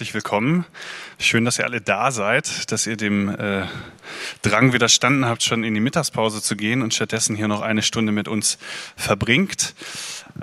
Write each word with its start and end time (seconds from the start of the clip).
Herzlich 0.00 0.14
willkommen. 0.14 0.64
Schön, 1.18 1.44
dass 1.44 1.58
ihr 1.58 1.66
alle 1.66 1.82
da 1.82 2.10
seid, 2.10 2.72
dass 2.72 2.86
ihr 2.86 2.96
dem 2.96 3.28
äh, 3.28 3.66
Drang 4.40 4.72
widerstanden 4.72 5.26
habt, 5.26 5.42
schon 5.42 5.62
in 5.62 5.74
die 5.74 5.80
Mittagspause 5.80 6.40
zu 6.40 6.56
gehen 6.56 6.80
und 6.80 6.94
stattdessen 6.94 7.36
hier 7.36 7.48
noch 7.48 7.60
eine 7.60 7.82
Stunde 7.82 8.10
mit 8.10 8.26
uns 8.26 8.56
verbringt. 8.96 9.74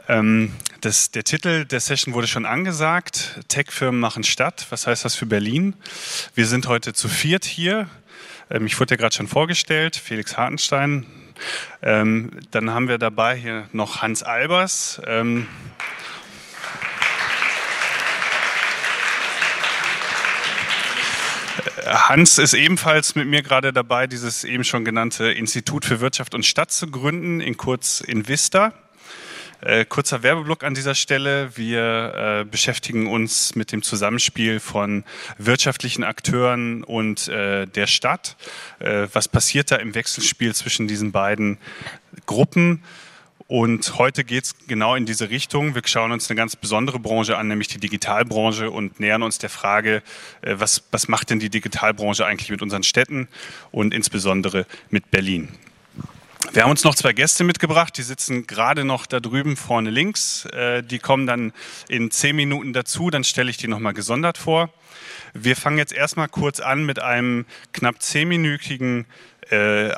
Ähm, 0.08 0.54
das, 0.82 1.10
der 1.10 1.24
Titel 1.24 1.66
der 1.66 1.80
Session 1.80 2.14
wurde 2.14 2.28
schon 2.28 2.46
angesagt. 2.46 3.40
Tech-Firmen 3.48 4.00
machen 4.00 4.24
statt. 4.24 4.68
Was 4.70 4.86
heißt 4.86 5.04
das 5.04 5.16
für 5.16 5.26
Berlin? 5.26 5.74
Wir 6.36 6.46
sind 6.46 6.68
heute 6.68 6.94
zu 6.94 7.10
viert 7.10 7.44
hier. 7.44 7.90
Ähm, 8.52 8.68
ich 8.68 8.80
wurde 8.80 8.94
ja 8.94 8.98
gerade 8.98 9.16
schon 9.16 9.28
vorgestellt. 9.28 9.96
Felix 9.96 10.38
Hartenstein. 10.38 11.08
Ähm, 11.82 12.30
dann 12.52 12.70
haben 12.70 12.90
wir 12.90 13.00
dabei 13.00 13.36
hier 13.36 13.68
noch 13.74 14.04
Hans 14.04 14.22
Albers. 14.22 15.02
Hans 21.88 22.38
ist 22.38 22.54
ebenfalls 22.54 23.16
mit 23.16 23.28
mir 23.28 23.42
gerade 23.42 23.72
dabei, 23.72 24.08
dieses 24.08 24.44
eben 24.44 24.64
schon 24.64 24.84
genannte 24.84 25.32
Institut 25.32 25.86
für 25.86 26.00
Wirtschaft 26.00 26.36
und 26.36 26.46
Stadt 26.46 26.72
zu 26.72 26.90
gründen, 26.90 27.40
in 27.40 27.58
kurz 27.58 28.02
Invista. 28.02 28.74
Äh, 29.62 29.86
kurzer 29.86 30.22
Werbeblock 30.22 30.64
an 30.64 30.76
dieser 30.76 30.94
Stelle. 30.94 31.58
Wir 31.58 32.42
äh, 32.42 32.46
beschäftigen 32.46 33.08
uns 33.08 33.56
mit 33.56 33.72
dem 33.72 33.82
Zusammenspiel 33.82 34.60
von 34.60 35.04
wirtschaftlichen 35.40 36.04
Akteuren 36.04 36.84
und 36.84 37.28
äh, 37.28 37.66
der 37.66 37.88
Stadt. 37.88 38.36
Äh, 38.80 39.08
was 39.14 39.28
passiert 39.28 39.72
da 39.72 39.78
im 39.78 39.96
Wechselspiel 39.96 40.54
zwischen 40.54 40.88
diesen 40.88 41.12
beiden 41.12 41.58
Gruppen? 42.28 42.84
Und 43.48 43.98
heute 43.98 44.26
geht 44.26 44.44
es 44.44 44.56
genau 44.68 44.96
in 44.96 45.06
diese 45.06 45.30
Richtung. 45.30 45.74
Wir 45.74 45.82
schauen 45.86 46.12
uns 46.12 46.30
eine 46.30 46.36
ganz 46.36 46.58
besondere 46.58 47.00
Branche 47.00 47.38
an, 47.38 47.48
nämlich 47.48 47.70
die 47.70 47.80
Digitalbranche 47.80 48.70
und 48.70 49.00
nähern 49.00 49.24
uns 49.24 49.38
der 49.38 49.50
Frage, 49.50 50.04
äh, 50.42 50.56
was, 50.58 50.84
was 50.92 51.08
macht 51.08 51.30
denn 51.30 51.40
die 51.40 51.50
Digitalbranche 51.50 52.26
eigentlich 52.26 52.50
mit 52.50 52.62
unseren 52.62 52.84
Städten 52.84 53.30
und 53.72 53.94
insbesondere 53.94 54.66
mit 54.90 55.12
Berlin. 55.12 55.48
Wir 56.52 56.64
haben 56.64 56.72
uns 56.72 56.84
noch 56.84 56.96
zwei 56.96 57.14
Gäste 57.14 57.44
mitgebracht, 57.44 57.98
die 57.98 58.04
sitzen 58.04 58.48
gerade 58.48 58.84
noch 58.84 59.06
da 59.06 59.20
drüben 59.20 59.56
vorne 59.56 59.92
links. 59.92 60.46
Äh, 60.48 60.84
die 60.84 61.00
kommen 61.00 61.26
dann 61.26 61.54
in 61.88 62.12
zehn 62.12 62.36
Minuten 62.36 62.74
dazu, 62.74 63.10
dann 63.10 63.24
stelle 63.24 63.50
ich 63.50 63.58
die 63.58 63.70
nochmal 63.70 63.94
gesondert 63.94 64.38
vor. 64.38 64.74
Wir 65.34 65.56
fangen 65.56 65.78
jetzt 65.78 65.94
erstmal 65.94 66.28
kurz 66.28 66.60
an 66.60 66.86
mit 66.86 67.00
einem 67.00 67.46
knapp 67.72 68.02
zehnminütigen 68.02 69.06
äh, 69.52 69.94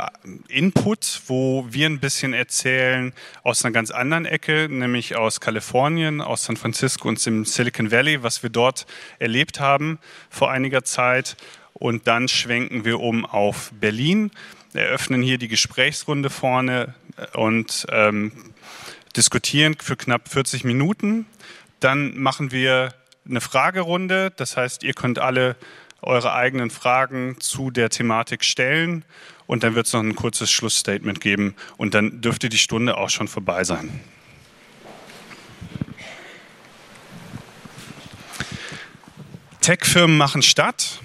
Input, 0.47 1.21
wo 1.27 1.65
wir 1.69 1.87
ein 1.87 1.99
bisschen 1.99 2.33
erzählen 2.33 3.13
aus 3.43 3.63
einer 3.63 3.71
ganz 3.71 3.91
anderen 3.91 4.25
Ecke, 4.25 4.67
nämlich 4.69 5.15
aus 5.15 5.39
Kalifornien, 5.39 6.21
aus 6.21 6.45
San 6.45 6.57
Francisco 6.57 7.07
und 7.07 7.23
dem 7.25 7.45
Silicon 7.45 7.91
Valley, 7.91 8.23
was 8.23 8.43
wir 8.43 8.49
dort 8.49 8.85
erlebt 9.17 9.59
haben 9.59 9.99
vor 10.29 10.51
einiger 10.51 10.83
Zeit. 10.83 11.35
Und 11.73 12.07
dann 12.07 12.27
schwenken 12.27 12.85
wir 12.85 12.99
um 12.99 13.25
auf 13.25 13.71
Berlin, 13.79 14.31
eröffnen 14.73 15.21
hier 15.21 15.37
die 15.37 15.47
Gesprächsrunde 15.47 16.29
vorne 16.29 16.93
und 17.33 17.87
ähm, 17.91 18.31
diskutieren 19.15 19.75
für 19.79 19.95
knapp 19.95 20.29
40 20.29 20.63
Minuten. 20.63 21.25
Dann 21.79 22.17
machen 22.17 22.51
wir 22.51 22.93
eine 23.27 23.41
Fragerunde, 23.41 24.31
das 24.35 24.57
heißt, 24.57 24.83
ihr 24.83 24.93
könnt 24.93 25.19
alle 25.19 25.55
eure 26.01 26.33
eigenen 26.33 26.69
Fragen 26.69 27.39
zu 27.39 27.71
der 27.71 27.89
Thematik 27.89 28.43
stellen 28.43 29.03
und 29.49 29.63
dann 29.63 29.73
wird 29.73 29.87
es 29.87 29.93
noch 29.93 30.01
ein 30.01 30.15
kurzes 30.15 30.51
Schlussstatement 30.51 31.21
geben 31.21 31.55
und 31.77 31.95
dann 31.95 32.21
dürfte 32.21 32.49
die 32.49 32.59
Stunde 32.59 32.95
auch 32.95 33.09
schon 33.09 33.27
vorbei 33.27 33.63
sein. 33.63 33.99
Tech-Firmen 39.61 40.15
machen 40.15 40.43
statt. 40.43 41.01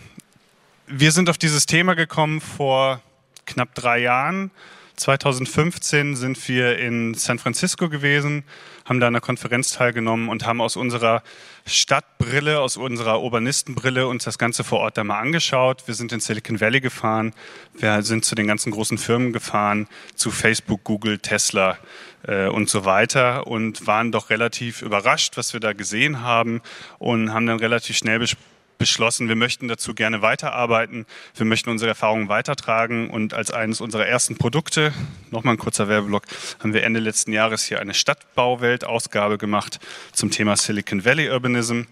Wir 0.86 1.10
sind 1.10 1.30
auf 1.30 1.38
dieses 1.38 1.64
Thema 1.64 1.94
gekommen 1.94 2.42
vor 2.42 3.00
knapp 3.46 3.74
drei 3.74 4.00
Jahren. 4.00 4.50
2015 4.96 6.14
sind 6.14 6.48
wir 6.48 6.78
in 6.78 7.14
San 7.14 7.38
Francisco 7.38 7.88
gewesen, 7.88 8.44
haben 8.84 9.00
da 9.00 9.08
an 9.08 9.14
einer 9.14 9.20
Konferenz 9.20 9.72
teilgenommen 9.72 10.28
und 10.28 10.46
haben 10.46 10.60
aus 10.60 10.76
unserer 10.76 11.22
Stadtbrille, 11.66 12.60
aus 12.60 12.76
unserer 12.76 13.20
Urbanistenbrille 13.22 14.06
uns 14.06 14.24
das 14.24 14.38
Ganze 14.38 14.62
vor 14.62 14.80
Ort 14.80 14.96
da 14.96 15.04
mal 15.04 15.18
angeschaut. 15.18 15.86
Wir 15.86 15.94
sind 15.94 16.12
in 16.12 16.20
Silicon 16.20 16.60
Valley 16.60 16.80
gefahren, 16.80 17.34
wir 17.74 18.02
sind 18.02 18.24
zu 18.24 18.34
den 18.34 18.46
ganzen 18.46 18.72
großen 18.72 18.98
Firmen 18.98 19.32
gefahren, 19.32 19.88
zu 20.14 20.30
Facebook, 20.30 20.84
Google, 20.84 21.18
Tesla 21.18 21.78
äh, 22.26 22.46
und 22.46 22.68
so 22.68 22.84
weiter 22.84 23.46
und 23.46 23.86
waren 23.86 24.12
doch 24.12 24.30
relativ 24.30 24.82
überrascht, 24.82 25.36
was 25.36 25.52
wir 25.52 25.60
da 25.60 25.72
gesehen 25.72 26.20
haben 26.20 26.62
und 26.98 27.32
haben 27.32 27.46
dann 27.46 27.58
relativ 27.58 27.96
schnell 27.96 28.20
besprochen, 28.20 28.53
beschlossen, 28.78 29.28
wir 29.28 29.36
möchten 29.36 29.68
dazu 29.68 29.94
gerne 29.94 30.22
weiterarbeiten, 30.22 31.06
wir 31.34 31.46
möchten 31.46 31.70
unsere 31.70 31.90
Erfahrungen 31.90 32.28
weitertragen 32.28 33.10
und 33.10 33.34
als 33.34 33.50
eines 33.50 33.80
unserer 33.80 34.06
ersten 34.06 34.36
Produkte, 34.36 34.92
nochmal 35.30 35.54
ein 35.54 35.58
kurzer 35.58 35.88
Werbeblock, 35.88 36.24
haben 36.58 36.74
wir 36.74 36.82
Ende 36.82 37.00
letzten 37.00 37.32
Jahres 37.32 37.64
hier 37.64 37.80
eine 37.80 37.94
Stadtbauwelt-Ausgabe 37.94 39.38
gemacht 39.38 39.80
zum 40.12 40.30
Thema 40.30 40.56
Silicon 40.56 41.04
Valley 41.04 41.30
Urbanism 41.30 41.82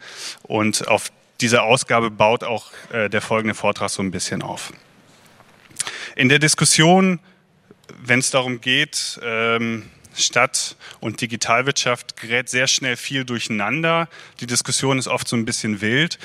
und 0.43 0.89
auf 0.89 1.11
dieser 1.41 1.65
Ausgabe 1.65 2.11
baut 2.11 2.45
auch 2.45 2.71
äh, 2.93 3.09
der 3.11 3.21
folgende 3.21 3.55
Vortrag 3.55 3.91
so 3.91 4.03
ein 4.03 4.11
bisschen 4.11 4.43
auf. 4.43 4.73
In 6.15 6.29
der 6.29 6.39
Diskussion, 6.39 7.21
wenn 8.01 8.21
es 8.21 8.31
darum 8.31 8.61
geht, 8.61 9.19
ähm, 9.23 9.85
Stadt 10.15 10.77
und 11.01 11.21
Digitalwirtschaft 11.21 12.21
gerät 12.21 12.49
sehr 12.49 12.67
schnell 12.67 12.97
viel 12.97 13.25
durcheinander. 13.25 14.09
Die 14.41 14.47
Diskussion 14.47 14.99
ist 14.99 15.09
oft 15.09 15.27
so 15.27 15.37
ein 15.37 15.45
bisschen 15.45 15.81
wild. 15.81 16.19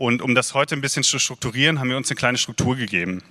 Und 0.00 0.22
um 0.22 0.34
das 0.34 0.54
heute 0.54 0.74
ein 0.74 0.80
bisschen 0.80 1.02
zu 1.02 1.18
strukturieren, 1.18 1.78
haben 1.78 1.90
wir 1.90 1.96
uns 1.98 2.08
eine 2.08 2.16
kleine 2.16 2.38
Struktur 2.38 2.74
gegeben. 2.74 3.22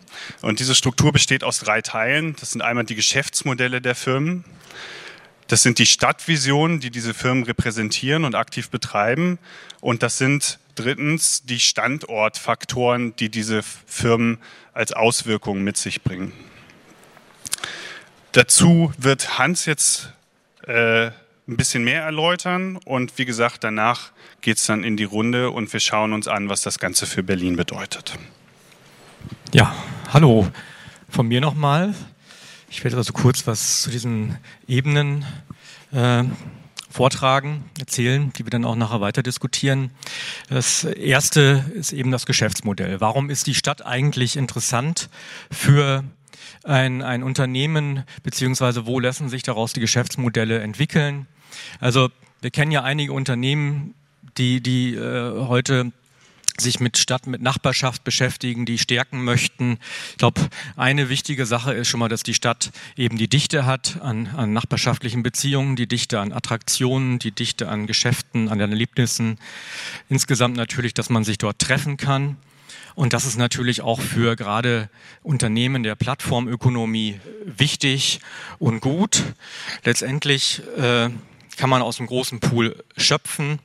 Und 0.43 0.59
diese 0.59 0.75
Struktur 0.75 1.11
besteht 1.11 1.43
aus 1.43 1.57
drei 1.57 1.81
Teilen. 1.81 2.35
Das 2.39 2.51
sind 2.51 2.61
einmal 2.61 2.83
die 2.83 2.93
Geschäftsmodelle 2.93 3.81
der 3.81 3.95
Firmen. 3.95 4.45
Das 5.47 5.63
sind 5.63 5.79
die 5.79 5.87
Stadtvisionen, 5.87 6.79
die 6.79 6.91
diese 6.91 7.15
Firmen 7.15 7.43
repräsentieren 7.43 8.23
und 8.23 8.35
aktiv 8.35 8.69
betreiben. 8.69 9.39
Und 9.81 10.03
das 10.03 10.19
sind 10.19 10.59
drittens 10.75 11.41
die 11.43 11.59
Standortfaktoren, 11.59 13.15
die 13.15 13.29
diese 13.29 13.63
Firmen 13.63 14.37
als 14.71 14.93
Auswirkungen 14.93 15.63
mit 15.63 15.75
sich 15.75 16.03
bringen. 16.03 16.33
Dazu 18.33 18.93
wird 18.95 19.39
Hans 19.39 19.65
jetzt 19.65 20.13
äh, 20.67 21.09
ein 21.49 21.57
bisschen 21.57 21.83
mehr 21.83 22.03
erläutern 22.03 22.77
und 22.85 23.17
wie 23.17 23.25
gesagt, 23.25 23.63
danach 23.63 24.11
geht 24.41 24.57
es 24.57 24.67
dann 24.67 24.83
in 24.83 24.97
die 24.97 25.03
Runde 25.03 25.49
und 25.49 25.73
wir 25.73 25.79
schauen 25.79 26.13
uns 26.13 26.27
an, 26.27 26.47
was 26.47 26.61
das 26.61 26.77
Ganze 26.77 27.07
für 27.07 27.23
Berlin 27.23 27.55
bedeutet. 27.55 28.13
Ja, 29.51 29.75
hallo 30.13 30.47
von 31.09 31.27
mir 31.27 31.41
nochmal. 31.41 31.95
Ich 32.69 32.83
werde 32.83 32.97
also 32.97 33.13
kurz 33.13 33.47
was 33.47 33.81
zu 33.81 33.89
diesen 33.89 34.37
Ebenen 34.67 35.25
äh, 35.91 36.23
vortragen, 36.87 37.65
erzählen, 37.79 38.31
die 38.33 38.45
wir 38.45 38.51
dann 38.51 38.63
auch 38.63 38.75
nachher 38.75 39.01
weiter 39.01 39.23
diskutieren. 39.23 39.89
Das 40.49 40.83
erste 40.83 41.65
ist 41.73 41.93
eben 41.93 42.11
das 42.11 42.27
Geschäftsmodell. 42.27 43.01
Warum 43.01 43.31
ist 43.31 43.47
die 43.47 43.55
Stadt 43.55 43.83
eigentlich 43.83 44.37
interessant 44.37 45.09
für 45.49 46.03
ein, 46.63 47.01
ein 47.01 47.23
Unternehmen, 47.23 48.03
beziehungsweise 48.21 48.85
wo 48.85 48.99
lassen 48.99 49.29
sich 49.29 49.41
daraus 49.41 49.73
die 49.73 49.79
Geschäftsmodelle 49.79 50.59
entwickeln? 50.59 51.25
Also 51.79 52.09
wir 52.41 52.51
kennen 52.51 52.71
ja 52.71 52.83
einige 52.83 53.13
Unternehmen, 53.13 53.95
die, 54.37 54.61
die 54.61 54.95
äh, 54.95 55.47
heute 55.47 55.91
sich 56.61 56.79
mit 56.79 56.97
Stadt, 56.97 57.27
mit 57.27 57.41
Nachbarschaft 57.41 58.03
beschäftigen, 58.03 58.65
die 58.65 58.77
stärken 58.77 59.23
möchten. 59.23 59.77
Ich 60.11 60.17
glaube, 60.17 60.49
eine 60.75 61.09
wichtige 61.09 61.45
Sache 61.45 61.73
ist 61.73 61.87
schon 61.87 61.99
mal, 61.99 62.09
dass 62.09 62.23
die 62.23 62.33
Stadt 62.33 62.71
eben 62.97 63.17
die 63.17 63.27
Dichte 63.27 63.65
hat 63.65 64.01
an, 64.01 64.27
an 64.35 64.53
nachbarschaftlichen 64.53 65.23
Beziehungen, 65.23 65.75
die 65.75 65.87
Dichte 65.87 66.19
an 66.19 66.33
Attraktionen, 66.33 67.19
die 67.19 67.31
Dichte 67.31 67.69
an 67.69 67.87
Geschäften, 67.87 68.49
an 68.49 68.59
Erlebnissen. 68.59 69.37
Insgesamt 70.09 70.57
natürlich, 70.57 70.93
dass 70.93 71.09
man 71.09 71.23
sich 71.23 71.37
dort 71.37 71.59
treffen 71.59 71.97
kann. 71.97 72.37
Und 72.95 73.13
das 73.13 73.25
ist 73.25 73.37
natürlich 73.37 73.81
auch 73.81 74.01
für 74.01 74.35
gerade 74.35 74.89
Unternehmen 75.23 75.83
der 75.83 75.95
Plattformökonomie 75.95 77.19
wichtig 77.45 78.19
und 78.57 78.81
gut. 78.81 79.23
Letztendlich 79.85 80.61
äh, 80.77 81.09
kann 81.59 81.69
man 81.69 81.81
aus 81.81 81.97
dem 81.97 82.07
großen 82.07 82.39
Pool 82.39 82.81
schöpfen, 82.95 83.59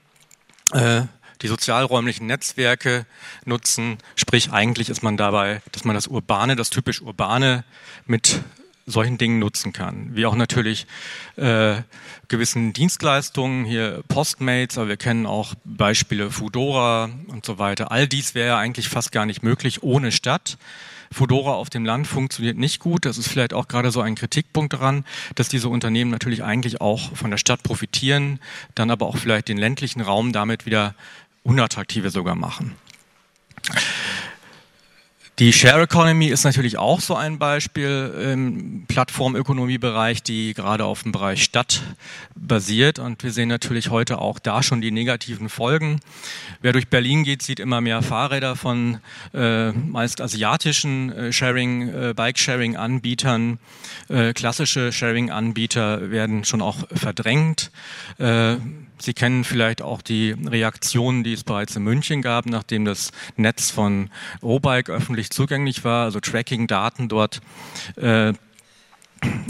äh, 0.73 1.03
die 1.43 1.47
sozialräumlichen 1.47 2.27
Netzwerke 2.27 3.07
nutzen. 3.45 3.99
Sprich, 4.17 4.51
eigentlich 4.51 4.91
ist 4.91 5.05
man 5.05 5.17
dabei, 5.17 5.63
dass 5.71 5.85
man 5.85 5.95
das 5.95 6.09
Urbane, 6.09 6.57
das 6.57 6.71
typisch 6.71 7.01
Urbane 7.01 7.63
mit 8.05 8.43
solchen 8.85 9.17
Dingen 9.17 9.39
nutzen 9.39 9.73
kann. 9.73 10.17
Wie 10.17 10.27
auch 10.27 10.35
natürlich 10.35 10.89
äh, 11.37 11.83
gewissen 12.27 12.73
Dienstleistungen, 12.73 13.65
hier 13.65 14.03
Postmates, 14.09 14.77
aber 14.77 14.89
wir 14.89 14.97
kennen 14.97 15.25
auch 15.25 15.55
Beispiele 15.65 16.33
Foodora 16.33 17.11
und 17.29 17.47
so 17.47 17.61
weiter. 17.61 17.93
All 17.93 18.09
dies 18.09 18.35
wäre 18.35 18.57
eigentlich 18.57 18.89
fast 18.89 19.13
gar 19.13 19.25
nicht 19.25 19.45
möglich 19.45 19.85
ohne 19.85 20.11
Stadt. 20.11 20.59
Fodora 21.15 21.53
auf 21.53 21.71
dem 21.71 21.85
Land 21.85 22.07
funktioniert 22.07 22.59
nicht 22.59 22.81
gut. 22.81 23.07
Das 23.07 23.19
ist 23.19 23.29
vielleicht 23.29 23.55
auch 23.55 23.69
gerade 23.69 23.91
so 23.91 24.01
ein 24.01 24.17
Kritikpunkt 24.17 24.73
daran, 24.73 25.05
dass 25.37 25.49
diese 25.49 25.69
Unternehmen 25.69 26.11
natürlich 26.11 26.43
eigentlich 26.43 26.81
auch 26.81 27.15
von 27.15 27.31
der 27.31 27.39
Stadt 27.39 27.63
profitieren, 27.63 28.41
dann 28.75 28.91
aber 28.91 29.07
auch 29.07 29.17
vielleicht 29.17 29.49
den 29.49 29.57
ländlichen 29.57 30.01
Raum 30.01 30.33
damit 30.33 30.67
wieder 30.67 30.95
unattraktiver 31.45 32.11
sogar 32.11 32.35
machen. 32.35 32.75
Die 35.41 35.53
Share 35.53 35.83
Economy 35.83 36.29
ist 36.29 36.45
natürlich 36.45 36.79
auch 36.79 37.01
so 37.01 37.17
ein 37.17 37.41
Beispiel 37.41 38.15
im 38.33 38.85
Plattformökonomiebereich, 38.87 40.23
die 40.23 40.55
gerade 40.55 40.85
auf 40.85 41.03
dem 41.03 41.11
Bereich 41.11 41.43
Stadt 41.43 41.83
basiert. 42.37 43.01
Und 43.01 43.25
wir 43.25 43.33
sehen 43.33 43.49
natürlich 43.49 43.91
heute 43.91 44.21
auch 44.21 44.39
da 44.39 44.63
schon 44.63 44.81
die 44.81 44.93
negativen 44.93 45.49
Folgen. 45.49 45.99
Wer 46.63 46.73
durch 46.73 46.87
Berlin 46.87 47.25
geht, 47.25 47.43
sieht 47.43 47.59
immer 47.59 47.81
mehr 47.81 48.01
Fahrräder 48.03 48.55
von 48.55 49.01
äh, 49.35 49.73
meist 49.73 50.21
asiatischen 50.21 51.11
äh, 51.11 51.33
Sharing, 51.33 51.89
äh, 51.89 52.15
Bike-Sharing-Anbietern. 52.15 53.59
Äh, 54.09 54.35
klassische 54.35 54.93
Sharing-Anbieter 54.93 56.13
werden 56.13 56.45
schon 56.45 56.63
auch 56.63 56.87
verdrängt. 56.95 57.73
Sie 58.99 59.13
kennen 59.13 59.45
vielleicht 59.45 59.83
auch 59.83 60.03
die 60.03 60.33
Reaktionen, 60.33 61.25
die 61.25 61.33
es 61.33 61.45
bereits 61.45 61.77
in 61.77 61.83
München 61.83 62.23
gab, 62.23 62.47
nachdem 62.47 62.85
das 62.85 63.11
Netz 63.37 63.71
von 63.71 64.11
O-Bike 64.41 64.91
öffentlich 64.91 65.31
zugänglich 65.31 65.85
war, 65.85 66.05
also 66.05 66.21
Tracking-Daten 66.21 67.09
dort 67.09 67.41
äh, 67.97 68.33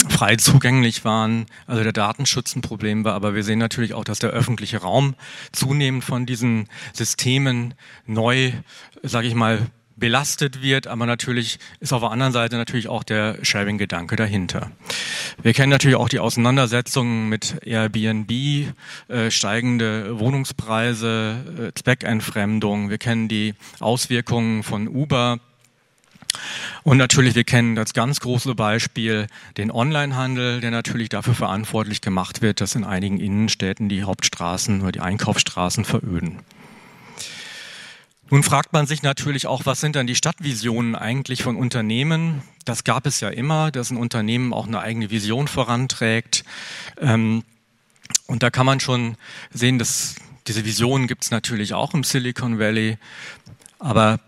frei 0.09 0.35
zugänglich 0.37 1.05
waren, 1.05 1.45
also 1.67 1.83
der 1.83 1.93
Datenschutz 1.93 2.55
ein 2.55 2.61
Problem 2.61 3.03
war, 3.03 3.13
aber 3.13 3.35
wir 3.35 3.43
sehen 3.43 3.59
natürlich 3.59 3.93
auch, 3.93 4.03
dass 4.03 4.19
der 4.19 4.31
öffentliche 4.31 4.77
Raum 4.77 5.15
zunehmend 5.51 6.03
von 6.03 6.25
diesen 6.25 6.67
Systemen 6.93 7.73
neu, 8.05 8.51
sage 9.03 9.27
ich 9.27 9.35
mal, 9.35 9.59
belastet 9.95 10.61
wird, 10.61 10.87
aber 10.87 11.05
natürlich 11.05 11.59
ist 11.79 11.93
auf 11.93 12.01
der 12.01 12.11
anderen 12.11 12.33
Seite 12.33 12.57
natürlich 12.57 12.87
auch 12.87 13.03
der 13.03 13.37
Sharing-Gedanke 13.43 14.15
dahinter. 14.15 14.71
Wir 15.41 15.53
kennen 15.53 15.69
natürlich 15.69 15.95
auch 15.95 16.09
die 16.09 16.19
Auseinandersetzungen 16.19 17.29
mit 17.29 17.55
Airbnb, 17.65 18.31
äh, 19.07 19.31
steigende 19.31 20.19
Wohnungspreise, 20.19 21.69
äh, 21.69 21.79
Zweckentfremdung. 21.79 22.89
Wir 22.89 22.97
kennen 22.97 23.27
die 23.27 23.55
Auswirkungen 23.79 24.63
von 24.63 24.87
Uber. 24.87 25.39
Und 26.83 26.97
natürlich, 26.97 27.35
wir 27.35 27.45
kennen 27.45 27.75
das 27.75 27.93
ganz 27.93 28.19
große 28.19 28.55
Beispiel 28.55 29.27
den 29.55 29.71
Onlinehandel, 29.71 30.59
der 30.59 30.71
natürlich 30.71 31.07
dafür 31.09 31.33
verantwortlich 31.33 32.01
gemacht 32.01 32.41
wird, 32.41 32.59
dass 32.59 32.75
in 32.75 32.83
einigen 32.83 33.19
Innenstädten 33.19 33.87
die 33.87 34.03
Hauptstraßen 34.03 34.81
oder 34.81 34.91
die 34.91 34.99
Einkaufsstraßen 34.99 35.85
veröden. 35.85 36.39
Nun 38.31 38.41
fragt 38.41 38.73
man 38.73 38.87
sich 38.87 39.03
natürlich 39.03 39.45
auch, 39.45 39.65
was 39.65 39.81
sind 39.81 39.95
dann 39.95 40.07
die 40.07 40.15
Stadtvisionen 40.15 40.95
eigentlich 40.95 41.43
von 41.43 41.55
Unternehmen? 41.55 42.41
Das 42.65 42.83
gab 42.83 43.05
es 43.05 43.19
ja 43.19 43.29
immer, 43.29 43.71
dass 43.71 43.91
ein 43.91 43.97
Unternehmen 43.97 44.51
auch 44.51 44.65
eine 44.65 44.79
eigene 44.79 45.11
Vision 45.11 45.47
voranträgt. 45.47 46.43
Ähm, 46.99 47.43
und 48.25 48.41
da 48.41 48.49
kann 48.49 48.65
man 48.65 48.79
schon 48.79 49.15
sehen, 49.51 49.77
dass 49.77 50.15
diese 50.47 50.65
Visionen 50.65 51.07
gibt 51.07 51.23
es 51.23 51.31
natürlich 51.31 51.75
auch 51.75 51.93
im 51.93 52.03
Silicon 52.03 52.57
Valley. 52.57 52.97
Aber 53.77 54.19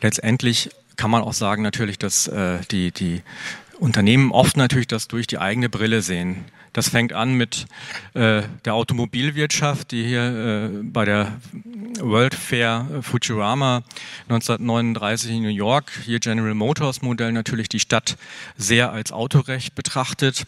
letztendlich 0.00 0.70
kann 0.96 1.10
man 1.10 1.22
auch 1.22 1.32
sagen 1.32 1.62
natürlich, 1.62 1.98
dass 1.98 2.28
äh, 2.28 2.60
die, 2.70 2.92
die 2.92 3.22
Unternehmen 3.80 4.30
oft 4.30 4.56
natürlich 4.56 4.86
das 4.86 5.08
durch 5.08 5.26
die 5.26 5.38
eigene 5.38 5.68
Brille 5.68 6.02
sehen. 6.02 6.44
Das 6.74 6.88
fängt 6.88 7.12
an 7.12 7.34
mit 7.34 7.66
äh, 8.14 8.42
der 8.64 8.74
Automobilwirtschaft, 8.74 9.92
die 9.92 10.04
hier 10.04 10.22
äh, 10.24 10.82
bei 10.82 11.04
der 11.04 11.40
World 12.00 12.34
Fair 12.34 12.86
Futurama 13.00 13.84
1939 14.28 15.30
in 15.30 15.42
New 15.42 15.48
York, 15.48 15.92
hier 16.04 16.18
General 16.18 16.52
Motors 16.54 17.00
Modell 17.00 17.30
natürlich 17.30 17.68
die 17.68 17.78
Stadt 17.78 18.16
sehr 18.56 18.90
als 18.90 19.12
Autorecht 19.12 19.76
betrachtet. 19.76 20.46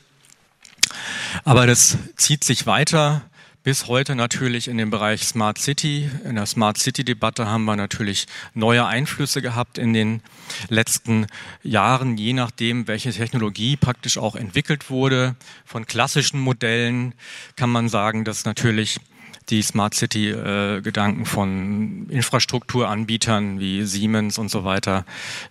Aber 1.44 1.66
das 1.66 1.96
zieht 2.16 2.42
sich 2.42 2.66
weiter 2.66 3.22
bis 3.66 3.88
heute 3.88 4.14
natürlich 4.14 4.68
in 4.68 4.78
dem 4.78 4.90
Bereich 4.90 5.24
Smart 5.24 5.58
City. 5.58 6.08
In 6.22 6.36
der 6.36 6.46
Smart 6.46 6.78
City-Debatte 6.78 7.48
haben 7.48 7.64
wir 7.64 7.74
natürlich 7.74 8.28
neue 8.54 8.86
Einflüsse 8.86 9.42
gehabt 9.42 9.76
in 9.76 9.92
den 9.92 10.22
letzten 10.68 11.26
Jahren, 11.64 12.16
je 12.16 12.32
nachdem, 12.32 12.86
welche 12.86 13.10
Technologie 13.10 13.76
praktisch 13.76 14.18
auch 14.18 14.36
entwickelt 14.36 14.88
wurde. 14.88 15.34
Von 15.64 15.84
klassischen 15.84 16.38
Modellen 16.38 17.12
kann 17.56 17.68
man 17.68 17.88
sagen, 17.88 18.24
dass 18.24 18.44
natürlich 18.44 19.00
die 19.48 19.62
Smart 19.62 19.94
City-Gedanken 19.94 21.22
äh, 21.22 21.26
von 21.26 22.08
Infrastrukturanbietern 22.08 23.58
wie 23.58 23.82
Siemens 23.82 24.38
und 24.38 24.48
so 24.48 24.62
weiter 24.62 25.04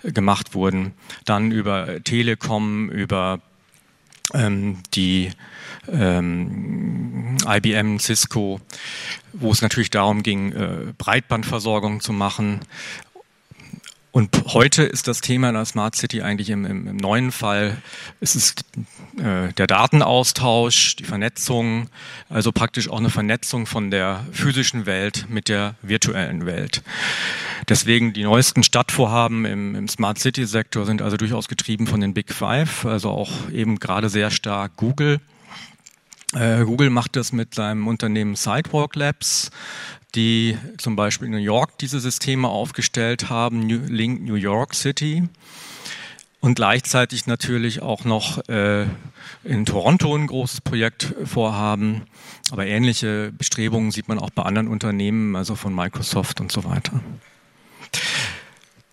äh, 0.04 0.14
gemacht 0.14 0.54
wurden. 0.54 0.94
Dann 1.26 1.52
über 1.52 2.02
Telekom, 2.02 2.90
über 2.90 3.42
ähm, 4.34 4.78
die 4.94 5.32
ähm, 5.92 7.38
IBM, 7.46 8.00
Cisco, 8.00 8.60
wo 9.34 9.52
es 9.52 9.62
natürlich 9.62 9.90
darum 9.90 10.24
ging, 10.24 10.52
äh, 10.54 10.94
Breitbandversorgung 10.98 12.02
zu 12.02 12.14
machen. 12.14 12.62
Und 14.16 14.46
heute 14.54 14.84
ist 14.84 15.10
das 15.10 15.20
Thema 15.20 15.50
in 15.50 15.56
der 15.56 15.66
Smart 15.66 15.94
City 15.94 16.22
eigentlich 16.22 16.50
im, 16.50 16.64
im, 16.64 16.88
im 16.88 16.96
neuen 16.96 17.34
Fall, 17.34 17.76
es 18.22 18.38
ist 18.38 18.64
äh, 19.18 19.52
der 19.52 19.68
Datenaustausch, 19.68 20.96
die 20.96 21.04
Vernetzung, 21.04 21.90
also 22.30 22.54
praktisch 22.54 22.90
auch 22.90 23.00
eine 23.00 23.10
Vernetzung 23.10 23.66
von 23.66 23.92
der 23.92 24.26
physischen 24.32 24.86
Welt 24.86 25.26
mit 25.28 25.50
der 25.50 25.76
virtuellen 25.82 26.46
Welt. 26.46 26.82
Deswegen 27.68 28.14
die 28.14 28.24
neuesten 28.24 28.64
Stadtvorhaben 28.64 29.44
im, 29.44 29.76
im 29.76 29.90
Smart 29.90 30.18
City 30.18 30.46
Sektor 30.46 30.86
sind 30.86 31.02
also 31.02 31.18
durchaus 31.18 31.50
getrieben 31.50 31.86
von 31.86 32.00
den 32.00 32.14
Big 32.14 32.32
Five, 32.32 32.86
also 32.86 33.10
auch 33.10 33.50
eben 33.50 33.80
gerade 33.80 34.08
sehr 34.08 34.32
stark 34.32 34.78
Google. 34.78 35.20
Äh, 36.36 36.66
Google 36.66 36.90
macht 36.90 37.16
das 37.16 37.32
mit 37.32 37.56
seinem 37.56 37.88
Unternehmen 37.88 38.36
Sidewalk 38.36 38.96
Labs, 38.96 39.52
die 40.16 40.58
zum 40.78 40.96
Beispiel 40.96 41.28
in 41.28 41.34
New 41.34 41.40
York 41.40 41.78
diese 41.78 42.00
Systeme 42.00 42.50
aufgestellt 42.50 43.30
haben, 43.30 43.66
New, 43.66 43.80
Link 43.88 44.22
New 44.22 44.36
York 44.36 44.74
City. 44.74 45.30
Und 46.42 46.56
gleichzeitig 46.56 47.26
natürlich 47.26 47.82
auch 47.82 48.04
noch 48.04 48.48
äh, 48.50 48.86
in 49.44 49.66
Toronto 49.66 50.16
ein 50.16 50.28
großes 50.28 50.62
Projekt 50.62 51.16
vorhaben. 51.24 52.04
Aber 52.52 52.68
ähnliche 52.68 53.32
Bestrebungen 53.32 53.90
sieht 53.92 54.08
man 54.08 54.20
auch 54.20 54.30
bei 54.30 54.44
anderen 54.44 54.68
Unternehmen, 54.68 55.36
also 55.36 55.56
von 55.56 55.74
Microsoft 55.74 56.42
und 56.42 56.52
so 56.52 56.64
weiter. 56.66 57.02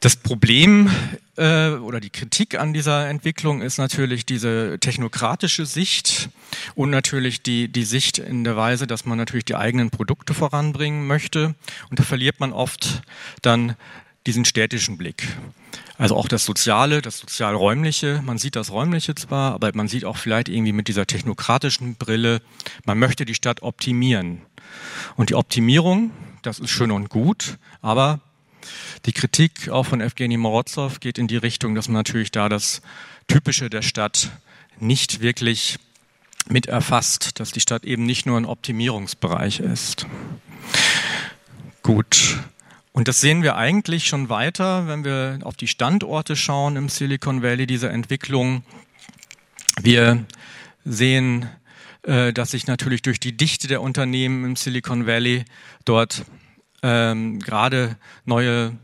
Das 0.02 0.16
Problem 0.16 0.90
äh, 1.36 1.68
oder 1.68 2.00
die 2.00 2.10
Kritik 2.10 2.58
an 2.58 2.72
dieser 2.72 3.08
Entwicklung 3.08 3.62
ist 3.62 3.78
natürlich 3.78 4.26
diese 4.26 4.78
technokratische 4.80 5.64
Sicht 5.64 6.28
und 6.74 6.90
natürlich 6.90 7.44
die, 7.44 7.68
die 7.68 7.84
Sicht 7.84 8.18
in 8.18 8.42
der 8.42 8.56
Weise, 8.56 8.88
dass 8.88 9.04
man 9.04 9.16
natürlich 9.16 9.44
die 9.44 9.54
eigenen 9.54 9.90
Produkte 9.90 10.34
voranbringen 10.34 11.06
möchte. 11.06 11.54
Und 11.88 12.00
da 12.00 12.02
verliert 12.02 12.40
man 12.40 12.52
oft 12.52 13.02
dann 13.42 13.76
diesen 14.26 14.44
städtischen 14.44 14.98
Blick. 14.98 15.36
Also 15.98 16.16
auch 16.16 16.26
das 16.26 16.44
Soziale, 16.44 17.00
das 17.00 17.18
Sozialräumliche. 17.18 18.22
Man 18.24 18.38
sieht 18.38 18.56
das 18.56 18.72
Räumliche 18.72 19.14
zwar, 19.14 19.54
aber 19.54 19.70
man 19.72 19.86
sieht 19.86 20.04
auch 20.04 20.16
vielleicht 20.16 20.48
irgendwie 20.48 20.72
mit 20.72 20.88
dieser 20.88 21.06
technokratischen 21.06 21.94
Brille, 21.94 22.42
man 22.84 22.98
möchte 22.98 23.24
die 23.24 23.36
Stadt 23.36 23.62
optimieren. 23.62 24.42
Und 25.14 25.30
die 25.30 25.36
Optimierung, 25.36 26.10
das 26.42 26.58
ist 26.58 26.70
schön 26.70 26.90
und 26.90 27.08
gut, 27.08 27.56
aber 27.82 28.20
die 29.06 29.12
Kritik 29.12 29.68
auch 29.68 29.84
von 29.84 30.00
Evgeny 30.00 30.36
Morozov 30.36 31.00
geht 31.00 31.18
in 31.18 31.26
die 31.26 31.36
Richtung, 31.36 31.74
dass 31.74 31.88
man 31.88 31.94
natürlich 31.94 32.30
da 32.30 32.48
das 32.48 32.82
Typische 33.26 33.68
der 33.68 33.82
Stadt 33.82 34.30
nicht 34.78 35.20
wirklich 35.20 35.78
mit 36.48 36.66
erfasst, 36.66 37.40
dass 37.40 37.52
die 37.52 37.60
Stadt 37.60 37.84
eben 37.84 38.04
nicht 38.04 38.26
nur 38.26 38.36
ein 38.36 38.44
Optimierungsbereich 38.44 39.60
ist. 39.60 40.06
Gut. 41.82 42.38
Und 42.92 43.08
das 43.08 43.20
sehen 43.20 43.42
wir 43.42 43.56
eigentlich 43.56 44.06
schon 44.06 44.28
weiter, 44.28 44.86
wenn 44.86 45.04
wir 45.04 45.38
auf 45.44 45.56
die 45.56 45.68
Standorte 45.68 46.36
schauen 46.36 46.76
im 46.76 46.88
Silicon 46.88 47.42
Valley 47.42 47.66
dieser 47.66 47.90
Entwicklung. 47.90 48.64
Wir 49.80 50.24
sehen, 50.84 51.48
äh, 52.02 52.32
dass 52.32 52.50
sich 52.50 52.66
natürlich 52.66 53.02
durch 53.02 53.18
die 53.18 53.36
Dichte 53.36 53.66
der 53.66 53.80
Unternehmen 53.80 54.44
im 54.44 54.56
Silicon 54.56 55.06
Valley 55.06 55.44
dort 55.84 56.24
ähm, 56.82 57.38
gerade 57.38 57.96
neue 58.24 58.76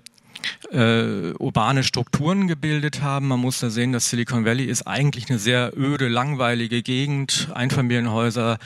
äh, 0.71 1.33
urbane 1.39 1.83
Strukturen 1.83 2.47
gebildet 2.47 3.03
haben. 3.03 3.29
Man 3.29 3.41
muss 3.41 3.61
da 3.61 3.71
sehen, 3.71 3.93
dass 3.93 4.11
Silicon 4.11 4.45
Valley 4.45 4.65
ist 4.65 4.87
eigentlich 4.87 5.29
eine 5.31 5.39
sehr 5.39 5.73
öde, 5.77 6.09
langweilige 6.09 6.83
Gegend, 6.83 7.49
Einfamilienhäuser, 7.55 8.59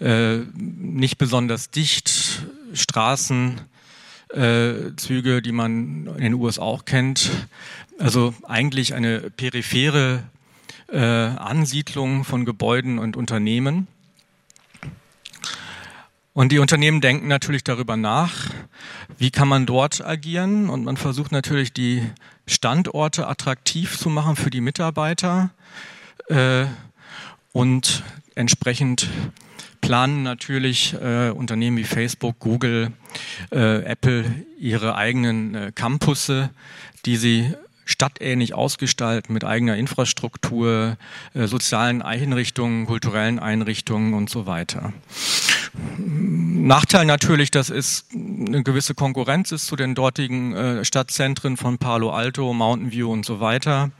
äh, 0.00 0.38
nicht 0.56 1.18
besonders 1.18 1.70
dicht, 1.70 2.46
Straßen, 2.72 3.60
äh, 4.30 4.94
Züge, 4.96 5.42
die 5.42 5.52
man 5.52 6.06
in 6.16 6.22
den 6.22 6.34
USA 6.34 6.62
auch 6.62 6.84
kennt. 6.84 7.30
Also 7.98 8.34
eigentlich 8.42 8.94
eine 8.94 9.30
periphere 9.30 10.24
äh, 10.88 10.98
Ansiedlung 10.98 12.24
von 12.24 12.44
Gebäuden 12.44 12.98
und 12.98 13.16
Unternehmen. 13.16 13.88
Und 16.36 16.52
die 16.52 16.58
Unternehmen 16.58 17.00
denken 17.00 17.28
natürlich 17.28 17.64
darüber 17.64 17.96
nach, 17.96 18.50
wie 19.16 19.30
kann 19.30 19.48
man 19.48 19.64
dort 19.64 20.04
agieren. 20.04 20.68
Und 20.68 20.84
man 20.84 20.98
versucht 20.98 21.32
natürlich 21.32 21.72
die 21.72 22.02
Standorte 22.46 23.26
attraktiv 23.26 23.96
zu 23.96 24.10
machen 24.10 24.36
für 24.36 24.50
die 24.50 24.60
Mitarbeiter 24.60 25.48
äh, 26.28 26.66
und 27.52 28.02
entsprechend 28.34 29.08
planen 29.80 30.24
natürlich 30.24 30.92
äh, 31.00 31.30
Unternehmen 31.30 31.78
wie 31.78 31.84
Facebook, 31.84 32.38
Google, 32.38 32.92
äh, 33.50 33.84
Apple 33.84 34.26
ihre 34.58 34.94
eigenen 34.94 35.74
Campusse, 35.74 36.50
die 37.06 37.16
sie 37.16 37.54
stadtähnlich 37.86 38.52
ausgestalten 38.52 39.32
mit 39.32 39.44
eigener 39.44 39.76
Infrastruktur, 39.76 40.98
sozialen 41.32 42.02
Einrichtungen, 42.02 42.84
kulturellen 42.84 43.38
Einrichtungen 43.38 44.12
und 44.12 44.28
so 44.28 44.44
weiter. 44.44 44.92
Nachteil 45.98 47.06
natürlich, 47.06 47.50
dass 47.50 47.70
es 47.70 48.06
eine 48.12 48.62
gewisse 48.62 48.94
Konkurrenz 48.94 49.52
ist 49.52 49.66
zu 49.66 49.76
den 49.76 49.94
dortigen 49.94 50.52
äh, 50.54 50.84
Stadtzentren 50.84 51.56
von 51.56 51.78
Palo 51.78 52.10
Alto, 52.10 52.52
Mountain 52.52 52.92
View 52.92 53.12
und 53.12 53.24
so 53.24 53.40
weiter 53.40 53.90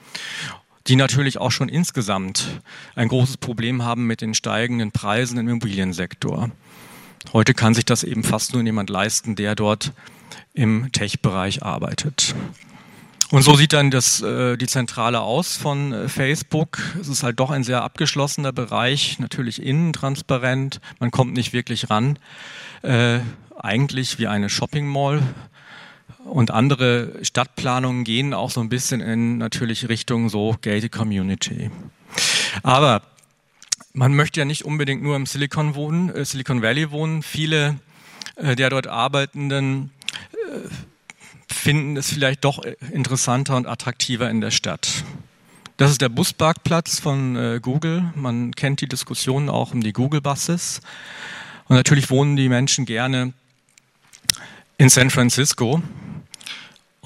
die 0.87 0.97
natürlich 0.97 1.38
auch 1.38 1.50
schon 1.50 1.68
insgesamt 1.68 2.61
ein 2.95 3.09
großes 3.09 3.38
Problem 3.38 3.85
haben 3.85 4.06
mit 4.06 4.21
den 4.21 4.35
steigenden 4.35 4.92
Preisen 4.92 5.38
im 5.38 5.49
Immobiliensektor. 5.49 6.50
Heute 7.33 7.54
kann 7.54 7.75
sich 7.75 7.85
das 7.85 8.04
eben 8.04 8.23
fast 8.23 8.52
nur 8.52 8.62
jemand 8.62 8.88
leisten, 8.88 9.35
der 9.35 9.54
dort 9.54 9.92
im 10.54 10.90
Tech-Bereich 10.92 11.62
arbeitet. 11.62 12.35
Und 13.30 13.42
so 13.42 13.56
sieht 13.56 13.73
dann 13.73 13.90
das, 13.90 14.21
äh, 14.23 14.56
die 14.56 14.68
Zentrale 14.68 15.21
aus 15.21 15.56
von 15.56 15.92
äh, 15.92 16.09
Facebook. 16.09 16.78
Es 17.00 17.09
ist 17.09 17.25
halt 17.25 17.40
doch 17.40 17.50
ein 17.50 17.64
sehr 17.64 17.83
abgeschlossener 17.83 18.52
Bereich, 18.52 19.18
natürlich 19.18 19.61
innen 19.61 19.92
transparent. 19.92 20.80
Man 21.00 21.11
kommt 21.11 21.33
nicht 21.33 21.52
wirklich 21.52 21.90
ran. 21.90 22.18
Äh, 22.83 23.18
eigentlich 23.59 24.18
wie 24.18 24.28
eine 24.28 24.49
Shopping 24.49 24.87
Mall. 24.87 25.23
Und 26.25 26.50
andere 26.50 27.12
Stadtplanungen 27.23 28.04
gehen 28.04 28.35
auch 28.35 28.50
so 28.50 28.61
ein 28.61 28.68
bisschen 28.68 29.00
in 29.00 29.38
natürlich 29.38 29.88
Richtung 29.88 30.28
so 30.28 30.56
gated 30.61 30.92
Community. 30.92 31.71
Aber 32.62 33.02
man 33.92 34.14
möchte 34.14 34.40
ja 34.40 34.45
nicht 34.45 34.64
unbedingt 34.64 35.02
nur 35.02 35.16
im 35.16 35.26
Silicon, 35.26 35.75
wohnen, 35.75 36.11
äh, 36.11 36.25
Silicon 36.25 36.62
Valley 36.62 36.90
wohnen. 36.92 37.23
Viele 37.23 37.76
äh, 38.37 38.54
der 38.54 38.71
dort 38.71 38.87
Arbeitenden 38.87 39.90
äh, 40.33 40.68
finden 41.49 41.97
es 41.97 42.12
vielleicht 42.12 42.45
doch 42.45 42.61
interessanter 42.93 43.57
und 43.57 43.67
attraktiver 43.67 44.31
in 44.31 44.41
der 44.41 44.50
Stadt. 44.50 45.05
Das 45.76 45.91
ist 45.91 46.00
der 46.00 46.09
Busparkplatz 46.09 47.00
von 47.00 47.37
äh, 47.37 47.61
Google. 47.61 48.11
Man 48.15 48.55
kennt 48.55 48.81
die 48.81 48.88
Diskussionen 48.88 49.50
auch 49.50 49.75
um 49.75 49.83
die 49.83 49.93
Google-Buses. 49.93 50.81
Und 51.69 51.76
natürlich 51.76 52.11
wohnen 52.11 52.37
die 52.37 52.49
Menschen 52.49 52.87
gerne 52.87 53.35
in 54.79 54.88
San 54.88 55.11
Francisco. 55.11 55.83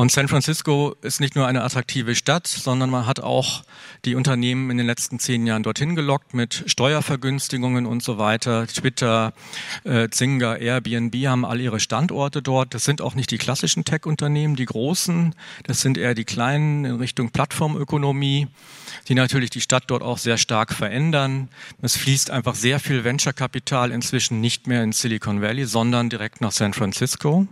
Und 0.00 0.10
San 0.10 0.28
Francisco 0.28 0.96
ist 1.02 1.20
nicht 1.20 1.36
nur 1.36 1.46
eine 1.46 1.62
attraktive 1.62 2.14
Stadt, 2.14 2.46
sondern 2.46 2.88
man 2.88 3.04
hat 3.04 3.20
auch 3.20 3.64
die 4.06 4.14
Unternehmen 4.14 4.70
in 4.70 4.78
den 4.78 4.86
letzten 4.86 5.18
zehn 5.18 5.46
Jahren 5.46 5.62
dorthin 5.62 5.94
gelockt 5.94 6.32
mit 6.32 6.64
Steuervergünstigungen 6.64 7.84
und 7.84 8.02
so 8.02 8.16
weiter. 8.16 8.66
Twitter, 8.66 9.34
äh, 9.84 10.08
Zynga, 10.08 10.56
Airbnb 10.56 11.14
haben 11.26 11.44
all 11.44 11.60
ihre 11.60 11.80
Standorte 11.80 12.40
dort. 12.40 12.72
Das 12.72 12.86
sind 12.86 13.02
auch 13.02 13.14
nicht 13.14 13.30
die 13.30 13.36
klassischen 13.36 13.84
Tech-Unternehmen, 13.84 14.56
die 14.56 14.64
großen. 14.64 15.34
Das 15.64 15.82
sind 15.82 15.98
eher 15.98 16.14
die 16.14 16.24
kleinen 16.24 16.86
in 16.86 16.94
Richtung 16.94 17.28
Plattformökonomie, 17.28 18.48
die 19.08 19.14
natürlich 19.14 19.50
die 19.50 19.60
Stadt 19.60 19.84
dort 19.88 20.02
auch 20.02 20.16
sehr 20.16 20.38
stark 20.38 20.72
verändern. 20.72 21.50
Es 21.82 21.98
fließt 21.98 22.30
einfach 22.30 22.54
sehr 22.54 22.80
viel 22.80 23.04
Venture-Kapital 23.04 23.90
inzwischen 23.90 24.40
nicht 24.40 24.66
mehr 24.66 24.82
in 24.82 24.92
Silicon 24.92 25.42
Valley, 25.42 25.66
sondern 25.66 26.08
direkt 26.08 26.40
nach 26.40 26.52
San 26.52 26.72
Francisco. 26.72 27.46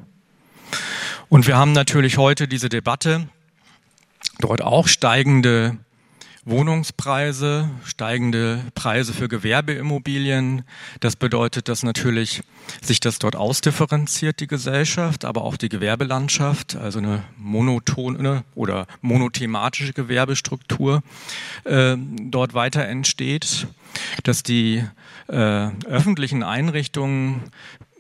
Und 1.31 1.47
wir 1.47 1.59
haben 1.59 1.73
natürlich 1.73 2.17
heute 2.17 2.49
diese 2.49 2.71
Debatte, 2.71 3.29
dort 4.41 4.63
auch 4.63 4.89
steigende 4.89 5.77
Wohnungspreise, 6.47 7.69
steigende 7.85 8.65
Preise 8.75 9.13
für 9.13 9.29
Gewerbeimmobilien. 9.29 10.63
Das 11.01 11.17
bedeutet, 11.17 11.69
dass 11.69 11.83
natürlich 11.83 12.41
sich 12.81 13.01
das 13.01 13.19
dort 13.19 13.37
ausdifferenziert, 13.37 14.41
die 14.41 14.47
Gesellschaft, 14.47 15.27
aber 15.27 15.43
auch 15.43 15.59
die 15.59 15.69
Gewerbelandschaft, 15.69 16.77
also 16.77 16.99
eine 16.99 17.25
monotone 17.37 18.45
oder 18.55 18.87
monothematische 19.03 19.93
Gewerbestruktur 19.93 21.03
äh, 21.65 21.97
dort 21.99 22.55
weiter 22.55 22.87
entsteht, 22.87 23.67
dass 24.23 24.43
die 24.43 24.83
äh, 25.29 25.35
öffentlichen 25.85 26.43
Einrichtungen 26.43 27.43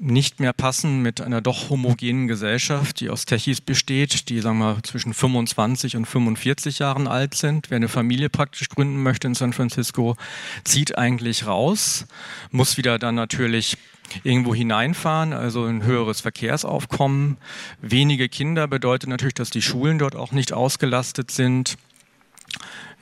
nicht 0.00 0.38
mehr 0.38 0.52
passen 0.52 1.02
mit 1.02 1.20
einer 1.20 1.40
doch 1.40 1.70
homogenen 1.70 2.28
Gesellschaft, 2.28 3.00
die 3.00 3.10
aus 3.10 3.24
Techis 3.24 3.60
besteht, 3.60 4.28
die 4.28 4.40
sagen 4.40 4.58
wir 4.58 4.78
zwischen 4.82 5.12
25 5.12 5.96
und 5.96 6.06
45 6.06 6.78
Jahren 6.78 7.08
alt 7.08 7.34
sind. 7.34 7.70
Wer 7.70 7.76
eine 7.76 7.88
Familie 7.88 8.28
praktisch 8.28 8.68
gründen 8.68 9.02
möchte 9.02 9.26
in 9.26 9.34
San 9.34 9.52
Francisco, 9.52 10.16
zieht 10.64 10.96
eigentlich 10.96 11.46
raus, 11.46 12.06
muss 12.50 12.76
wieder 12.76 12.98
dann 12.98 13.16
natürlich 13.16 13.76
irgendwo 14.22 14.54
hineinfahren, 14.54 15.32
also 15.32 15.64
ein 15.64 15.82
höheres 15.82 16.20
Verkehrsaufkommen. 16.20 17.36
Wenige 17.80 18.28
Kinder 18.28 18.68
bedeutet 18.68 19.10
natürlich, 19.10 19.34
dass 19.34 19.50
die 19.50 19.62
Schulen 19.62 19.98
dort 19.98 20.16
auch 20.16 20.32
nicht 20.32 20.52
ausgelastet 20.52 21.30
sind. 21.30 21.76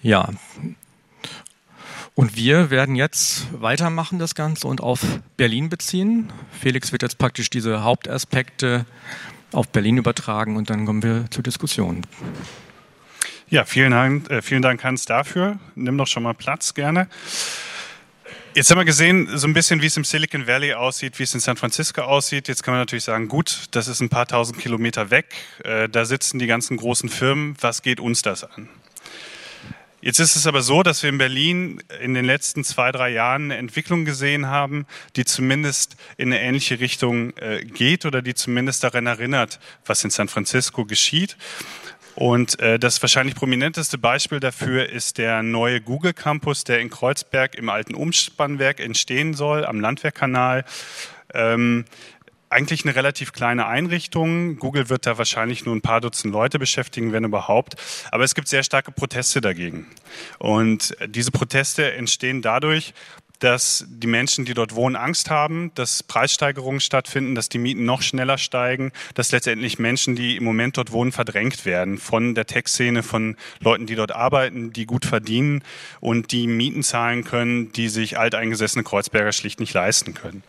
Ja, 0.02 0.30
und 2.16 2.34
wir 2.34 2.70
werden 2.70 2.96
jetzt 2.96 3.46
weitermachen 3.52 4.18
das 4.18 4.34
Ganze 4.34 4.66
und 4.66 4.80
auf 4.80 5.00
Berlin 5.36 5.68
beziehen. 5.68 6.32
Felix 6.60 6.90
wird 6.90 7.02
jetzt 7.02 7.18
praktisch 7.18 7.50
diese 7.50 7.84
Hauptaspekte 7.84 8.86
auf 9.52 9.68
Berlin 9.68 9.98
übertragen 9.98 10.56
und 10.56 10.70
dann 10.70 10.86
kommen 10.86 11.02
wir 11.02 11.26
zur 11.30 11.44
Diskussion. 11.44 12.02
Ja, 13.48 13.64
vielen 13.66 13.92
Dank, 13.92 14.30
äh, 14.30 14.40
vielen 14.40 14.62
Dank 14.62 14.82
Hans 14.82 15.04
dafür. 15.04 15.58
Nimm 15.74 15.98
doch 15.98 16.06
schon 16.06 16.22
mal 16.22 16.32
Platz 16.32 16.72
gerne. 16.72 17.08
Jetzt 18.54 18.70
haben 18.70 18.78
wir 18.78 18.86
gesehen, 18.86 19.28
so 19.36 19.46
ein 19.46 19.52
bisschen, 19.52 19.82
wie 19.82 19.86
es 19.86 19.96
im 19.98 20.04
Silicon 20.04 20.46
Valley 20.46 20.72
aussieht, 20.72 21.18
wie 21.18 21.24
es 21.24 21.34
in 21.34 21.40
San 21.40 21.58
Francisco 21.58 22.00
aussieht. 22.00 22.48
Jetzt 22.48 22.62
kann 22.62 22.72
man 22.72 22.80
natürlich 22.80 23.04
sagen, 23.04 23.28
gut, 23.28 23.66
das 23.72 23.88
ist 23.88 24.00
ein 24.00 24.08
paar 24.08 24.26
tausend 24.26 24.58
Kilometer 24.58 25.10
weg. 25.10 25.34
Äh, 25.62 25.90
da 25.90 26.06
sitzen 26.06 26.38
die 26.38 26.46
ganzen 26.46 26.78
großen 26.78 27.10
Firmen. 27.10 27.56
Was 27.60 27.82
geht 27.82 28.00
uns 28.00 28.22
das 28.22 28.42
an? 28.42 28.70
Jetzt 30.06 30.20
ist 30.20 30.36
es 30.36 30.46
aber 30.46 30.62
so, 30.62 30.84
dass 30.84 31.02
wir 31.02 31.10
in 31.10 31.18
Berlin 31.18 31.82
in 32.00 32.14
den 32.14 32.24
letzten 32.24 32.62
zwei, 32.62 32.92
drei 32.92 33.10
Jahren 33.10 33.46
eine 33.46 33.56
Entwicklung 33.56 34.04
gesehen 34.04 34.46
haben, 34.46 34.86
die 35.16 35.24
zumindest 35.24 35.96
in 36.16 36.32
eine 36.32 36.40
ähnliche 36.40 36.78
Richtung 36.78 37.36
äh, 37.38 37.64
geht 37.64 38.06
oder 38.06 38.22
die 38.22 38.34
zumindest 38.34 38.84
daran 38.84 39.06
erinnert, 39.06 39.58
was 39.84 40.04
in 40.04 40.10
San 40.10 40.28
Francisco 40.28 40.84
geschieht. 40.84 41.36
Und 42.14 42.60
äh, 42.60 42.78
das 42.78 43.02
wahrscheinlich 43.02 43.34
prominenteste 43.34 43.98
Beispiel 43.98 44.38
dafür 44.38 44.88
ist 44.88 45.18
der 45.18 45.42
neue 45.42 45.80
Google 45.80 46.12
Campus, 46.12 46.62
der 46.62 46.78
in 46.78 46.88
Kreuzberg 46.88 47.56
im 47.56 47.68
alten 47.68 47.96
Umspannwerk 47.96 48.78
entstehen 48.78 49.34
soll, 49.34 49.66
am 49.66 49.80
Landwehrkanal. 49.80 50.64
Ähm, 51.34 51.84
eigentlich 52.56 52.86
eine 52.86 52.96
relativ 52.96 53.32
kleine 53.32 53.66
Einrichtung. 53.66 54.56
Google 54.56 54.88
wird 54.88 55.04
da 55.04 55.18
wahrscheinlich 55.18 55.66
nur 55.66 55.76
ein 55.76 55.82
paar 55.82 56.00
Dutzend 56.00 56.32
Leute 56.32 56.58
beschäftigen, 56.58 57.12
wenn 57.12 57.24
überhaupt. 57.24 57.76
Aber 58.10 58.24
es 58.24 58.34
gibt 58.34 58.48
sehr 58.48 58.62
starke 58.62 58.92
Proteste 58.92 59.42
dagegen. 59.42 59.86
Und 60.38 60.96
diese 61.06 61.30
Proteste 61.30 61.92
entstehen 61.92 62.40
dadurch, 62.40 62.94
dass 63.40 63.84
die 63.86 64.06
Menschen, 64.06 64.46
die 64.46 64.54
dort 64.54 64.74
wohnen, 64.74 64.96
Angst 64.96 65.28
haben, 65.28 65.70
dass 65.74 66.02
Preissteigerungen 66.02 66.80
stattfinden, 66.80 67.34
dass 67.34 67.50
die 67.50 67.58
Mieten 67.58 67.84
noch 67.84 68.00
schneller 68.00 68.38
steigen, 68.38 68.90
dass 69.12 69.32
letztendlich 69.32 69.78
Menschen, 69.78 70.16
die 70.16 70.38
im 70.38 70.44
Moment 70.44 70.78
dort 70.78 70.92
wohnen, 70.92 71.12
verdrängt 71.12 71.66
werden 71.66 71.98
von 71.98 72.34
der 72.34 72.46
Tech-Szene, 72.46 73.02
von 73.02 73.36
Leuten, 73.60 73.84
die 73.84 73.96
dort 73.96 74.12
arbeiten, 74.12 74.72
die 74.72 74.86
gut 74.86 75.04
verdienen 75.04 75.62
und 76.00 76.32
die 76.32 76.46
Mieten 76.46 76.82
zahlen 76.82 77.24
können, 77.24 77.70
die 77.72 77.90
sich 77.90 78.18
alteingesessene 78.18 78.84
Kreuzberger 78.84 79.32
schlicht 79.32 79.60
nicht 79.60 79.74
leisten 79.74 80.14
können. 80.14 80.42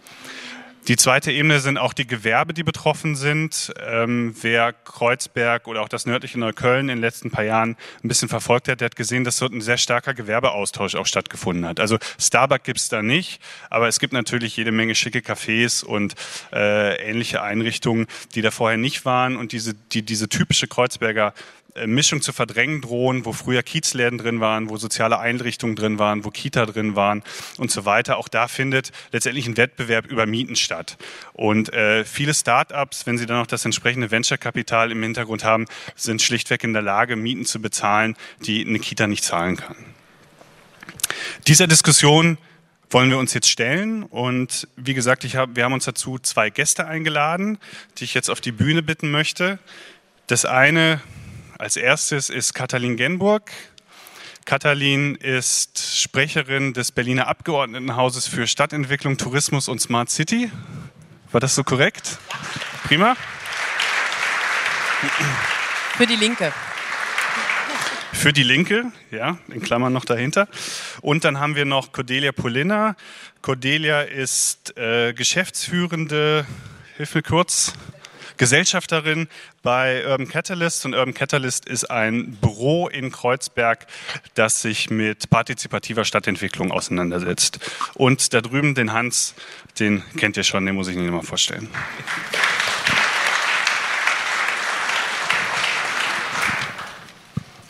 Die 0.87 0.95
zweite 0.95 1.33
Ebene 1.33 1.59
sind 1.59 1.77
auch 1.77 1.91
die 1.91 2.07
Gewerbe, 2.07 2.53
die 2.53 2.63
betroffen 2.63 3.15
sind. 3.15 3.73
Ähm, 3.85 4.33
wer 4.41 4.71
Kreuzberg 4.71 5.67
oder 5.67 5.81
auch 5.81 5.89
das 5.89 6.05
nördliche 6.05 6.39
Neukölln 6.39 6.87
in 6.87 6.97
den 6.97 7.01
letzten 7.01 7.29
paar 7.29 7.43
Jahren 7.43 7.75
ein 8.01 8.07
bisschen 8.07 8.29
verfolgt 8.29 8.69
hat, 8.69 8.79
der 8.79 8.85
hat 8.85 8.95
gesehen, 8.95 9.25
dass 9.25 9.37
dort 9.37 9.51
ein 9.51 9.59
sehr 9.59 9.77
starker 9.77 10.13
Gewerbeaustausch 10.13 10.95
auch 10.95 11.05
stattgefunden 11.05 11.65
hat. 11.65 11.81
Also 11.81 11.97
Starbucks 12.17 12.63
gibt's 12.63 12.87
da 12.87 13.01
nicht, 13.01 13.41
aber 13.69 13.89
es 13.89 13.99
gibt 13.99 14.13
natürlich 14.13 14.55
jede 14.55 14.71
Menge 14.71 14.95
schicke 14.95 15.19
Cafés 15.19 15.83
und 15.83 16.15
äh, 16.53 16.95
ähnliche 17.01 17.41
Einrichtungen, 17.41 18.07
die 18.33 18.41
da 18.41 18.51
vorher 18.51 18.77
nicht 18.77 19.03
waren 19.03 19.35
und 19.35 19.51
diese, 19.51 19.73
die 19.73 20.03
diese 20.03 20.29
typische 20.29 20.67
Kreuzberger 20.67 21.33
Mischung 21.85 22.21
zu 22.21 22.33
verdrängen 22.33 22.81
drohen, 22.81 23.25
wo 23.25 23.33
früher 23.33 23.61
Kiezläden 23.63 24.17
drin 24.17 24.39
waren, 24.39 24.69
wo 24.69 24.77
soziale 24.77 25.19
Einrichtungen 25.19 25.75
drin 25.75 25.99
waren, 25.99 26.25
wo 26.25 26.31
Kita 26.31 26.65
drin 26.65 26.95
waren 26.95 27.23
und 27.57 27.71
so 27.71 27.85
weiter. 27.85 28.17
Auch 28.17 28.27
da 28.27 28.47
findet 28.47 28.91
letztendlich 29.11 29.47
ein 29.47 29.57
Wettbewerb 29.57 30.07
über 30.07 30.25
Mieten 30.25 30.55
statt. 30.55 30.97
Und 31.33 31.73
äh, 31.73 32.05
viele 32.05 32.33
Start-ups, 32.33 33.05
wenn 33.05 33.17
sie 33.17 33.25
dann 33.25 33.41
auch 33.41 33.47
das 33.47 33.65
entsprechende 33.65 34.09
Venture-Kapital 34.09 34.91
im 34.91 35.03
Hintergrund 35.03 35.43
haben, 35.43 35.65
sind 35.95 36.21
schlichtweg 36.21 36.63
in 36.63 36.73
der 36.73 36.81
Lage, 36.81 37.15
Mieten 37.15 37.45
zu 37.45 37.61
bezahlen, 37.61 38.15
die 38.41 38.65
eine 38.65 38.79
Kita 38.79 39.07
nicht 39.07 39.23
zahlen 39.23 39.57
kann. 39.57 39.75
Dieser 41.47 41.67
Diskussion 41.67 42.37
wollen 42.89 43.09
wir 43.09 43.17
uns 43.17 43.33
jetzt 43.33 43.49
stellen. 43.49 44.03
Und 44.03 44.67
wie 44.75 44.93
gesagt, 44.93 45.23
hab, 45.23 45.55
wir 45.55 45.63
haben 45.63 45.73
uns 45.73 45.85
dazu 45.85 46.19
zwei 46.19 46.49
Gäste 46.49 46.87
eingeladen, 46.87 47.57
die 47.97 48.05
ich 48.05 48.13
jetzt 48.13 48.29
auf 48.29 48.41
die 48.41 48.51
Bühne 48.51 48.81
bitten 48.81 49.11
möchte. 49.11 49.59
Das 50.27 50.45
eine 50.45 51.01
als 51.57 51.75
erstes 51.75 52.29
ist 52.29 52.53
Katalin 52.53 52.97
Genburg. 52.97 53.51
Katalin 54.45 55.15
ist 55.15 55.79
Sprecherin 55.99 56.73
des 56.73 56.91
Berliner 56.91 57.27
Abgeordnetenhauses 57.27 58.27
für 58.27 58.45
Stadtentwicklung, 58.45 59.17
Tourismus 59.17 59.67
und 59.67 59.81
Smart 59.81 60.09
City. 60.09 60.51
War 61.31 61.41
das 61.41 61.55
so 61.55 61.63
korrekt? 61.63 62.19
Ja. 62.29 62.37
Prima. 62.83 63.17
Für 65.97 66.05
die 66.05 66.15
Linke. 66.15 66.53
Für 68.13 68.33
die 68.33 68.43
Linke, 68.43 68.91
ja, 69.11 69.37
in 69.47 69.61
Klammern 69.61 69.93
noch 69.93 70.05
dahinter. 70.05 70.47
Und 71.01 71.23
dann 71.23 71.39
haben 71.39 71.55
wir 71.55 71.65
noch 71.65 71.91
Cordelia 71.91 72.31
Polina. 72.31 72.95
Cordelia 73.41 74.01
ist 74.01 74.77
äh, 74.77 75.13
Geschäftsführende, 75.13 76.45
hilf 76.97 77.15
mir 77.15 77.23
kurz, 77.23 77.73
Gesellschafterin 78.37 79.27
bei 79.63 80.05
Urban 80.07 80.27
Catalyst 80.27 80.85
und 80.85 80.93
Urban 80.93 81.13
Catalyst 81.13 81.67
ist 81.67 81.85
ein 81.85 82.31
Büro 82.35 82.87
in 82.87 83.11
Kreuzberg, 83.11 83.87
das 84.35 84.61
sich 84.61 84.89
mit 84.89 85.29
partizipativer 85.29 86.05
Stadtentwicklung 86.05 86.71
auseinandersetzt. 86.71 87.59
Und 87.95 88.33
da 88.33 88.41
drüben 88.41 88.75
den 88.75 88.93
Hans, 88.93 89.33
den 89.79 90.03
kennt 90.17 90.37
ihr 90.37 90.43
schon, 90.43 90.65
den 90.65 90.75
muss 90.75 90.87
ich 90.87 90.95
Ihnen 90.95 91.09
mal 91.09 91.23
vorstellen. 91.23 91.67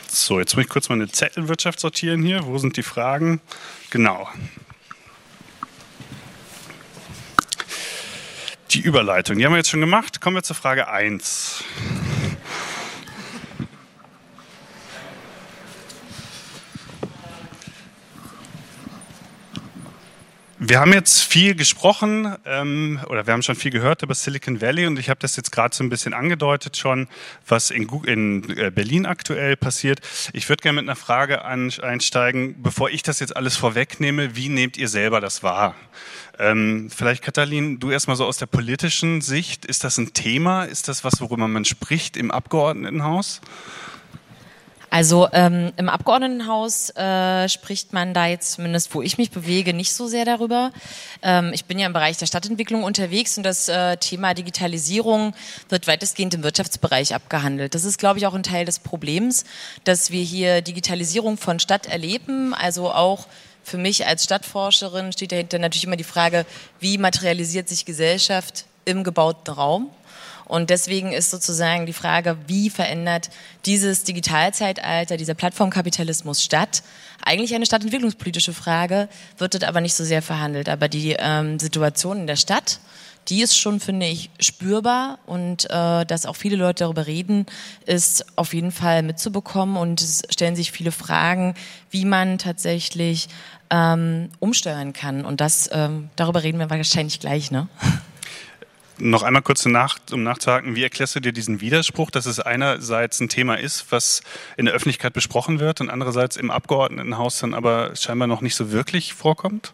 So, 0.10 0.40
jetzt 0.40 0.56
muss 0.58 0.66
ich 0.66 0.70
kurz 0.70 0.90
meine 0.90 1.08
Zettelwirtschaft 1.08 1.80
sortieren 1.80 2.22
hier. 2.22 2.46
Wo 2.46 2.58
sind 2.58 2.76
die 2.76 2.84
Fragen? 2.84 3.40
Genau. 3.92 4.28
Die 8.77 8.84
Überleitung, 8.84 9.39
die 9.39 9.43
haben 9.43 9.53
wir 9.53 9.57
jetzt 9.57 9.72
schon 9.72 9.81
gemacht. 9.81 10.22
Kommen 10.22 10.36
wir 10.36 10.43
zur 10.43 10.55
Frage 10.55 10.88
1. 10.88 11.63
Wir 20.60 20.80
haben 20.80 20.92
jetzt 20.92 21.22
viel 21.22 21.54
gesprochen 21.54 22.36
ähm, 22.44 23.00
oder 23.10 23.28
wir 23.28 23.34
haben 23.34 23.44
schon 23.44 23.56
viel 23.56 23.70
gehört 23.70 24.02
über 24.02 24.16
Silicon 24.16 24.60
Valley 24.60 24.88
und 24.88 24.98
ich 24.98 25.08
habe 25.12 25.20
das 25.20 25.36
jetzt 25.36 25.52
gerade 25.52 25.76
so 25.76 25.84
ein 25.84 25.90
bisschen 25.90 26.16
angedeutet 26.16 26.78
schon, 26.78 27.08
was 27.48 27.70
in, 27.70 27.88
in 28.06 28.58
äh, 28.58 28.72
Berlin 28.72 29.06
aktuell 29.06 29.56
passiert. 29.56 30.00
Ich 30.34 30.50
würde 30.50 30.64
gerne 30.64 30.82
mit 30.82 30.90
einer 30.90 30.96
Frage 30.96 31.46
an, 31.46 31.72
einsteigen, 31.84 32.56
bevor 32.64 32.90
ich 32.90 33.04
das 33.04 33.20
jetzt 33.20 33.36
alles 33.36 33.56
vorwegnehme. 33.56 34.36
Wie 34.36 34.50
nehmt 34.50 34.78
ihr 34.78 34.88
selber 34.88 35.22
das 35.22 35.44
wahr? 35.44 35.76
Ähm, 36.40 36.90
vielleicht, 36.90 37.24
Katalin, 37.24 37.80
du 37.80 37.92
erstmal 37.92 38.18
so 38.18 38.26
aus 38.26 38.38
der 38.38 38.48
politischen 38.48 39.22
Sicht. 39.22 39.64
Ist 39.64 39.84
das 39.84 40.00
ein 40.00 40.14
Thema? 40.14 40.64
Ist 40.64 40.88
das 40.88 41.04
was, 41.04 41.22
worüber 41.22 41.48
man 41.48 41.66
spricht 41.66 42.18
im 42.18 42.32
Abgeordnetenhaus? 42.32 43.42
Also 44.98 45.27
ähm, 45.32 45.74
im 45.77 45.89
Abgeordnetenhaus 45.89 46.89
äh, 46.96 47.48
spricht 47.50 47.94
man 47.94 48.16
da 48.16 48.25
jetzt 48.25 48.54
zumindest, 48.54 48.96
wo 48.96 49.04
ich 49.04 49.20
mich 49.20 49.30
bewege, 49.30 49.72
nicht 49.72 49.94
so 49.94 50.08
sehr 50.08 50.25
darüber. 50.25 50.72
Ähm, 51.22 51.51
ich 51.54 51.66
bin 51.66 51.77
ja 51.77 51.86
im 51.86 51.94
Bereich 51.94 52.18
der 52.18 52.25
Stadtentwicklung 52.25 52.84
unterwegs 52.84 53.38
und 53.38 53.44
das 53.44 53.70
äh, 53.70 53.98
Thema 53.98 54.34
Digitalisierung 54.34 55.36
wird 55.70 55.86
weitestgehend 55.86 56.34
im 56.34 56.42
Wirtschaftsbereich 56.42 57.13
abgehandelt. 57.13 57.75
Das 57.75 57.84
ist, 57.84 58.00
glaube 58.00 58.18
ich, 58.18 58.25
auch 58.25 58.34
ein 58.34 58.42
Teil 58.42 58.66
des 58.66 58.80
Problems, 58.80 59.46
dass 59.84 60.10
wir 60.10 60.24
hier 60.24 60.63
Digitalisierung 60.63 61.38
von 61.38 61.60
Stadt 61.60 61.86
erleben, 61.86 62.56
also 62.56 62.92
auch 62.92 63.27
für 63.63 63.77
mich 63.77 64.08
als 64.08 64.24
Stadtforscherin 64.24 65.12
steht 65.12 65.32
dahinter 65.32 65.60
natürlich 65.60 65.84
immer 65.84 65.96
die 65.96 66.06
Frage, 66.06 66.44
wie 66.80 66.98
materialisiert 66.98 67.70
sich 67.70 67.86
Gesellschaft 67.86 68.66
im 68.86 69.04
gebauten 69.04 69.54
Raum? 69.54 69.92
Und 70.48 70.70
deswegen 70.70 71.12
ist 71.12 71.30
sozusagen 71.30 71.86
die 71.86 71.94
Frage, 71.94 72.38
wie 72.48 72.70
verändert 72.70 73.30
dieses 73.66 74.04
Digitalzeitalter, 74.04 75.18
dieser 75.18 75.34
Plattformkapitalismus 75.34 76.42
statt? 76.42 76.83
Eigentlich 77.22 77.53
eine 77.53 77.66
stadtentwicklungspolitische 77.66 78.53
Frage, 78.53 79.10
wird 79.38 79.53
dort 79.53 79.66
aber 79.66 79.81
nicht 79.81 79.94
so 79.94 80.05
sehr 80.05 80.22
verhandelt. 80.22 80.70
Aber 80.70 80.88
die 80.88 81.16
ähm, 81.20 81.60
Situation 81.60 82.20
in 82.20 82.27
der 82.27 82.38
Stadt, 82.38 82.79
die 83.27 83.42
ist 83.42 83.57
schon, 83.57 83.81
finde 83.81 84.05
ich, 84.05 84.29
spürbar 84.40 85.20
und 85.25 85.70
äh, 85.70 86.05
dass 86.05 86.25
auch 86.25 86.38
viele 86.38 86.55
Leute 86.55 86.86
darüber 86.86 87.07
reden, 87.07 87.46
ist 87.86 88.25
auf 88.38 88.53
jeden 88.53 88.72
Fall 88.72 89.03
mitzubekommen 89.03 89.75
und 89.75 90.01
es 90.01 90.24
stellen 90.29 90.55
sich 90.55 90.72
viele 90.72 90.94
Fragen, 90.94 91.55
wie 91.92 92.05
man 92.05 92.38
tatsächlich 92.38 93.27
ähm, 93.70 94.29
umsteuern 94.40 94.94
kann. 94.94 95.25
Und 95.25 95.42
das, 95.42 95.70
ähm, 95.74 96.10
darüber 96.16 96.44
reden 96.44 96.60
wir 96.60 96.70
wahrscheinlich 96.70 97.20
gleich, 97.20 97.51
ne? 97.51 97.68
Noch 99.00 99.22
einmal 99.22 99.44
kurz 99.44 99.64
nach, 99.66 100.00
um 100.12 100.24
nachzuhaken, 100.24 100.75
wie 100.75 100.81
erklärst 100.81 101.16
du 101.16 101.20
dir 101.20 101.31
diesen 101.31 101.62
Widerspruch, 101.62 102.10
dass 102.10 102.25
es 102.25 102.40
einerseits 102.40 103.20
ein 103.20 103.29
Thema 103.29 103.55
ist, 103.55 103.92
was 103.92 104.24
in 104.57 104.66
der 104.66 104.74
Öffentlichkeit 104.74 105.14
besprochen 105.14 105.60
wird 105.60 105.81
und 105.81 105.92
andererseits 105.92 106.36
im 106.36 106.50
Abgeordnetenhaus 106.50 107.40
dann 107.40 107.53
aber 107.53 107.96
scheinbar 107.96 108.27
noch 108.27 108.42
nicht 108.42 108.55
so 108.55 108.72
wirklich 108.72 109.14
vorkommt? 109.14 109.74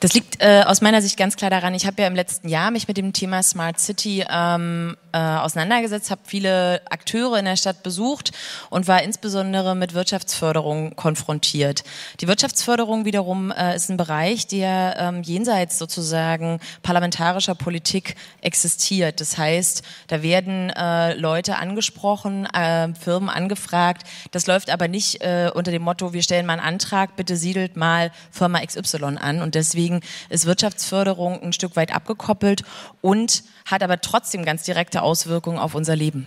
Das 0.00 0.12
liegt 0.14 0.42
äh, 0.42 0.62
aus 0.66 0.80
meiner 0.80 1.00
Sicht 1.02 1.16
ganz 1.16 1.36
klar 1.36 1.50
daran, 1.50 1.74
ich 1.74 1.86
habe 1.86 2.02
ja 2.02 2.08
im 2.08 2.14
letzten 2.14 2.48
Jahr 2.48 2.70
mich 2.70 2.88
mit 2.88 2.96
dem 2.96 3.12
Thema 3.12 3.42
Smart 3.42 3.80
City 3.80 4.24
ähm, 4.28 4.96
äh, 5.12 5.18
auseinandergesetzt, 5.18 6.10
habe 6.10 6.20
viele 6.24 6.82
Akteure 6.90 7.38
in 7.38 7.44
der 7.44 7.56
Stadt 7.56 7.82
besucht 7.82 8.32
und 8.68 8.88
war 8.88 9.02
insbesondere 9.02 9.76
mit 9.76 9.94
Wirtschaftsförderung 9.94 10.96
konfrontiert. 10.96 11.84
Die 12.20 12.26
Wirtschaftsförderung 12.26 13.04
wiederum 13.04 13.52
äh, 13.52 13.76
ist 13.76 13.90
ein 13.90 13.96
Bereich, 13.96 14.48
der 14.48 14.96
ähm, 14.98 15.22
jenseits 15.22 15.78
sozusagen 15.78 16.58
parlamentarischer 16.82 17.54
Politik 17.54 18.16
existiert. 18.40 19.20
Das 19.20 19.38
heißt, 19.38 19.84
da 20.08 20.22
werden 20.22 20.70
äh, 20.70 21.14
Leute 21.14 21.56
angesprochen, 21.56 22.46
äh, 22.46 22.92
Firmen 22.94 23.28
angefragt. 23.28 24.02
Das 24.32 24.48
läuft 24.48 24.70
aber 24.70 24.88
nicht 24.88 25.22
äh, 25.22 25.50
unter 25.54 25.70
dem 25.70 25.82
Motto, 25.82 26.12
wir 26.12 26.22
stellen 26.22 26.46
mal 26.46 26.54
einen 26.54 26.74
Antrag, 26.74 27.14
bitte 27.14 27.36
siedelt 27.36 27.76
mal 27.76 28.10
Firma 28.32 28.60
XY 28.64 29.18
an. 29.20 29.40
Und 29.44 29.54
deswegen 29.54 30.00
ist 30.30 30.46
Wirtschaftsförderung 30.46 31.40
ein 31.40 31.52
Stück 31.52 31.76
weit 31.76 31.94
abgekoppelt 31.94 32.64
und 33.00 33.44
hat 33.66 33.82
aber 33.82 34.00
trotzdem 34.00 34.44
ganz 34.44 34.64
direkte 34.64 35.02
Auswirkungen 35.02 35.58
auf 35.58 35.74
unser 35.74 35.94
Leben. 35.94 36.26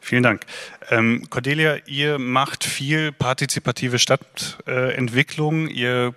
Vielen 0.00 0.22
Dank. 0.22 0.44
Ähm, 0.90 1.28
Cordelia, 1.30 1.76
ihr 1.86 2.18
macht 2.18 2.64
viel 2.64 3.10
partizipative 3.10 3.98
Stadtentwicklung. 3.98 5.68
Äh, 5.68 5.72
ihr 5.72 6.14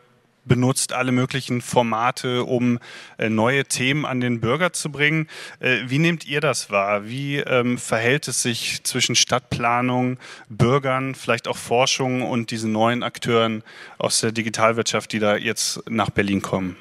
benutzt 0.48 0.94
alle 0.94 1.12
möglichen 1.12 1.62
Formate, 1.62 2.44
um 2.44 2.80
äh, 3.18 3.30
neue 3.30 3.66
Themen 3.66 4.06
an 4.06 4.20
den 4.20 4.40
Bürger 4.40 4.74
zu 4.74 4.92
bringen. 4.92 5.28
Äh, 5.60 5.80
wie 5.88 6.00
nehmt 6.00 6.26
ihr 6.26 6.42
das 6.42 6.70
wahr? 6.72 7.08
Wie 7.08 7.38
ähm, 7.38 7.78
verhält 7.78 8.28
es 8.28 8.42
sich 8.42 8.84
zwischen 8.84 9.16
Stadtplanung, 9.16 10.18
Bürgern, 10.50 11.16
vielleicht 11.16 11.48
auch 11.48 11.58
Forschung 11.58 12.22
und 12.22 12.52
diesen 12.52 12.72
neuen 12.72 13.04
Akteuren 13.04 13.64
aus 13.98 14.22
der 14.22 14.32
Digitalwirtschaft, 14.32 15.12
die 15.12 15.20
da 15.20 15.36
jetzt 15.36 15.82
nach 15.90 16.10
Berlin 16.10 16.42
kommen? 16.42 16.76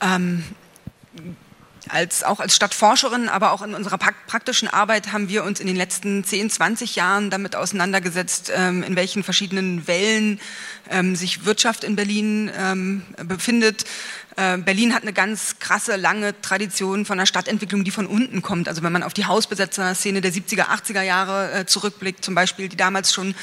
Ähm, 0.00 0.44
als, 1.88 2.22
auch 2.22 2.40
als 2.40 2.56
Stadtforscherin, 2.56 3.28
aber 3.28 3.52
auch 3.52 3.62
in 3.62 3.74
unserer 3.74 3.98
praktischen 3.98 4.68
Arbeit 4.68 5.12
haben 5.12 5.28
wir 5.28 5.44
uns 5.44 5.60
in 5.60 5.66
den 5.66 5.76
letzten 5.76 6.24
10, 6.24 6.50
20 6.50 6.96
Jahren 6.96 7.30
damit 7.30 7.56
auseinandergesetzt, 7.56 8.52
ähm, 8.54 8.82
in 8.82 8.96
welchen 8.96 9.22
verschiedenen 9.22 9.86
Wellen 9.86 10.40
ähm, 10.90 11.16
sich 11.16 11.44
Wirtschaft 11.44 11.84
in 11.84 11.96
Berlin 11.96 12.50
ähm, 12.56 13.02
befindet. 13.24 13.84
Äh, 14.36 14.58
Berlin 14.58 14.94
hat 14.94 15.02
eine 15.02 15.14
ganz 15.14 15.58
krasse, 15.58 15.96
lange 15.96 16.38
Tradition 16.42 17.06
von 17.06 17.18
einer 17.18 17.26
Stadtentwicklung, 17.26 17.84
die 17.84 17.90
von 17.90 18.06
unten 18.06 18.42
kommt. 18.42 18.68
Also 18.68 18.82
wenn 18.82 18.92
man 18.92 19.02
auf 19.02 19.14
die 19.14 19.24
Hausbesetzer-Szene 19.24 20.20
der 20.20 20.32
70er, 20.32 20.66
80er 20.66 21.02
Jahre 21.02 21.52
äh, 21.52 21.66
zurückblickt, 21.66 22.24
zum 22.24 22.34
Beispiel, 22.34 22.68
die 22.68 22.76
damals 22.76 23.14
schon 23.14 23.34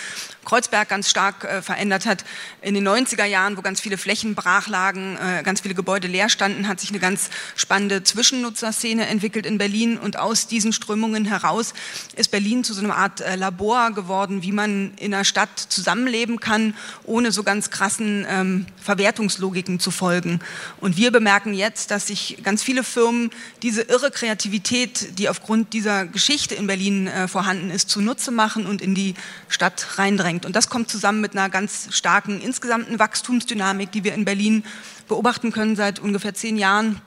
Kreuzberg 0.45 0.89
ganz 0.89 1.09
stark 1.09 1.43
äh, 1.43 1.61
verändert 1.61 2.05
hat. 2.05 2.25
In 2.61 2.73
den 2.73 2.87
90er 2.87 3.25
Jahren, 3.25 3.57
wo 3.57 3.61
ganz 3.61 3.79
viele 3.79 3.97
Flächen 3.97 4.35
brach 4.35 4.67
lagen, 4.67 5.17
äh, 5.17 5.43
ganz 5.43 5.61
viele 5.61 5.73
Gebäude 5.73 6.07
leer 6.07 6.29
standen, 6.29 6.67
hat 6.67 6.79
sich 6.79 6.89
eine 6.89 6.99
ganz 6.99 7.29
spannende 7.55 8.03
Zwischennutzerszene 8.03 9.07
entwickelt 9.07 9.45
in 9.45 9.57
Berlin. 9.57 9.97
Und 9.97 10.17
aus 10.17 10.47
diesen 10.47 10.73
Strömungen 10.73 11.25
heraus 11.25 11.73
ist 12.15 12.31
Berlin 12.31 12.63
zu 12.63 12.73
so 12.73 12.83
einer 12.83 12.95
Art 12.95 13.21
äh, 13.21 13.35
Labor 13.35 13.91
geworden, 13.91 14.43
wie 14.43 14.51
man 14.51 14.93
in 14.97 15.13
einer 15.13 15.23
Stadt 15.23 15.57
zusammenleben 15.57 16.39
kann, 16.39 16.75
ohne 17.05 17.31
so 17.31 17.43
ganz 17.43 17.69
krassen 17.69 18.25
ähm, 18.29 18.65
Verwertungslogiken 18.81 19.79
zu 19.79 19.91
folgen. 19.91 20.39
Und 20.81 20.97
wir 20.97 21.11
bemerken 21.11 21.53
jetzt, 21.53 21.91
dass 21.91 22.07
sich 22.07 22.39
ganz 22.43 22.63
viele 22.63 22.83
Firmen 22.83 23.29
diese 23.61 23.83
irre 23.83 24.11
Kreativität, 24.11 25.17
die 25.17 25.29
aufgrund 25.29 25.73
dieser 25.73 26.05
Geschichte 26.05 26.55
in 26.55 26.67
Berlin 26.67 27.07
äh, 27.07 27.27
vorhanden 27.27 27.71
ist, 27.71 27.89
zunutze 27.89 28.31
machen 28.31 28.65
und 28.65 28.81
in 28.81 28.93
die 28.93 29.15
Stadt 29.47 29.97
reindrängen 29.97 30.32
anstrengend. 30.33 30.45
Und 30.45 30.55
das 30.55 30.69
kommt 30.69 30.89
zusammen 30.89 31.21
mit 31.21 31.33
einer 31.33 31.49
ganz 31.49 31.87
starken 31.91 32.41
insgesamten 32.41 32.99
Wachstumsdynamik, 32.99 33.91
die 33.91 34.03
wir 34.03 34.13
in 34.13 34.25
Berlin 34.25 34.63
beobachten 35.07 35.51
können 35.51 35.75
seit 35.75 35.99
ungefähr 35.99 36.33
zehn 36.33 36.57
Jahren 36.57 37.01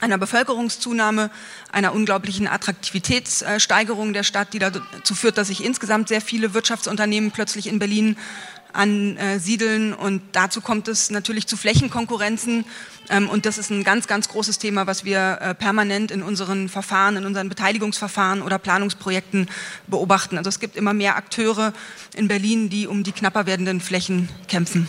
einer 0.00 0.18
Bevölkerungszunahme, 0.18 1.28
einer 1.72 1.92
unglaublichen 1.92 2.46
Attraktivitätssteigerung 2.46 4.12
der 4.12 4.22
Stadt, 4.22 4.52
die 4.52 4.60
dazu 4.60 5.16
führt, 5.16 5.36
dass 5.36 5.48
sich 5.48 5.64
insgesamt 5.64 6.06
sehr 6.08 6.20
viele 6.20 6.54
Wirtschaftsunternehmen 6.54 7.32
plötzlich 7.32 7.66
in 7.66 7.80
Berlin 7.80 8.16
ansiedeln. 8.72 9.94
Und 9.94 10.22
dazu 10.32 10.60
kommt 10.60 10.88
es 10.88 11.10
natürlich 11.10 11.46
zu 11.46 11.56
Flächenkonkurrenzen. 11.56 12.64
Ähm, 13.10 13.28
und 13.28 13.46
das 13.46 13.58
ist 13.58 13.70
ein 13.70 13.84
ganz, 13.84 14.06
ganz 14.06 14.28
großes 14.28 14.58
Thema, 14.58 14.86
was 14.86 15.04
wir 15.04 15.38
äh, 15.40 15.54
permanent 15.54 16.10
in 16.10 16.22
unseren 16.22 16.68
Verfahren, 16.68 17.16
in 17.16 17.24
unseren 17.24 17.48
Beteiligungsverfahren 17.48 18.42
oder 18.42 18.58
Planungsprojekten 18.58 19.48
beobachten. 19.86 20.38
Also 20.38 20.48
es 20.48 20.60
gibt 20.60 20.76
immer 20.76 20.92
mehr 20.92 21.16
Akteure 21.16 21.72
in 22.14 22.28
Berlin, 22.28 22.68
die 22.68 22.86
um 22.86 23.02
die 23.02 23.12
knapper 23.12 23.46
werdenden 23.46 23.80
Flächen 23.80 24.28
kämpfen. 24.48 24.86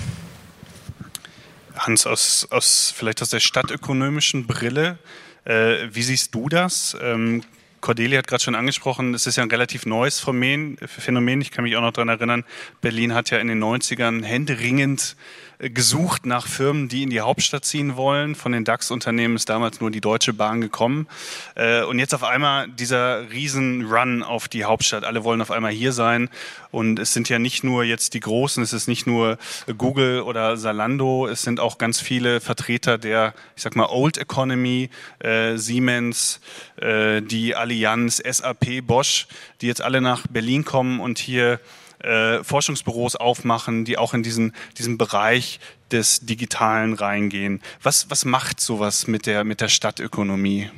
Hans, 1.78 2.06
aus, 2.06 2.48
aus 2.50 2.94
vielleicht 2.96 3.22
aus 3.22 3.30
der 3.30 3.39
stadtökonomischen 3.39 4.48
Brille, 4.48 4.98
äh, 5.46 5.88
wie 5.92 6.04
siehst 6.04 6.36
du 6.36 6.50
das? 6.50 6.98
Ähm, 7.02 7.44
Cordelia 7.82 8.20
hat 8.20 8.28
gerade 8.28 8.44
schon 8.44 8.56
angesprochen, 8.56 9.13
es 9.13 9.28
ist 9.28 9.38
ja 9.38 9.44
ein 9.44 9.52
relativ 9.52 9.86
neues 9.86 10.20
Phänomen. 10.20 11.42
Ich 11.42 11.52
kann 11.52 11.63
mich 11.63 11.76
auch 11.76 11.82
noch 11.82 11.94
daran 11.94 12.10
erinnern, 12.10 12.44
Berlin 12.82 13.13
hat 13.13 13.30
ja 13.30 13.38
in 13.38 13.48
den 13.48 13.63
90ern 13.63 14.24
händeringend 14.24 15.15
gesucht 15.60 16.26
nach 16.26 16.48
Firmen, 16.48 16.88
die 16.88 17.04
in 17.04 17.10
die 17.10 17.19
Hauptstadt 17.19 17.65
ziehen 17.65 17.98
wollen. 17.98 18.36
Von 18.36 18.54
den 18.54 18.63
DAX-Unternehmen 18.63 19.36
ist 19.36 19.50
damals 19.50 19.82
nur 19.82 19.91
die 19.91 20.00
Deutsche 20.00 20.32
Bahn 20.32 20.62
gekommen. 20.62 21.08
Äh, 21.56 21.84
und 21.84 22.00
jetzt 22.00 22.15
auf 22.15 22.24
einmal 22.24 22.69
dieser 22.69 23.30
Riesen-Run 23.30 24.24
auf 24.24 24.48
die 24.48 24.63
Hauptstadt. 24.63 25.04
Alle 25.04 25.26
wollen 25.26 25.41
auf 25.41 25.52
einmal 25.52 25.72
hier 25.72 25.91
sein. 25.91 26.30
Und 26.72 26.98
es 26.98 27.13
sind 27.13 27.28
ja 27.28 27.39
nicht 27.39 27.63
nur 27.63 27.84
jetzt 27.84 28.13
die 28.13 28.22
Großen, 28.22 28.63
es 28.63 28.74
ist 28.74 28.88
nicht 28.88 29.06
nur 29.08 29.38
Google 29.78 30.22
oder 30.22 30.56
Zalando, 30.56 31.28
es 31.28 31.41
sind 31.41 31.60
auch 31.60 31.80
ganz 31.80 32.00
viele 32.00 32.41
Vertreter 32.41 33.00
der, 33.00 33.34
ich 33.56 33.63
sag 33.63 33.76
mal, 33.76 33.88
Old 33.88 34.19
Economy, 34.19 34.89
äh, 35.17 35.58
Siemens, 35.58 36.39
äh, 36.78 37.22
die 37.22 37.56
Allianz, 37.56 38.17
SAP, 38.17 38.82
Bosch, 38.86 39.28
die 39.62 39.67
jetzt 39.67 39.82
alle 39.82 40.00
nach 40.00 40.28
Berlin 40.28 40.63
kommen 40.63 41.00
und 41.00 41.17
hier 41.17 41.60
äh, 42.00 42.44
Forschungsbüros 42.44 43.16
aufmachen, 43.16 43.86
die 43.86 43.98
auch 43.98 44.14
in 44.14 44.24
diesen, 44.24 44.54
diesen 44.78 44.98
Bereich 44.98 45.60
des 45.92 46.22
Digitalen 46.22 46.94
reingehen. 46.94 47.62
Was, 47.82 48.10
was 48.10 48.26
macht 48.26 48.60
sowas 48.60 49.08
mit 49.08 49.26
der, 49.26 49.44
mit 49.44 49.62
der 49.62 49.70
Stadtökonomie? 49.70 50.70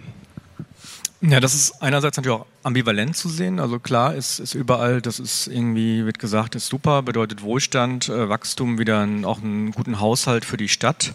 Ja, 1.23 1.39
das 1.39 1.53
ist 1.53 1.83
einerseits 1.83 2.17
natürlich 2.17 2.39
auch 2.39 2.47
ambivalent 2.63 3.15
zu 3.15 3.29
sehen. 3.29 3.59
Also 3.59 3.77
klar 3.77 4.15
ist, 4.15 4.39
ist 4.39 4.55
überall, 4.55 5.01
das 5.01 5.19
ist 5.19 5.45
irgendwie, 5.45 6.03
wird 6.03 6.17
gesagt, 6.17 6.55
ist 6.55 6.65
super, 6.65 7.03
bedeutet 7.03 7.43
Wohlstand, 7.43 8.09
äh, 8.09 8.27
Wachstum, 8.27 8.79
wieder 8.79 9.01
ein, 9.01 9.23
auch 9.23 9.39
einen 9.39 9.71
guten 9.71 9.99
Haushalt 9.99 10.45
für 10.45 10.57
die 10.57 10.67
Stadt. 10.67 11.13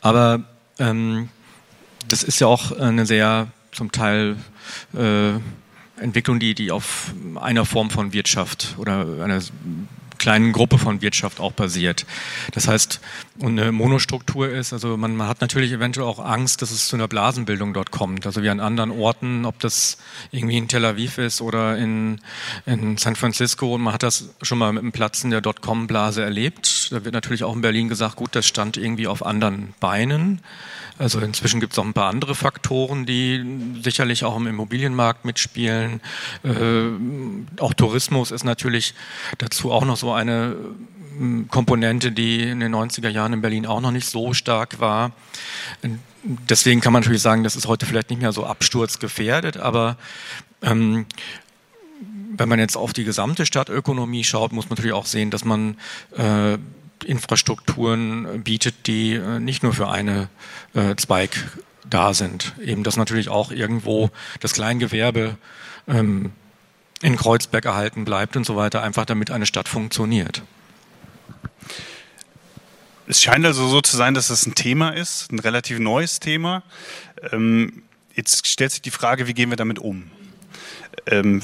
Aber 0.00 0.42
ähm, 0.80 1.28
das 2.08 2.24
ist 2.24 2.40
ja 2.40 2.48
auch 2.48 2.72
eine 2.72 3.06
sehr 3.06 3.46
zum 3.70 3.92
Teil 3.92 4.36
äh, 4.94 5.34
Entwicklung, 6.00 6.40
die, 6.40 6.54
die 6.54 6.70
auf 6.70 7.12
einer 7.40 7.64
Form 7.64 7.90
von 7.90 8.12
Wirtschaft 8.12 8.74
oder 8.78 9.22
einer 9.22 9.40
kleinen 10.20 10.52
Gruppe 10.52 10.76
von 10.78 11.00
Wirtschaft 11.00 11.40
auch 11.40 11.52
basiert. 11.52 12.04
Das 12.52 12.68
heißt, 12.68 13.00
eine 13.42 13.72
Monostruktur 13.72 14.50
ist, 14.50 14.74
also 14.74 14.98
man, 14.98 15.16
man, 15.16 15.26
hat 15.26 15.40
natürlich 15.40 15.72
eventuell 15.72 16.06
auch 16.06 16.18
Angst, 16.18 16.60
dass 16.60 16.70
es 16.70 16.88
zu 16.88 16.96
einer 16.96 17.08
Blasenbildung 17.08 17.72
dort 17.72 17.90
kommt. 17.90 18.26
Also 18.26 18.42
wie 18.42 18.50
an 18.50 18.60
anderen 18.60 18.90
Orten, 18.90 19.46
ob 19.46 19.58
das 19.60 19.96
irgendwie 20.30 20.58
in 20.58 20.68
Tel 20.68 20.84
Aviv 20.84 21.16
ist 21.16 21.40
oder 21.40 21.78
in, 21.78 22.20
in 22.66 22.98
San 22.98 23.16
Francisco. 23.16 23.74
Und 23.74 23.80
man 23.80 23.94
hat 23.94 24.02
das 24.02 24.28
schon 24.42 24.58
mal 24.58 24.72
mit 24.74 24.82
dem 24.82 24.92
Platzen 24.92 25.30
der 25.30 25.40
Dotcom-Blase 25.40 26.22
erlebt. 26.22 26.92
Da 26.92 27.02
wird 27.02 27.14
natürlich 27.14 27.42
auch 27.42 27.54
in 27.54 27.62
Berlin 27.62 27.88
gesagt, 27.88 28.16
gut, 28.16 28.36
das 28.36 28.46
stand 28.46 28.76
irgendwie 28.76 29.06
auf 29.06 29.24
anderen 29.24 29.72
Beinen. 29.80 30.42
Also 31.00 31.18
inzwischen 31.20 31.60
gibt 31.60 31.72
es 31.72 31.78
auch 31.78 31.84
ein 31.84 31.94
paar 31.94 32.10
andere 32.10 32.34
Faktoren, 32.34 33.06
die 33.06 33.42
sicherlich 33.82 34.22
auch 34.22 34.36
im 34.36 34.46
Immobilienmarkt 34.46 35.24
mitspielen. 35.24 36.02
Äh, 36.44 37.58
auch 37.58 37.72
Tourismus 37.72 38.30
ist 38.30 38.44
natürlich 38.44 38.92
dazu 39.38 39.72
auch 39.72 39.86
noch 39.86 39.96
so 39.96 40.12
eine 40.12 40.56
äh, 41.18 41.44
Komponente, 41.48 42.12
die 42.12 42.42
in 42.42 42.60
den 42.60 42.74
90er 42.74 43.08
Jahren 43.08 43.32
in 43.32 43.40
Berlin 43.40 43.64
auch 43.64 43.80
noch 43.80 43.92
nicht 43.92 44.10
so 44.10 44.34
stark 44.34 44.78
war. 44.78 45.12
Deswegen 46.22 46.82
kann 46.82 46.92
man 46.92 47.02
natürlich 47.02 47.22
sagen, 47.22 47.44
das 47.44 47.56
ist 47.56 47.66
heute 47.66 47.86
vielleicht 47.86 48.10
nicht 48.10 48.20
mehr 48.20 48.32
so 48.32 48.44
absturzgefährdet, 48.44 49.56
aber 49.56 49.96
ähm, 50.60 51.06
wenn 52.36 52.48
man 52.50 52.58
jetzt 52.58 52.76
auf 52.76 52.92
die 52.92 53.04
gesamte 53.04 53.46
Stadtökonomie 53.46 54.24
schaut, 54.24 54.52
muss 54.52 54.66
man 54.66 54.76
natürlich 54.76 54.92
auch 54.92 55.06
sehen, 55.06 55.30
dass 55.30 55.46
man 55.46 55.78
äh, 56.14 56.58
Infrastrukturen 57.04 58.42
bietet, 58.42 58.86
die 58.86 59.14
äh, 59.14 59.38
nicht 59.40 59.62
nur 59.62 59.72
für 59.72 59.88
eine 59.88 60.28
äh, 60.74 60.94
Zweig 60.96 61.30
da 61.88 62.14
sind. 62.14 62.54
Eben, 62.62 62.84
dass 62.84 62.96
natürlich 62.96 63.28
auch 63.28 63.50
irgendwo 63.50 64.10
das 64.40 64.52
Kleingewerbe 64.52 65.36
ähm, 65.88 66.32
in 67.02 67.16
Kreuzberg 67.16 67.64
erhalten 67.64 68.04
bleibt 68.04 68.36
und 68.36 68.44
so 68.44 68.56
weiter, 68.56 68.82
einfach 68.82 69.04
damit 69.04 69.30
eine 69.30 69.46
Stadt 69.46 69.68
funktioniert. 69.68 70.42
Es 73.06 73.20
scheint 73.20 73.44
also 73.44 73.66
so 73.66 73.80
zu 73.80 73.96
sein, 73.96 74.14
dass 74.14 74.30
es 74.30 74.46
ein 74.46 74.54
Thema 74.54 74.90
ist, 74.90 75.32
ein 75.32 75.40
relativ 75.40 75.80
neues 75.80 76.20
Thema. 76.20 76.62
Ähm, 77.32 77.82
jetzt 78.14 78.46
stellt 78.46 78.70
sich 78.70 78.82
die 78.82 78.92
Frage, 78.92 79.26
wie 79.26 79.34
gehen 79.34 79.50
wir 79.50 79.56
damit 79.56 79.78
um? 79.78 80.10
Ähm, 81.06 81.42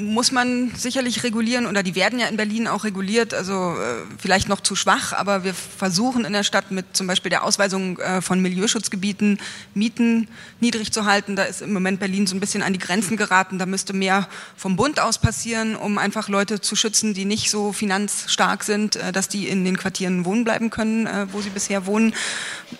muss 0.00 0.32
man 0.32 0.72
sicherlich 0.74 1.22
regulieren 1.22 1.66
oder 1.66 1.82
die 1.82 1.94
werden 1.94 2.18
ja 2.18 2.26
in 2.26 2.36
Berlin 2.36 2.66
auch 2.66 2.84
reguliert, 2.84 3.34
also 3.34 3.74
äh, 3.74 4.02
vielleicht 4.18 4.48
noch 4.48 4.60
zu 4.60 4.74
schwach, 4.74 5.12
aber 5.12 5.44
wir 5.44 5.54
versuchen 5.54 6.24
in 6.24 6.32
der 6.32 6.42
Stadt 6.42 6.70
mit 6.70 6.96
zum 6.96 7.06
Beispiel 7.06 7.30
der 7.30 7.44
Ausweisung 7.44 7.98
äh, 7.98 8.20
von 8.20 8.40
Milieuschutzgebieten 8.40 9.38
Mieten 9.74 10.28
niedrig 10.60 10.92
zu 10.92 11.04
halten. 11.04 11.36
Da 11.36 11.44
ist 11.44 11.62
im 11.62 11.72
Moment 11.72 12.00
Berlin 12.00 12.26
so 12.26 12.34
ein 12.34 12.40
bisschen 12.40 12.62
an 12.62 12.72
die 12.72 12.78
Grenzen 12.78 13.16
geraten. 13.16 13.58
Da 13.58 13.66
müsste 13.66 13.92
mehr 13.92 14.28
vom 14.56 14.76
Bund 14.76 15.00
aus 15.00 15.18
passieren, 15.18 15.76
um 15.76 15.98
einfach 15.98 16.28
Leute 16.28 16.60
zu 16.60 16.76
schützen, 16.76 17.14
die 17.14 17.24
nicht 17.24 17.50
so 17.50 17.72
finanzstark 17.72 18.64
sind, 18.64 18.96
äh, 18.96 19.12
dass 19.12 19.28
die 19.28 19.48
in 19.48 19.64
den 19.64 19.76
Quartieren 19.76 20.24
wohnen 20.24 20.44
bleiben 20.44 20.70
können, 20.70 21.06
äh, 21.06 21.26
wo 21.32 21.40
sie 21.40 21.50
bisher 21.50 21.86
wohnen. 21.86 22.14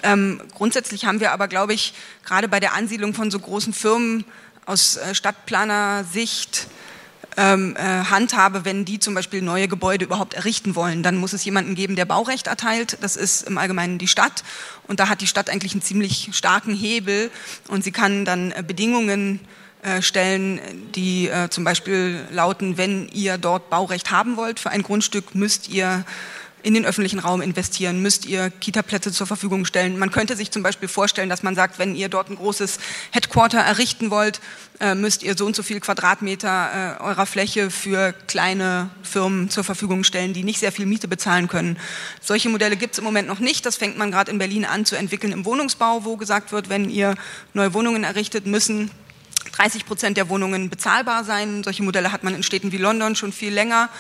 Ähm, 0.03 0.41
grundsätzlich 0.55 1.05
haben 1.05 1.21
wir 1.21 1.33
aber, 1.33 1.49
glaube 1.49 1.75
ich, 1.75 1.95
gerade 2.25 2.49
bei 2.49 2.61
der 2.61 2.75
Ansiedlung 2.75 3.15
von 3.15 3.31
so 3.31 3.39
großen 3.39 3.73
Firmen 3.73 4.25
aus 4.67 4.97
äh, 4.97 5.15
Stadtplaner-Sicht 5.15 6.69
ähm, 7.41 7.75
äh, 7.77 7.81
handhabe, 7.81 8.67
wenn 8.67 8.85
die 8.85 8.99
zum 8.99 9.15
Beispiel 9.15 9.41
neue 9.41 9.67
Gebäude 9.67 10.05
überhaupt 10.05 10.35
errichten 10.35 10.75
wollen. 10.75 11.03
Dann 11.03 11.17
muss 11.17 11.33
es 11.33 11.43
jemanden 11.43 11.75
geben, 11.75 11.97
der 11.97 12.05
Baurecht 12.05 12.49
erteilt. 12.49 12.99
Das 13.01 13.17
ist 13.17 13.49
im 13.49 13.57
Allgemeinen 13.57 13.97
die 13.97 14.09
Stadt. 14.09 14.45
Und 14.87 15.01
da 15.01 15.09
hat 15.09 15.23
die 15.23 15.27
Stadt 15.27 15.49
eigentlich 15.49 15.73
einen 15.73 15.81
ziemlich 15.81 16.29
starken 16.33 16.75
Hebel. 16.75 17.31
Und 17.69 17.83
sie 17.83 17.93
kann 17.93 18.27
dann 18.27 18.53
äh, 18.53 18.63
Bedingungen 18.67 19.41
äh, 19.83 20.03
stellen, 20.03 20.61
die 20.95 21.29
äh, 21.29 21.49
zum 21.49 21.65
Beispiel 21.65 22.21
lauten, 22.31 22.77
wenn 22.77 23.09
ihr 23.09 23.39
dort 23.39 23.71
Baurecht 23.71 24.11
haben 24.11 24.37
wollt 24.37 24.61
für 24.61 24.69
ein 24.69 24.83
Grundstück, 24.83 25.35
müsst 25.35 25.71
ihr 25.71 26.05
in 26.63 26.75
den 26.75 26.85
öffentlichen 26.85 27.19
Raum 27.19 27.43
investieren? 27.43 28.03
Müsst 28.03 28.27
ihr 28.27 28.51
Kita-Plätze 28.51 29.13
zur 29.13 29.27
Verfügung 29.27 29.65
stellen? 29.65 29.99
Man 29.99 30.11
könnte 30.11 30.37
sich 30.37 30.51
zum 30.51 30.63
Beispiel 30.63 30.89
vorstellen, 30.89 31.29
dass 31.29 31.43
man 31.43 31.55
sagt, 31.55 31.79
wenn 31.79 31.95
ihr 31.95 32.09
dort 32.09 32.31
ein 32.31 32.37
großes 32.37 32.79
Headquarter 33.11 33.59
errichten 33.59 34.11
wollt, 34.11 34.41
äh, 34.81 34.95
müsst 34.95 35.23
ihr 35.23 35.37
so 35.37 35.47
und 35.47 35.55
so 35.55 35.63
viel 35.63 35.81
Quadratmeter 35.81 36.99
äh, 36.99 37.03
eurer 37.03 37.27
Fläche 37.27 37.71
für 37.71 38.15
kleine 38.29 38.91
Firmen 39.03 39.51
zur 39.51 39.63
Verfügung 39.63 40.05
stellen, 40.05 40.33
die 40.33 40.43
nicht 40.43 40.59
sehr 40.59 40.73
viel 40.73 40.87
Miete 40.87 41.07
bezahlen 41.07 41.49
können. 41.49 41.79
Solche 42.21 42.49
Modelle 42.49 42.77
gibt 42.77 42.95
es 42.95 42.99
im 42.99 43.05
Moment 43.05 43.29
noch 43.29 43.41
nicht. 43.41 43.67
Das 43.67 43.77
fängt 43.77 43.99
man 43.99 44.11
gerade 44.11 44.31
in 44.31 44.39
Berlin 44.39 44.65
an 44.65 44.85
zu 44.85 44.97
entwickeln 44.97 45.33
im 45.33 45.45
Wohnungsbau, 45.45 46.05
wo 46.05 46.17
gesagt 46.17 46.53
wird, 46.53 46.69
wenn 46.69 46.89
ihr 46.89 47.15
neue 47.53 47.75
Wohnungen 47.75 48.05
errichtet, 48.05 48.47
müssen 48.47 48.91
30 49.61 49.85
Prozent 49.85 50.17
der 50.17 50.31
Wohnungen 50.31 50.71
bezahlbar 50.71 51.23
sein. 51.23 51.63
Solche 51.63 51.83
Modelle 51.83 52.13
hat 52.13 52.25
man 52.25 52.35
in 52.35 52.43
Städten 52.43 52.73
wie 52.73 52.79
London 52.79 53.15
schon 53.15 53.31
viel 53.31 53.53
länger 53.53 53.91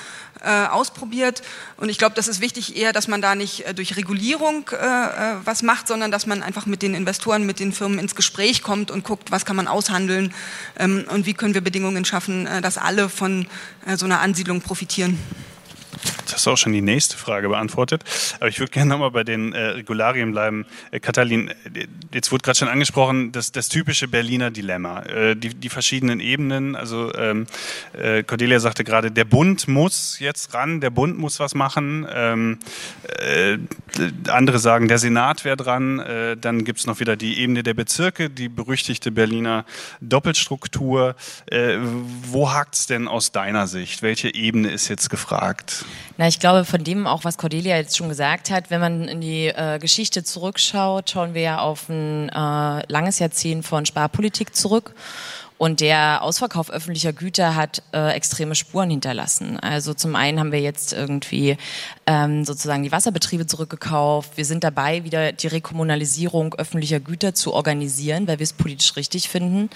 äh, 0.42 0.48
ausprobiert. 0.48 1.42
Und 1.76 1.90
ich 1.90 1.98
glaube, 1.98 2.14
das 2.14 2.28
ist 2.28 2.40
wichtig 2.40 2.76
eher, 2.76 2.94
dass 2.94 3.08
man 3.08 3.20
da 3.20 3.34
nicht 3.34 3.66
äh, 3.66 3.74
durch 3.74 3.94
Regulierung 3.98 4.70
äh, 4.72 4.76
äh, 4.76 5.36
was 5.44 5.62
macht, 5.62 5.86
sondern 5.86 6.10
dass 6.10 6.24
man 6.26 6.42
einfach 6.42 6.64
mit 6.64 6.80
den 6.80 6.94
Investoren, 6.94 7.44
mit 7.44 7.60
den 7.60 7.74
Firmen 7.74 7.98
ins 7.98 8.14
Gespräch 8.14 8.62
kommt 8.62 8.90
und 8.90 9.04
guckt, 9.04 9.32
was 9.32 9.44
kann 9.44 9.56
man 9.56 9.68
aushandeln 9.68 10.32
ähm, 10.78 11.04
und 11.10 11.26
wie 11.26 11.34
können 11.34 11.52
wir 11.52 11.60
Bedingungen 11.60 12.06
schaffen, 12.06 12.46
äh, 12.46 12.62
dass 12.62 12.78
alle 12.78 13.10
von 13.10 13.46
äh, 13.84 13.98
so 13.98 14.06
einer 14.06 14.20
Ansiedlung 14.20 14.62
profitieren. 14.62 15.18
Das 16.24 16.34
hast 16.34 16.46
du 16.46 16.50
auch 16.52 16.56
schon 16.56 16.72
die 16.72 16.80
nächste 16.80 17.16
Frage 17.16 17.48
beantwortet. 17.48 18.04
Aber 18.36 18.48
ich 18.48 18.58
würde 18.60 18.70
gerne 18.70 18.90
nochmal 18.90 19.10
bei 19.10 19.24
den 19.24 19.52
äh, 19.52 19.60
Regularien 19.70 20.32
bleiben. 20.32 20.64
Äh, 20.90 21.00
Katalin, 21.00 21.48
äh, 21.48 21.86
jetzt 22.12 22.32
wurde 22.32 22.42
gerade 22.42 22.58
schon 22.58 22.68
angesprochen, 22.68 23.32
das, 23.32 23.52
das 23.52 23.68
typische 23.68 24.08
Berliner 24.08 24.50
Dilemma. 24.50 25.02
Äh, 25.02 25.36
die, 25.36 25.54
die 25.54 25.68
verschiedenen 25.68 26.20
Ebenen. 26.20 26.76
Also 26.76 27.12
ähm, 27.14 27.46
äh, 27.92 28.22
Cordelia 28.22 28.60
sagte 28.60 28.84
gerade, 28.84 29.10
der 29.10 29.24
Bund 29.24 29.68
muss 29.68 30.18
jetzt 30.20 30.54
ran, 30.54 30.80
der 30.80 30.90
Bund 30.90 31.18
muss 31.18 31.40
was 31.40 31.54
machen. 31.54 32.06
Ähm, 32.12 32.58
äh, 33.18 33.58
andere 34.28 34.58
sagen, 34.58 34.88
der 34.88 34.98
Senat 34.98 35.44
wäre 35.44 35.56
dran. 35.56 35.98
Äh, 35.98 36.36
dann 36.36 36.64
gibt 36.64 36.78
es 36.78 36.86
noch 36.86 37.00
wieder 37.00 37.16
die 37.16 37.40
Ebene 37.40 37.62
der 37.62 37.74
Bezirke, 37.74 38.30
die 38.30 38.48
berüchtigte 38.48 39.10
Berliner 39.10 39.64
Doppelstruktur. 40.00 41.16
Äh, 41.46 41.76
wo 42.22 42.52
hakt 42.52 42.74
es 42.74 42.86
denn 42.86 43.08
aus 43.08 43.32
deiner 43.32 43.66
Sicht? 43.66 44.02
Welche 44.02 44.34
Ebene 44.34 44.70
ist 44.70 44.88
jetzt 44.88 45.10
gefragt? 45.10 45.84
Na, 46.16 46.28
ich 46.28 46.38
glaube, 46.38 46.64
von 46.64 46.84
dem 46.84 47.06
auch, 47.06 47.24
was 47.24 47.38
Cordelia 47.38 47.76
jetzt 47.76 47.96
schon 47.96 48.08
gesagt 48.08 48.50
hat, 48.50 48.70
wenn 48.70 48.80
man 48.80 49.08
in 49.08 49.20
die 49.20 49.46
äh, 49.46 49.78
Geschichte 49.78 50.24
zurückschaut, 50.24 51.10
schauen 51.10 51.34
wir 51.34 51.42
ja 51.42 51.58
auf 51.60 51.88
ein 51.88 52.28
äh, 52.28 52.92
langes 52.92 53.18
Jahrzehnt 53.18 53.66
von 53.66 53.86
Sparpolitik 53.86 54.54
zurück. 54.54 54.94
Und 55.60 55.80
der 55.80 56.22
Ausverkauf 56.22 56.70
öffentlicher 56.70 57.12
Güter 57.12 57.54
hat 57.54 57.82
äh, 57.92 58.14
extreme 58.14 58.54
Spuren 58.54 58.88
hinterlassen. 58.88 59.60
Also 59.60 59.92
zum 59.92 60.16
einen 60.16 60.40
haben 60.40 60.52
wir 60.52 60.60
jetzt 60.62 60.94
irgendwie 60.94 61.58
ähm, 62.06 62.46
sozusagen 62.46 62.82
die 62.82 62.92
Wasserbetriebe 62.92 63.44
zurückgekauft. 63.44 64.38
Wir 64.38 64.46
sind 64.46 64.64
dabei, 64.64 65.04
wieder 65.04 65.32
die 65.32 65.48
Rekommunalisierung 65.48 66.54
öffentlicher 66.54 66.98
Güter 66.98 67.34
zu 67.34 67.52
organisieren, 67.52 68.26
weil 68.26 68.38
wir 68.38 68.44
es 68.44 68.54
politisch 68.54 68.96
richtig 68.96 69.28
finden. 69.28 69.68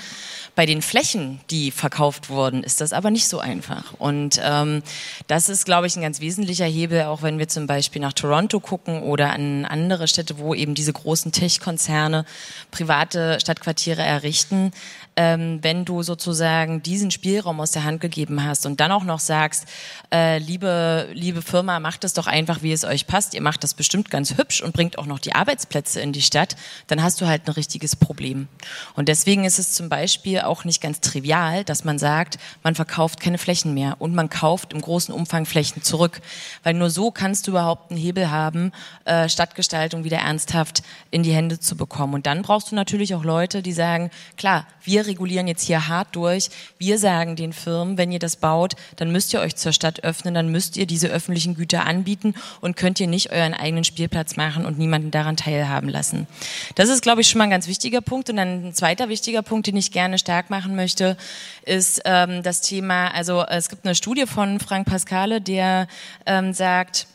Bei 0.54 0.64
den 0.64 0.80
Flächen, 0.80 1.40
die 1.50 1.70
verkauft 1.70 2.30
wurden, 2.30 2.64
ist 2.64 2.80
das 2.80 2.94
aber 2.94 3.10
nicht 3.10 3.28
so 3.28 3.38
einfach. 3.38 3.92
Und 3.98 4.40
ähm, 4.42 4.82
das 5.26 5.50
ist, 5.50 5.66
glaube 5.66 5.86
ich, 5.86 5.96
ein 5.96 6.02
ganz 6.02 6.18
wesentlicher 6.18 6.64
Hebel, 6.64 7.02
auch 7.02 7.20
wenn 7.20 7.38
wir 7.38 7.48
zum 7.48 7.66
Beispiel 7.66 8.00
nach 8.00 8.14
Toronto 8.14 8.58
gucken 8.58 9.02
oder 9.02 9.34
an 9.34 9.66
andere 9.66 10.08
Städte, 10.08 10.38
wo 10.38 10.54
eben 10.54 10.74
diese 10.74 10.94
großen 10.94 11.30
Tech-Konzerne 11.30 12.24
private 12.70 13.38
Stadtquartiere 13.38 14.00
errichten 14.00 14.72
ähm, 15.16 15.58
wenn 15.62 15.84
du 15.84 16.02
sozusagen 16.02 16.82
diesen 16.82 17.10
Spielraum 17.10 17.60
aus 17.60 17.70
der 17.70 17.84
Hand 17.84 18.00
gegeben 18.00 18.44
hast 18.44 18.66
und 18.66 18.80
dann 18.80 18.92
auch 18.92 19.04
noch 19.04 19.20
sagst, 19.20 19.66
äh, 20.12 20.38
liebe, 20.38 21.08
liebe 21.12 21.42
Firma, 21.42 21.78
macht 21.80 22.04
es 22.04 22.14
doch 22.14 22.26
einfach, 22.26 22.62
wie 22.62 22.72
es 22.72 22.84
euch 22.84 23.06
passt, 23.06 23.34
ihr 23.34 23.42
macht 23.42 23.62
das 23.62 23.74
bestimmt 23.74 24.10
ganz 24.10 24.36
hübsch 24.36 24.62
und 24.62 24.72
bringt 24.72 24.98
auch 24.98 25.06
noch 25.06 25.18
die 25.18 25.34
Arbeitsplätze 25.34 26.00
in 26.00 26.12
die 26.12 26.22
Stadt, 26.22 26.56
dann 26.88 27.02
hast 27.02 27.20
du 27.20 27.26
halt 27.26 27.46
ein 27.46 27.52
richtiges 27.52 27.96
Problem. 27.96 28.48
Und 28.94 29.08
deswegen 29.08 29.44
ist 29.44 29.58
es 29.58 29.72
zum 29.72 29.88
Beispiel 29.88 30.40
auch 30.40 30.64
nicht 30.64 30.80
ganz 30.80 31.00
trivial, 31.00 31.64
dass 31.64 31.84
man 31.84 31.98
sagt, 31.98 32.38
man 32.62 32.74
verkauft 32.74 33.20
keine 33.20 33.38
Flächen 33.38 33.74
mehr 33.74 33.96
und 34.00 34.14
man 34.14 34.30
kauft 34.30 34.72
im 34.72 34.80
großen 34.80 35.14
Umfang 35.14 35.46
Flächen 35.46 35.82
zurück, 35.82 36.20
weil 36.62 36.74
nur 36.74 36.90
so 36.90 37.10
kannst 37.10 37.46
du 37.46 37.52
überhaupt 37.52 37.90
einen 37.90 38.00
Hebel 38.00 38.30
haben, 38.30 38.72
äh, 39.04 39.28
Stadtgestaltung 39.28 40.04
wieder 40.04 40.18
ernsthaft 40.18 40.82
in 41.10 41.22
die 41.22 41.32
Hände 41.32 41.60
zu 41.60 41.76
bekommen. 41.76 42.14
Und 42.14 42.26
dann 42.26 42.42
brauchst 42.42 42.72
du 42.72 42.74
natürlich 42.74 43.14
auch 43.14 43.24
Leute, 43.24 43.62
die 43.62 43.72
sagen, 43.72 44.10
klar, 44.36 44.66
wir 44.82 45.03
regulieren 45.06 45.46
jetzt 45.46 45.62
hier 45.62 45.88
hart 45.88 46.08
durch. 46.12 46.50
Wir 46.78 46.98
sagen 46.98 47.36
den 47.36 47.52
Firmen, 47.52 47.98
wenn 47.98 48.12
ihr 48.12 48.18
das 48.18 48.36
baut, 48.36 48.74
dann 48.96 49.12
müsst 49.12 49.32
ihr 49.32 49.40
euch 49.40 49.56
zur 49.56 49.72
Stadt 49.72 50.04
öffnen, 50.04 50.34
dann 50.34 50.48
müsst 50.48 50.76
ihr 50.76 50.86
diese 50.86 51.08
öffentlichen 51.08 51.54
Güter 51.54 51.86
anbieten 51.86 52.34
und 52.60 52.76
könnt 52.76 53.00
ihr 53.00 53.06
nicht 53.06 53.30
euren 53.32 53.54
eigenen 53.54 53.84
Spielplatz 53.84 54.36
machen 54.36 54.66
und 54.66 54.78
niemanden 54.78 55.10
daran 55.10 55.36
teilhaben 55.36 55.88
lassen. 55.88 56.26
Das 56.74 56.88
ist, 56.88 57.02
glaube 57.02 57.20
ich, 57.20 57.28
schon 57.28 57.38
mal 57.38 57.44
ein 57.44 57.50
ganz 57.50 57.68
wichtiger 57.68 58.00
Punkt. 58.00 58.30
Und 58.30 58.36
dann 58.36 58.68
ein 58.68 58.74
zweiter 58.74 59.08
wichtiger 59.08 59.42
Punkt, 59.42 59.66
den 59.66 59.76
ich 59.76 59.92
gerne 59.92 60.18
stark 60.18 60.50
machen 60.50 60.76
möchte, 60.76 61.16
ist 61.64 62.02
ähm, 62.04 62.42
das 62.42 62.60
Thema, 62.60 63.08
also 63.08 63.44
es 63.44 63.68
gibt 63.68 63.84
eine 63.84 63.94
Studie 63.94 64.26
von 64.26 64.60
Frank 64.60 64.86
Pascale, 64.86 65.40
der 65.40 65.86
ähm, 66.26 66.52
sagt, 66.52 67.06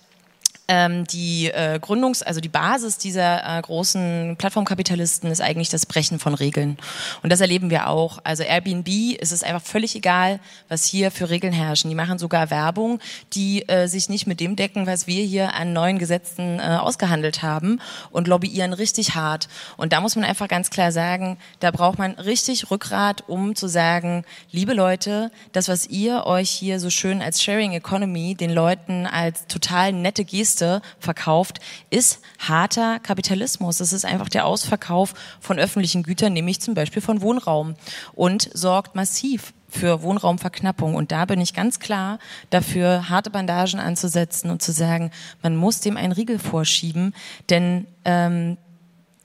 die 0.69 1.47
äh, 1.47 1.79
Gründungs-, 1.81 2.23
also 2.23 2.41
die 2.41 2.49
Basis 2.49 2.99
dieser 2.99 3.57
äh, 3.57 3.61
großen 3.61 4.35
Plattformkapitalisten 4.37 5.31
ist 5.31 5.41
eigentlich 5.41 5.69
das 5.69 5.87
Brechen 5.87 6.19
von 6.19 6.35
Regeln. 6.35 6.77
Und 7.23 7.31
das 7.31 7.41
erleben 7.41 7.71
wir 7.71 7.87
auch. 7.87 8.19
Also 8.23 8.43
Airbnb 8.43 8.87
ist 9.19 9.31
es 9.31 9.41
einfach 9.41 9.63
völlig 9.63 9.95
egal, 9.95 10.39
was 10.67 10.85
hier 10.85 11.09
für 11.09 11.31
Regeln 11.31 11.53
herrschen. 11.53 11.89
Die 11.89 11.95
machen 11.95 12.19
sogar 12.19 12.51
Werbung, 12.51 12.99
die 13.33 13.67
äh, 13.67 13.87
sich 13.87 14.09
nicht 14.09 14.27
mit 14.27 14.39
dem 14.39 14.55
decken, 14.55 14.85
was 14.85 15.07
wir 15.07 15.23
hier 15.23 15.55
an 15.55 15.73
neuen 15.73 15.97
Gesetzen 15.97 16.59
äh, 16.59 16.77
ausgehandelt 16.79 17.41
haben 17.41 17.81
und 18.11 18.27
lobbyieren 18.27 18.73
richtig 18.73 19.15
hart. 19.15 19.49
Und 19.75 19.91
da 19.91 20.01
muss 20.01 20.15
man 20.15 20.25
einfach 20.25 20.47
ganz 20.47 20.69
klar 20.69 20.91
sagen, 20.91 21.37
da 21.61 21.71
braucht 21.71 21.97
man 21.97 22.11
richtig 22.11 22.69
Rückgrat, 22.69 23.23
um 23.27 23.55
zu 23.55 23.67
sagen, 23.67 24.23
liebe 24.51 24.73
Leute, 24.73 25.31
das, 25.51 25.67
was 25.67 25.87
ihr 25.87 26.27
euch 26.27 26.51
hier 26.51 26.79
so 26.79 26.91
schön 26.91 27.23
als 27.23 27.41
Sharing 27.41 27.71
Economy 27.71 28.35
den 28.35 28.51
Leuten 28.51 29.07
als 29.07 29.47
total 29.47 29.93
nette 29.93 30.25
Geste 30.25 30.58
Kiste 30.59 30.81
verkauft, 30.99 31.59
ist 31.89 32.19
harter 32.39 32.99
Kapitalismus. 32.99 33.79
Es 33.79 33.93
ist 33.93 34.05
einfach 34.05 34.29
der 34.29 34.45
Ausverkauf 34.45 35.13
von 35.39 35.57
öffentlichen 35.57 36.03
Gütern, 36.03 36.33
nämlich 36.33 36.59
zum 36.59 36.73
Beispiel 36.73 37.01
von 37.01 37.21
Wohnraum 37.21 37.75
und 38.13 38.49
sorgt 38.53 38.95
massiv 38.95 39.53
für 39.69 40.01
Wohnraumverknappung. 40.01 40.95
Und 40.95 41.11
da 41.11 41.25
bin 41.25 41.39
ich 41.39 41.53
ganz 41.53 41.79
klar 41.79 42.19
dafür, 42.49 43.07
harte 43.09 43.29
Bandagen 43.29 43.79
anzusetzen 43.79 44.49
und 44.49 44.61
zu 44.61 44.71
sagen, 44.73 45.11
man 45.41 45.55
muss 45.55 45.79
dem 45.79 45.95
einen 45.95 46.11
Riegel 46.11 46.39
vorschieben, 46.39 47.13
denn 47.49 47.85
ähm, 48.03 48.57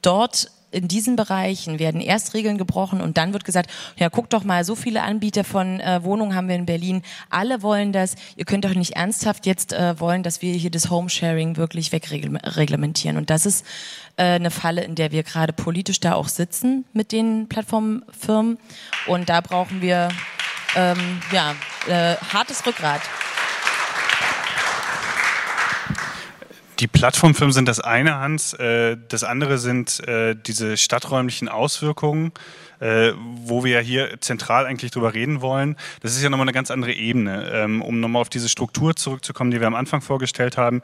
dort 0.02 0.50
in 0.74 0.88
diesen 0.88 1.16
Bereichen 1.16 1.78
werden 1.78 2.00
erst 2.00 2.34
Regeln 2.34 2.58
gebrochen 2.58 3.00
und 3.00 3.16
dann 3.16 3.32
wird 3.32 3.44
gesagt, 3.44 3.70
ja, 3.96 4.10
guck 4.10 4.28
doch 4.30 4.44
mal, 4.44 4.64
so 4.64 4.74
viele 4.74 5.02
Anbieter 5.02 5.44
von 5.44 5.80
äh, 5.80 6.02
Wohnungen 6.02 6.34
haben 6.34 6.48
wir 6.48 6.56
in 6.56 6.66
Berlin, 6.66 7.02
alle 7.30 7.62
wollen 7.62 7.92
das, 7.92 8.16
ihr 8.36 8.44
könnt 8.44 8.64
doch 8.64 8.74
nicht 8.74 8.96
ernsthaft 8.96 9.46
jetzt 9.46 9.72
äh, 9.72 9.98
wollen, 10.00 10.22
dass 10.22 10.42
wir 10.42 10.54
hier 10.54 10.70
das 10.70 10.90
Homesharing 10.90 11.56
wirklich 11.56 11.92
wegreglementieren. 11.92 13.16
Und 13.16 13.30
das 13.30 13.46
ist 13.46 13.64
äh, 14.16 14.24
eine 14.24 14.50
Falle, 14.50 14.82
in 14.82 14.94
der 14.94 15.12
wir 15.12 15.22
gerade 15.22 15.52
politisch 15.52 16.00
da 16.00 16.14
auch 16.14 16.28
sitzen 16.28 16.84
mit 16.92 17.12
den 17.12 17.48
Plattformfirmen. 17.48 18.58
Und 19.06 19.28
da 19.28 19.40
brauchen 19.40 19.80
wir 19.80 20.08
ähm, 20.76 21.20
ja, 21.32 21.54
äh, 21.88 22.16
hartes 22.16 22.66
Rückgrat. 22.66 23.00
Die 26.80 26.88
Plattformfirmen 26.88 27.52
sind 27.52 27.68
das 27.68 27.80
eine, 27.80 28.16
Hans. 28.18 28.52
Äh, 28.54 28.96
das 29.08 29.22
andere 29.22 29.58
sind 29.58 30.00
äh, 30.08 30.34
diese 30.34 30.76
stadträumlichen 30.76 31.48
Auswirkungen, 31.48 32.32
äh, 32.80 33.12
wo 33.16 33.62
wir 33.62 33.72
ja 33.72 33.80
hier 33.80 34.20
zentral 34.20 34.66
eigentlich 34.66 34.90
drüber 34.90 35.14
reden 35.14 35.40
wollen. 35.40 35.76
Das 36.00 36.16
ist 36.16 36.22
ja 36.22 36.30
nochmal 36.30 36.46
eine 36.46 36.52
ganz 36.52 36.70
andere 36.70 36.92
Ebene. 36.92 37.50
Ähm, 37.52 37.80
um 37.80 38.00
nochmal 38.00 38.22
auf 38.22 38.28
diese 38.28 38.48
Struktur 38.48 38.96
zurückzukommen, 38.96 39.52
die 39.52 39.60
wir 39.60 39.68
am 39.68 39.74
Anfang 39.76 40.00
vorgestellt 40.00 40.56
haben. 40.56 40.82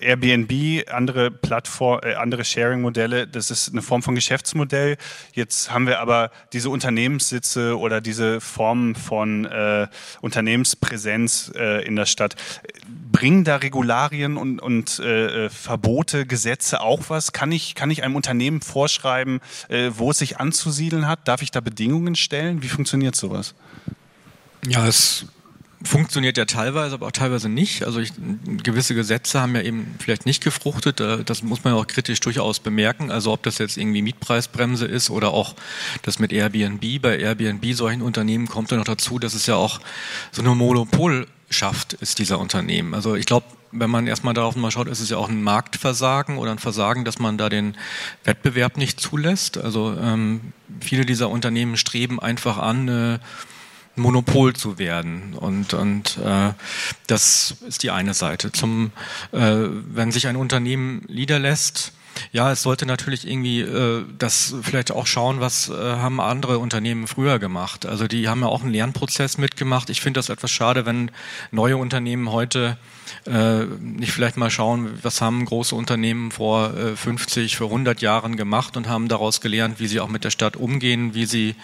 Airbnb, 0.00 0.88
andere 0.90 1.30
Plattform, 1.30 2.00
äh, 2.02 2.14
andere 2.14 2.44
Sharing-Modelle, 2.44 3.26
das 3.26 3.50
ist 3.50 3.70
eine 3.70 3.82
Form 3.82 4.02
von 4.02 4.14
Geschäftsmodell. 4.14 4.96
Jetzt 5.32 5.70
haben 5.70 5.86
wir 5.86 6.00
aber 6.00 6.30
diese 6.52 6.70
Unternehmenssitze 6.70 7.78
oder 7.78 8.00
diese 8.00 8.40
Formen 8.40 8.94
von 8.94 9.44
äh, 9.44 9.88
Unternehmenspräsenz 10.20 11.52
äh, 11.56 11.84
in 11.86 11.96
der 11.96 12.06
Stadt. 12.06 12.36
Bringen 13.12 13.44
da 13.44 13.56
Regularien 13.56 14.36
und, 14.36 14.60
und 14.60 14.98
äh, 14.98 15.48
Verbote, 15.48 16.26
Gesetze 16.26 16.80
auch 16.80 17.08
was? 17.08 17.32
Kann 17.32 17.52
ich, 17.52 17.74
kann 17.74 17.90
ich 17.90 18.02
einem 18.02 18.16
Unternehmen 18.16 18.60
vorschreiben, 18.60 19.40
äh, 19.68 19.90
wo 19.94 20.10
es 20.10 20.18
sich 20.18 20.38
anzusiedeln 20.38 21.06
hat? 21.06 21.26
Darf 21.28 21.42
ich 21.42 21.50
da 21.50 21.60
Bedingungen 21.60 22.14
stellen? 22.14 22.62
Wie 22.62 22.68
funktioniert 22.68 23.16
sowas? 23.16 23.54
Ja, 24.66 24.86
es 24.86 25.26
funktioniert 25.82 26.38
ja 26.38 26.44
teilweise, 26.46 26.94
aber 26.94 27.06
auch 27.06 27.12
teilweise 27.12 27.48
nicht. 27.48 27.84
Also 27.84 28.00
ich, 28.00 28.12
gewisse 28.62 28.94
Gesetze 28.94 29.40
haben 29.40 29.54
ja 29.54 29.62
eben 29.62 29.94
vielleicht 29.98 30.26
nicht 30.26 30.42
gefruchtet. 30.42 31.00
Das 31.00 31.42
muss 31.42 31.64
man 31.64 31.74
ja 31.74 31.80
auch 31.80 31.86
kritisch 31.86 32.20
durchaus 32.20 32.60
bemerken. 32.60 33.10
Also 33.10 33.32
ob 33.32 33.42
das 33.42 33.58
jetzt 33.58 33.76
irgendwie 33.76 34.02
Mietpreisbremse 34.02 34.86
ist 34.86 35.10
oder 35.10 35.32
auch 35.32 35.54
das 36.02 36.18
mit 36.18 36.32
Airbnb. 36.32 37.02
Bei 37.02 37.18
Airbnb 37.18 37.74
solchen 37.74 38.02
Unternehmen 38.02 38.48
kommt 38.48 38.70
ja 38.70 38.76
noch 38.76 38.84
dazu, 38.84 39.18
dass 39.18 39.34
es 39.34 39.46
ja 39.46 39.56
auch 39.56 39.80
so 40.32 40.42
eine 40.42 40.54
Monopol 40.54 41.26
schafft, 41.50 41.92
ist 41.94 42.18
dieser 42.18 42.38
Unternehmen. 42.38 42.94
Also 42.94 43.14
ich 43.14 43.26
glaube, 43.26 43.46
wenn 43.72 43.90
man 43.90 44.06
erstmal 44.06 44.34
darauf 44.34 44.56
mal 44.56 44.70
schaut, 44.70 44.88
ist 44.88 45.00
es 45.00 45.10
ja 45.10 45.16
auch 45.16 45.28
ein 45.28 45.42
Marktversagen 45.42 46.38
oder 46.38 46.50
ein 46.50 46.58
Versagen, 46.58 47.04
dass 47.04 47.18
man 47.18 47.38
da 47.38 47.48
den 47.48 47.76
Wettbewerb 48.24 48.76
nicht 48.76 49.00
zulässt. 49.00 49.58
Also 49.58 49.96
ähm, 50.00 50.52
viele 50.80 51.04
dieser 51.04 51.30
Unternehmen 51.30 51.76
streben 51.76 52.20
einfach 52.20 52.58
an, 52.58 52.88
äh, 52.88 53.18
Monopol 53.96 54.54
zu 54.54 54.78
werden. 54.78 55.34
Und, 55.34 55.74
und 55.74 56.18
äh, 56.18 56.52
das 57.06 57.56
ist 57.66 57.82
die 57.82 57.90
eine 57.90 58.14
Seite. 58.14 58.52
Zum, 58.52 58.92
äh, 59.32 59.38
wenn 59.40 60.12
sich 60.12 60.26
ein 60.28 60.36
Unternehmen 60.36 61.04
niederlässt, 61.08 61.92
Ja, 62.32 62.50
es 62.52 62.62
sollte 62.62 62.86
natürlich 62.86 63.26
irgendwie 63.26 63.60
äh, 63.60 64.04
das 64.18 64.54
vielleicht 64.62 64.90
auch 64.90 65.06
schauen, 65.06 65.40
was 65.40 65.68
äh, 65.68 65.72
haben 65.74 66.20
andere 66.20 66.58
Unternehmen 66.58 67.06
früher 67.06 67.38
gemacht. 67.38 67.86
Also 67.86 68.06
die 68.06 68.28
haben 68.28 68.40
ja 68.40 68.46
auch 68.46 68.62
einen 68.62 68.72
Lernprozess 68.72 69.38
mitgemacht. 69.38 69.90
Ich 69.90 70.00
finde 70.00 70.18
das 70.18 70.28
etwas 70.28 70.50
schade, 70.50 70.86
wenn 70.86 71.10
neue 71.50 71.76
Unternehmen 71.76 72.32
heute 72.32 72.78
äh, 73.26 73.64
nicht 73.64 74.12
vielleicht 74.12 74.36
mal 74.36 74.50
schauen, 74.50 74.98
was 75.02 75.20
haben 75.20 75.44
große 75.44 75.74
Unternehmen 75.74 76.30
vor 76.30 76.74
äh, 76.74 76.96
50, 76.96 77.56
vor 77.56 77.68
100 77.68 78.00
Jahren 78.00 78.36
gemacht 78.36 78.76
und 78.76 78.88
haben 78.88 79.08
daraus 79.08 79.40
gelernt, 79.40 79.80
wie 79.80 79.86
sie 79.86 80.00
auch 80.00 80.08
mit 80.08 80.24
der 80.24 80.30
Stadt 80.30 80.56
umgehen, 80.56 81.14
wie 81.14 81.26
sie 81.26 81.54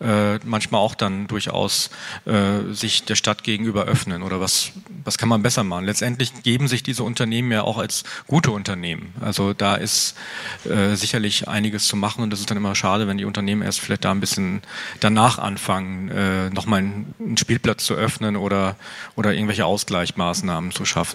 äh, 0.00 0.38
manchmal 0.44 0.80
auch 0.80 0.94
dann 0.94 1.26
durchaus 1.26 1.90
äh, 2.24 2.72
sich 2.72 3.04
der 3.04 3.14
Stadt 3.14 3.44
gegenüber 3.44 3.84
öffnen 3.84 4.22
oder 4.22 4.40
was, 4.40 4.72
was 5.04 5.18
kann 5.18 5.28
man 5.28 5.42
besser 5.42 5.64
machen. 5.64 5.84
Letztendlich 5.84 6.42
geben 6.42 6.68
sich 6.68 6.82
diese 6.82 7.04
Unternehmen 7.04 7.52
ja 7.52 7.62
auch 7.62 7.78
als 7.78 8.04
gute 8.26 8.50
Unternehmen. 8.50 9.14
Also 9.20 9.52
da 9.52 9.74
ist 9.76 10.16
äh, 10.64 10.96
sicherlich 10.96 11.48
einiges 11.48 11.86
zu 11.86 11.96
machen 11.96 12.22
und 12.22 12.30
das 12.30 12.40
ist 12.40 12.50
dann 12.50 12.56
immer 12.56 12.74
schade, 12.74 13.06
wenn 13.06 13.18
die 13.18 13.24
Unternehmen 13.24 13.62
erst 13.62 13.80
vielleicht 13.80 14.04
da 14.04 14.10
ein 14.10 14.20
bisschen 14.20 14.62
danach 15.00 15.38
anfangen, 15.38 16.08
äh, 16.08 16.50
nochmal 16.50 16.80
einen, 16.80 17.36
Spielplatz 17.36 17.84
zu 17.84 17.94
öffnen 17.94 18.36
oder, 18.36 18.76
oder 19.16 19.32
irgendwelche 19.32 19.64
Ausgleichsmaßnahmen 19.64 20.72
zu 20.72 20.84
schaffen. 20.84 21.11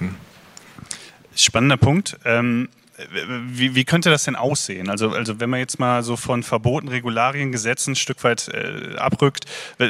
Spannender 1.36 1.78
Punkt. 1.78 2.18
Ähm 2.26 2.70
wie, 3.50 3.76
wie, 3.76 3.86
könnte 3.86 4.10
das 4.10 4.24
denn 4.24 4.36
aussehen? 4.36 4.90
Also, 4.90 5.12
also 5.12 5.40
wenn 5.40 5.50
man 5.50 5.60
jetzt 5.60 5.80
mal 5.80 6.02
so 6.02 6.16
von 6.16 6.42
Verboten, 6.42 6.88
Regularien, 6.88 7.52
Gesetzen 7.52 7.92
ein 7.92 7.96
Stück 7.96 8.24
weit 8.24 8.48
äh, 8.48 8.96
abrückt, 8.98 9.46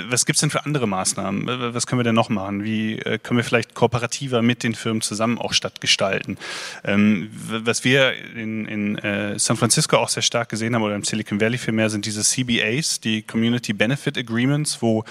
was 0.10 0.26
gibt 0.26 0.36
es 0.36 0.41
denn 0.41 0.50
für 0.50 0.65
andere 0.65 0.88
Maßnahmen? 0.88 1.74
Was 1.74 1.88
können 1.88 2.00
wir 2.00 2.04
denn 2.04 2.15
noch 2.15 2.30
machen? 2.30 2.65
Wie 2.65 3.00
äh, 3.00 3.17
können 3.17 3.38
wir 3.38 3.46
vielleicht 3.46 3.76
kooperativer 3.76 4.41
mit 4.41 4.63
den 4.63 4.76
Firmen 4.76 5.02
zusammen 5.02 5.38
auch 5.38 5.54
stattgestalten? 5.54 6.38
Ähm, 6.84 7.30
was 7.32 7.86
wir 7.86 8.13
in, 8.36 8.65
in 8.65 8.98
äh, 8.98 9.39
San 9.39 9.56
Francisco 9.56 9.98
auch 9.98 10.10
sehr 10.10 10.24
stark 10.24 10.50
gesehen 10.50 10.76
haben 10.76 10.84
oder 10.84 10.96
im 10.96 11.04
Silicon 11.04 11.39
Valley 11.39 11.58
vielmehr 11.58 11.89
sind 11.89 12.06
diese 12.06 12.24
CBAs, 12.24 13.00
die 13.00 13.22
Community 13.22 13.72
Benefit 13.72 14.17
Agreements, 14.17 14.82
wo 14.82 15.06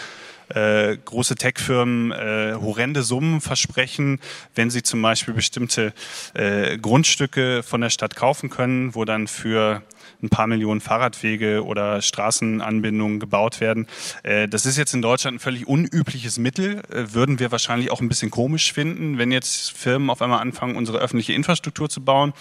äh, 0.48 0.96
große 0.96 1.34
Tech-Firmen 1.34 2.12
äh, 2.12 2.54
horrende 2.60 3.02
Summen 3.02 3.40
versprechen, 3.40 4.20
wenn 4.54 4.70
sie 4.70 4.82
zum 4.82 5.02
Beispiel 5.02 5.34
bestimmte 5.34 5.92
äh, 6.34 6.78
Grundstücke 6.78 7.62
von 7.62 7.80
der 7.80 7.90
Stadt 7.90 8.16
kaufen 8.16 8.50
können, 8.50 8.94
wo 8.94 9.04
dann 9.04 9.26
für 9.26 9.82
ein 10.22 10.28
paar 10.28 10.46
Millionen 10.46 10.80
Fahrradwege 10.80 11.64
oder 11.64 12.02
Straßenanbindungen 12.02 13.20
gebaut 13.20 13.60
werden. 13.60 13.86
Äh, 14.22 14.48
das 14.48 14.66
ist 14.66 14.76
jetzt 14.76 14.94
in 14.94 15.02
Deutschland 15.02 15.36
ein 15.36 15.40
völlig 15.40 15.66
unübliches 15.66 16.38
Mittel, 16.38 16.82
äh, 16.90 17.12
würden 17.12 17.38
wir 17.38 17.52
wahrscheinlich 17.52 17.90
auch 17.90 18.00
ein 18.00 18.08
bisschen 18.08 18.30
komisch 18.30 18.72
finden, 18.72 19.18
wenn 19.18 19.32
jetzt 19.32 19.72
Firmen 19.72 20.10
auf 20.10 20.22
einmal 20.22 20.40
anfangen, 20.40 20.76
unsere 20.76 20.98
öffentliche 20.98 21.32
Infrastruktur 21.32 21.88
zu 21.88 22.02
bauen, 22.02 22.32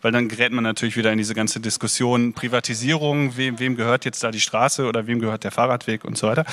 weil 0.00 0.12
dann 0.12 0.28
gerät 0.28 0.52
man 0.52 0.64
natürlich 0.64 0.96
wieder 0.96 1.12
in 1.12 1.18
diese 1.18 1.34
ganze 1.34 1.60
Diskussion 1.60 2.32
Privatisierung, 2.32 3.36
wem, 3.36 3.58
wem 3.58 3.76
gehört 3.76 4.04
jetzt 4.04 4.22
da 4.22 4.30
die 4.30 4.40
Straße 4.40 4.86
oder 4.86 5.06
wem 5.06 5.20
gehört 5.20 5.44
der 5.44 5.50
Fahrradweg 5.50 6.04
und 6.04 6.18
so 6.18 6.26
weiter. 6.26 6.44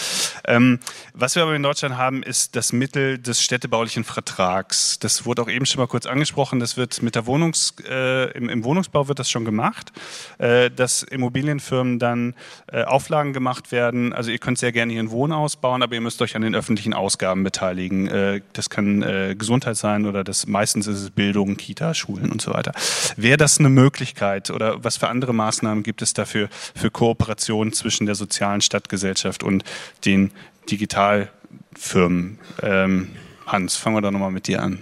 Ähm, 0.45 0.79
was 1.13 1.35
wir 1.35 1.43
aber 1.43 1.55
in 1.55 1.63
Deutschland 1.63 1.97
haben, 1.97 2.23
ist 2.23 2.55
das 2.55 2.73
Mittel 2.73 3.17
des 3.17 3.41
städtebaulichen 3.41 4.03
Vertrags. 4.03 4.99
Das 4.99 5.25
wurde 5.25 5.41
auch 5.41 5.49
eben 5.49 5.65
schon 5.65 5.79
mal 5.79 5.87
kurz 5.87 6.05
angesprochen. 6.05 6.59
Das 6.59 6.77
wird 6.77 7.01
mit 7.01 7.15
der 7.15 7.25
Wohnungs, 7.25 7.75
äh, 7.87 8.31
im, 8.31 8.49
im, 8.49 8.63
Wohnungsbau 8.63 9.07
wird 9.07 9.19
das 9.19 9.29
schon 9.29 9.45
gemacht. 9.45 9.91
Äh, 10.37 10.68
dass 10.69 11.03
Immobilienfirmen 11.03 11.99
dann 11.99 12.36
äh, 12.71 12.84
Auflagen 12.84 13.34
gemacht 13.34 13.71
werden. 13.71 14.13
Also 14.13 14.32
ihr 14.32 14.38
könnt 14.38 14.58
sehr 14.58 14.71
gerne 14.71 14.91
hier 14.93 15.01
ein 15.01 15.12
Wohnhaus 15.12 15.55
bauen, 15.55 15.84
aber 15.84 15.95
ihr 15.95 16.01
müsst 16.01 16.21
euch 16.21 16.36
an 16.36 16.41
den 16.41 16.55
öffentlichen 16.55 16.93
Ausgaben 16.93 17.43
beteiligen. 17.43 18.08
Äh, 18.08 18.41
das 18.53 18.69
kann 18.69 19.01
äh, 19.01 19.36
Gesundheit 19.38 19.77
sein 19.77 20.05
oder 20.05 20.23
das 20.23 20.47
meistens 20.47 20.88
ist 20.88 21.01
es 21.01 21.10
Bildung, 21.12 21.58
Kita, 21.58 21.93
Schulen 21.93 22.32
und 22.32 22.41
so 22.41 22.53
weiter. 22.53 22.71
Wäre 23.15 23.38
das 23.38 23.60
eine 23.60 23.69
Möglichkeit 23.69 24.49
oder 24.51 24.84
was 24.84 24.97
für 24.97 25.08
andere 25.08 25.34
Maßnahmen 25.34 25.84
gibt 25.84 26.01
es 26.01 26.13
dafür 26.13 26.49
für 26.75 26.91
Kooperation 26.91 27.73
zwischen 27.73 28.05
der 28.05 28.15
sozialen 28.15 28.62
Stadtgesellschaft 28.62 29.43
und 29.43 29.63
den 30.05 30.32
Digitalfirmen? 30.69 32.39
Ähm, 32.62 33.10
Hans, 33.45 33.75
fangen 33.75 33.95
wir 33.95 34.01
da 34.01 34.12
nochmal 34.12 34.32
mit 34.32 34.47
dir 34.47 34.62
an. 34.62 34.79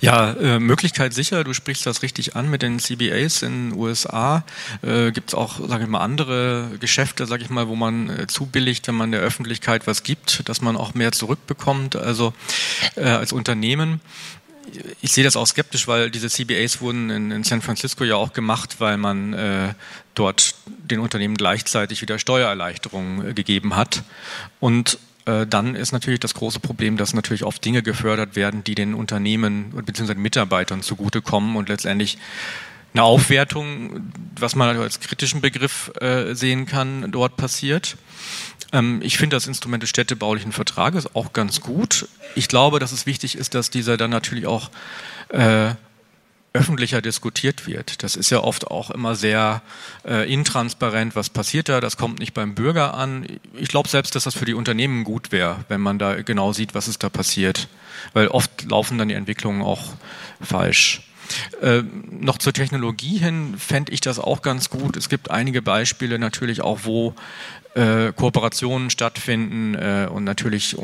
Ja, 0.00 0.32
äh, 0.32 0.58
Möglichkeit 0.58 1.14
sicher. 1.14 1.44
Du 1.44 1.52
sprichst 1.52 1.86
das 1.86 2.02
richtig 2.02 2.34
an 2.34 2.50
mit 2.50 2.62
den 2.62 2.78
CBAs 2.78 3.42
in 3.42 3.70
den 3.70 3.78
USA. 3.78 4.44
Äh, 4.82 5.12
Gibt 5.12 5.30
es 5.30 5.34
auch, 5.34 5.60
sage 5.68 5.84
ich 5.84 5.90
mal, 5.90 6.00
andere 6.00 6.70
Geschäfte, 6.80 7.26
sage 7.26 7.42
ich 7.42 7.50
mal, 7.50 7.68
wo 7.68 7.76
man 7.76 8.10
äh, 8.10 8.26
zubilligt, 8.26 8.88
wenn 8.88 8.96
man 8.96 9.12
der 9.12 9.20
Öffentlichkeit 9.20 9.86
was 9.86 10.02
gibt, 10.02 10.48
dass 10.48 10.60
man 10.60 10.76
auch 10.76 10.94
mehr 10.94 11.12
zurückbekommt, 11.12 11.96
also 11.96 12.32
äh, 12.96 13.02
als 13.02 13.32
Unternehmen. 13.32 14.00
Ich 15.00 15.12
sehe 15.12 15.24
das 15.24 15.36
auch 15.36 15.46
skeptisch, 15.46 15.88
weil 15.88 16.10
diese 16.10 16.28
CBAs 16.28 16.80
wurden 16.80 17.10
in, 17.10 17.30
in 17.30 17.44
San 17.44 17.62
Francisco 17.62 18.04
ja 18.04 18.16
auch 18.16 18.32
gemacht, 18.32 18.76
weil 18.78 18.96
man 18.96 19.32
äh, 19.32 19.74
dort 20.14 20.54
den 20.66 21.00
Unternehmen 21.00 21.36
gleichzeitig 21.36 22.02
wieder 22.02 22.18
Steuererleichterungen 22.18 23.30
äh, 23.30 23.34
gegeben 23.34 23.76
hat. 23.76 24.02
Und 24.60 24.98
dann 25.24 25.76
ist 25.76 25.92
natürlich 25.92 26.20
das 26.20 26.34
große 26.34 26.60
Problem, 26.60 26.96
dass 26.96 27.14
natürlich 27.14 27.44
oft 27.44 27.64
Dinge 27.64 27.82
gefördert 27.82 28.36
werden, 28.36 28.64
die 28.64 28.74
den 28.74 28.94
Unternehmen 28.94 29.70
bzw. 29.70 30.14
den 30.14 30.22
Mitarbeitern 30.22 30.82
zugutekommen 30.82 31.56
und 31.56 31.68
letztendlich 31.68 32.18
eine 32.92 33.02
Aufwertung, 33.04 34.12
was 34.38 34.56
man 34.56 34.76
als 34.76 35.00
kritischen 35.00 35.40
Begriff 35.40 35.92
äh, 36.00 36.34
sehen 36.34 36.66
kann, 36.66 37.12
dort 37.12 37.36
passiert. 37.36 37.96
Ähm, 38.72 39.00
ich 39.02 39.18
finde 39.18 39.36
das 39.36 39.46
Instrument 39.46 39.82
des 39.82 39.90
städtebaulichen 39.90 40.52
Vertrages 40.52 41.14
auch 41.14 41.32
ganz 41.32 41.60
gut. 41.60 42.08
Ich 42.34 42.48
glaube, 42.48 42.78
dass 42.78 42.92
es 42.92 43.06
wichtig 43.06 43.36
ist, 43.36 43.54
dass 43.54 43.70
dieser 43.70 43.96
dann 43.96 44.10
natürlich 44.10 44.46
auch 44.46 44.70
äh, 45.28 45.74
öffentlicher 46.52 47.00
diskutiert 47.00 47.66
wird. 47.66 48.02
Das 48.02 48.16
ist 48.16 48.30
ja 48.30 48.40
oft 48.40 48.66
auch 48.66 48.90
immer 48.90 49.14
sehr 49.14 49.62
äh, 50.04 50.32
intransparent, 50.32 51.14
was 51.14 51.30
passiert 51.30 51.68
da, 51.68 51.80
das 51.80 51.96
kommt 51.96 52.18
nicht 52.18 52.34
beim 52.34 52.54
Bürger 52.54 52.94
an. 52.94 53.26
Ich 53.54 53.68
glaube 53.68 53.88
selbst, 53.88 54.14
dass 54.16 54.24
das 54.24 54.34
für 54.34 54.46
die 54.46 54.54
Unternehmen 54.54 55.04
gut 55.04 55.30
wäre, 55.30 55.64
wenn 55.68 55.80
man 55.80 55.98
da 55.98 56.20
genau 56.22 56.52
sieht, 56.52 56.74
was 56.74 56.88
ist 56.88 57.04
da 57.04 57.08
passiert, 57.08 57.68
weil 58.14 58.28
oft 58.28 58.68
laufen 58.68 58.98
dann 58.98 59.08
die 59.08 59.14
Entwicklungen 59.14 59.62
auch 59.62 59.92
falsch. 60.40 61.02
Äh, 61.62 61.82
noch 62.10 62.38
zur 62.38 62.52
Technologie 62.52 63.18
hin 63.18 63.54
fände 63.56 63.92
ich 63.92 64.00
das 64.00 64.18
auch 64.18 64.42
ganz 64.42 64.70
gut. 64.70 64.96
Es 64.96 65.08
gibt 65.08 65.30
einige 65.30 65.62
Beispiele 65.62 66.18
natürlich 66.18 66.62
auch, 66.62 66.80
wo 66.82 67.14
äh, 67.74 68.12
Kooperationen 68.12 68.90
stattfinden 68.90 69.74
äh, 69.76 70.08
und 70.10 70.24
natürlich 70.24 70.76
äh, 70.76 70.82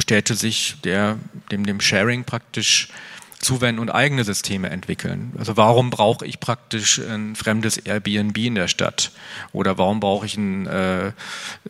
Städte 0.00 0.36
sich 0.36 0.76
der, 0.84 1.18
dem, 1.50 1.66
dem 1.66 1.80
Sharing 1.80 2.22
praktisch 2.22 2.88
zuwenden 3.40 3.80
und 3.80 3.90
eigene 3.90 4.22
Systeme 4.22 4.68
entwickeln. 4.68 5.32
Also 5.38 5.56
warum 5.56 5.88
brauche 5.88 6.26
ich 6.26 6.40
praktisch 6.40 7.00
ein 7.00 7.34
fremdes 7.34 7.78
Airbnb 7.78 8.36
in 8.36 8.54
der 8.54 8.68
Stadt? 8.68 9.12
Oder 9.52 9.78
warum 9.78 9.98
brauche 9.98 10.26
ich 10.26 10.36
ein 10.36 10.66
äh, 10.66 11.12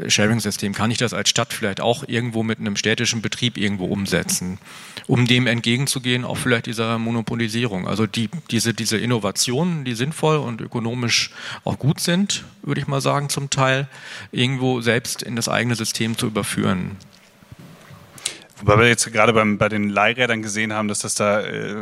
Sharing-System? 0.09 0.74
Kann 0.74 0.90
ich 0.90 0.98
das 0.98 1.14
als 1.14 1.30
Stadt 1.30 1.52
vielleicht 1.52 1.80
auch 1.80 2.02
irgendwo 2.09 2.42
mit 2.42 2.59
einem 2.59 2.74
städtischen 2.74 3.22
Betrieb 3.22 3.56
irgendwo 3.56 3.87
umsetzen, 3.87 4.59
um 5.06 5.28
dem 5.28 5.46
entgegenzugehen, 5.46 6.24
auch 6.24 6.38
vielleicht 6.38 6.66
dieser 6.66 6.98
Monopolisierung? 6.98 7.87
Also 7.87 8.04
die, 8.06 8.28
diese, 8.50 8.74
diese 8.74 8.98
Innovationen, 8.98 9.85
die 9.85 9.94
sinnvoll 9.94 10.38
und 10.38 10.61
ökonomisch 10.61 11.30
auch 11.64 11.78
gut 11.78 12.00
sind, 12.00 12.44
würde 12.62 12.80
ich 12.80 12.88
mal 12.88 13.00
sagen, 13.00 13.28
zum 13.28 13.48
Teil, 13.48 13.87
irgendwo 14.33 14.80
selbst 14.80 15.22
in 15.22 15.37
das 15.37 15.48
eigene 15.48 15.76
System 15.76 16.18
zu 16.18 16.26
überführen. 16.26 16.96
Wobei 18.61 18.79
wir 18.79 18.88
jetzt 18.88 19.11
gerade 19.12 19.33
beim, 19.33 19.59
bei 19.59 19.68
den 19.68 19.88
Leihrädern 19.88 20.42
gesehen 20.42 20.73
haben, 20.73 20.88
dass 20.88 21.01
das 21.01 21.14
da 21.14 21.40
äh, 21.40 21.77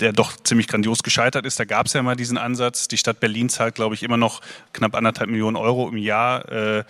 der 0.00 0.12
doch 0.12 0.36
ziemlich 0.36 0.68
grandios 0.68 1.02
gescheitert 1.02 1.44
ist. 1.44 1.58
Da 1.58 1.64
gab 1.64 1.86
es 1.86 1.92
ja 1.92 2.02
mal 2.02 2.16
diesen 2.16 2.38
Ansatz. 2.38 2.88
Die 2.88 2.96
Stadt 2.96 3.20
Berlin 3.20 3.48
zahlt, 3.48 3.74
glaube 3.74 3.94
ich, 3.94 4.02
immer 4.02 4.16
noch 4.16 4.40
knapp 4.72 4.94
anderthalb 4.94 5.30
Millionen 5.30 5.56
Euro 5.56 5.88
im 5.88 5.96
Jahr 5.96 6.50
äh, 6.50 6.84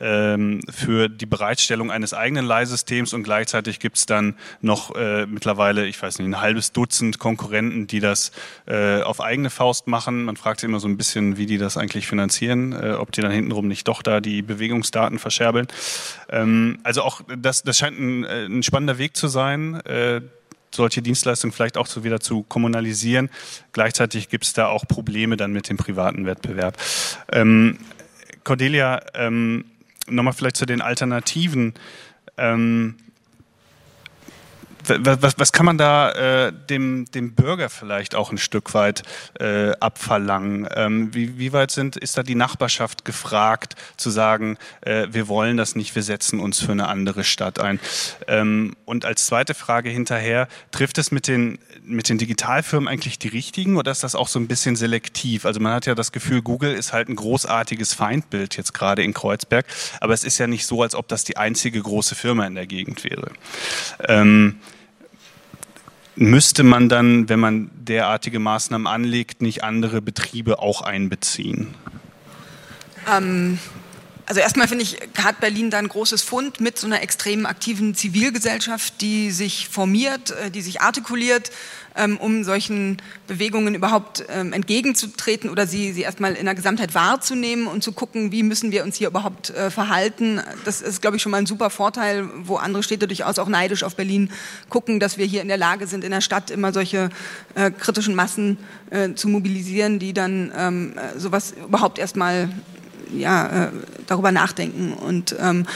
ähm, 0.00 0.60
für 0.70 1.08
die 1.08 1.26
Bereitstellung 1.26 1.90
eines 1.90 2.14
eigenen 2.14 2.44
Leihsystems 2.44 3.12
und 3.12 3.22
gleichzeitig 3.22 3.78
gibt 3.78 3.96
es 3.96 4.06
dann 4.06 4.36
noch 4.60 4.94
äh, 4.94 5.26
mittlerweile, 5.26 5.86
ich 5.86 6.00
weiß 6.00 6.18
nicht, 6.18 6.28
ein 6.28 6.40
halbes 6.40 6.72
Dutzend 6.72 7.18
Konkurrenten, 7.18 7.86
die 7.86 8.00
das 8.00 8.32
äh, 8.66 9.02
auf 9.02 9.20
eigene 9.20 9.50
Faust 9.50 9.86
machen. 9.86 10.24
Man 10.24 10.36
fragt 10.36 10.60
sich 10.60 10.68
immer 10.68 10.80
so 10.80 10.88
ein 10.88 10.96
bisschen, 10.96 11.36
wie 11.36 11.46
die 11.46 11.58
das 11.58 11.76
eigentlich 11.76 12.06
finanzieren, 12.06 12.72
äh, 12.72 12.92
ob 12.92 13.12
die 13.12 13.20
dann 13.20 13.30
hintenrum 13.30 13.68
nicht 13.68 13.88
doch 13.88 14.02
da 14.02 14.20
die 14.20 14.42
Bewegungsdaten 14.42 15.18
verscherbeln. 15.18 15.66
Ähm, 16.28 16.78
also 16.82 17.02
auch 17.02 17.22
das, 17.36 17.62
das 17.62 17.78
scheint 17.78 17.98
ein, 17.98 18.24
äh, 18.24 18.46
ein 18.46 18.62
spannender 18.62 18.98
Weg 18.98 19.16
zu 19.16 19.28
sein. 19.28 19.80
Solche 20.72 21.02
Dienstleistungen 21.02 21.52
vielleicht 21.52 21.76
auch 21.76 21.86
so 21.86 22.04
wieder 22.04 22.20
zu 22.20 22.42
kommunalisieren. 22.44 23.28
Gleichzeitig 23.72 24.28
gibt 24.28 24.44
es 24.44 24.52
da 24.52 24.68
auch 24.68 24.86
Probleme 24.86 25.36
dann 25.36 25.52
mit 25.52 25.68
dem 25.68 25.76
privaten 25.76 26.26
Wettbewerb. 26.26 26.76
Ähm, 27.32 27.78
Cordelia, 28.44 29.00
ähm, 29.14 29.64
nochmal 30.06 30.32
vielleicht 30.32 30.56
zu 30.56 30.66
den 30.66 30.80
Alternativen. 30.80 31.74
Ähm, 32.36 32.96
was, 34.98 35.38
was 35.38 35.52
kann 35.52 35.66
man 35.66 35.78
da 35.78 36.46
äh, 36.46 36.52
dem, 36.68 37.06
dem 37.12 37.34
Bürger 37.34 37.68
vielleicht 37.68 38.14
auch 38.14 38.32
ein 38.32 38.38
Stück 38.38 38.74
weit 38.74 39.02
äh, 39.38 39.72
abverlangen? 39.80 40.68
Ähm, 40.74 41.14
wie, 41.14 41.38
wie 41.38 41.52
weit 41.52 41.70
sind, 41.70 41.96
ist 41.96 42.16
da 42.16 42.22
die 42.22 42.34
Nachbarschaft 42.34 43.04
gefragt, 43.04 43.76
zu 43.96 44.10
sagen, 44.10 44.58
äh, 44.82 45.06
wir 45.10 45.28
wollen 45.28 45.56
das 45.56 45.76
nicht, 45.76 45.94
wir 45.94 46.02
setzen 46.02 46.40
uns 46.40 46.60
für 46.60 46.72
eine 46.72 46.88
andere 46.88 47.24
Stadt 47.24 47.58
ein? 47.58 47.80
Ähm, 48.26 48.76
und 48.84 49.04
als 49.04 49.26
zweite 49.26 49.54
Frage 49.54 49.90
hinterher, 49.90 50.48
trifft 50.70 50.98
es 50.98 51.10
mit 51.10 51.26
den, 51.28 51.58
mit 51.84 52.08
den 52.08 52.18
Digitalfirmen 52.18 52.88
eigentlich 52.88 53.18
die 53.18 53.28
richtigen 53.28 53.76
oder 53.76 53.90
ist 53.90 54.02
das 54.02 54.14
auch 54.14 54.28
so 54.28 54.38
ein 54.38 54.48
bisschen 54.48 54.76
selektiv? 54.76 55.44
Also 55.44 55.60
man 55.60 55.72
hat 55.72 55.86
ja 55.86 55.94
das 55.94 56.12
Gefühl, 56.12 56.42
Google 56.42 56.74
ist 56.74 56.92
halt 56.92 57.08
ein 57.08 57.16
großartiges 57.16 57.94
Feindbild 57.94 58.56
jetzt 58.56 58.74
gerade 58.74 59.02
in 59.02 59.14
Kreuzberg, 59.14 59.66
aber 60.00 60.14
es 60.14 60.24
ist 60.24 60.38
ja 60.38 60.46
nicht 60.46 60.66
so, 60.66 60.82
als 60.82 60.94
ob 60.94 61.08
das 61.08 61.24
die 61.24 61.36
einzige 61.36 61.80
große 61.80 62.14
Firma 62.14 62.46
in 62.46 62.54
der 62.54 62.66
Gegend 62.66 63.04
wäre. 63.04 63.30
Ähm, 64.08 64.56
müsste 66.20 66.62
man 66.62 66.88
dann, 66.90 67.28
wenn 67.30 67.40
man 67.40 67.70
derartige 67.74 68.38
Maßnahmen 68.38 68.86
anlegt, 68.86 69.40
nicht 69.40 69.64
andere 69.64 70.02
Betriebe 70.02 70.58
auch 70.58 70.82
einbeziehen? 70.82 71.74
Ähm, 73.10 73.58
also 74.26 74.40
erstmal 74.40 74.68
finde 74.68 74.84
ich, 74.84 74.98
hat 75.16 75.40
Berlin 75.40 75.70
da 75.70 75.78
ein 75.78 75.88
großes 75.88 76.22
Fund 76.22 76.60
mit 76.60 76.78
so 76.78 76.86
einer 76.86 77.02
extrem 77.02 77.46
aktiven 77.46 77.94
Zivilgesellschaft, 77.94 79.00
die 79.00 79.30
sich 79.30 79.68
formiert, 79.68 80.32
äh, 80.32 80.50
die 80.50 80.60
sich 80.60 80.82
artikuliert, 80.82 81.50
um 82.20 82.44
solchen 82.44 82.98
Bewegungen 83.26 83.74
überhaupt 83.74 84.24
ähm, 84.28 84.52
entgegenzutreten 84.52 85.50
oder 85.50 85.66
sie, 85.66 85.92
sie 85.92 86.02
erstmal 86.02 86.34
in 86.34 86.44
der 86.44 86.54
Gesamtheit 86.54 86.94
wahrzunehmen 86.94 87.66
und 87.66 87.82
zu 87.82 87.92
gucken, 87.92 88.32
wie 88.32 88.42
müssen 88.42 88.70
wir 88.70 88.84
uns 88.84 88.96
hier 88.96 89.08
überhaupt 89.08 89.50
äh, 89.50 89.70
verhalten. 89.70 90.40
Das 90.64 90.80
ist, 90.80 91.02
glaube 91.02 91.16
ich, 91.16 91.22
schon 91.22 91.32
mal 91.32 91.38
ein 91.38 91.46
super 91.46 91.70
Vorteil, 91.70 92.28
wo 92.44 92.56
andere 92.56 92.82
Städte 92.82 93.06
durchaus 93.06 93.38
auch 93.38 93.48
neidisch 93.48 93.82
auf 93.82 93.96
Berlin 93.96 94.30
gucken, 94.68 95.00
dass 95.00 95.18
wir 95.18 95.26
hier 95.26 95.42
in 95.42 95.48
der 95.48 95.56
Lage 95.56 95.86
sind, 95.86 96.04
in 96.04 96.10
der 96.10 96.20
Stadt 96.20 96.50
immer 96.50 96.72
solche 96.72 97.10
äh, 97.54 97.70
kritischen 97.70 98.14
Massen 98.14 98.58
äh, 98.90 99.14
zu 99.14 99.28
mobilisieren, 99.28 99.98
die 99.98 100.12
dann 100.12 100.52
ähm, 100.56 100.94
äh, 100.96 101.18
sowas 101.18 101.54
überhaupt 101.66 101.98
erstmal 101.98 102.50
ja, 103.12 103.72
darüber 104.06 104.30
nachdenken. 104.30 104.92
Und 104.92 105.34
ähm, 105.40 105.66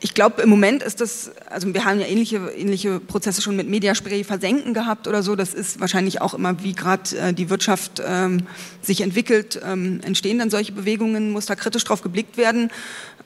ich 0.00 0.14
glaube, 0.14 0.42
im 0.42 0.48
Moment 0.48 0.82
ist 0.84 1.00
das, 1.00 1.32
also 1.50 1.72
wir 1.74 1.84
haben 1.84 1.98
ja 1.98 2.06
ähnliche, 2.06 2.36
ähnliche 2.56 3.00
Prozesse 3.00 3.42
schon 3.42 3.56
mit 3.56 3.68
Mediaspray 3.68 4.22
versenken 4.22 4.72
gehabt 4.72 5.08
oder 5.08 5.24
so. 5.24 5.34
Das 5.34 5.54
ist 5.54 5.80
wahrscheinlich 5.80 6.20
auch 6.20 6.34
immer, 6.34 6.62
wie 6.62 6.72
gerade 6.72 7.18
äh, 7.18 7.32
die 7.32 7.50
Wirtschaft 7.50 8.00
ähm, 8.06 8.46
sich 8.80 9.00
entwickelt, 9.00 9.60
ähm, 9.64 10.00
entstehen 10.04 10.38
dann 10.38 10.50
solche 10.50 10.70
Bewegungen, 10.72 11.32
muss 11.32 11.46
da 11.46 11.56
kritisch 11.56 11.82
drauf 11.82 12.00
geblickt 12.00 12.36
werden. 12.36 12.70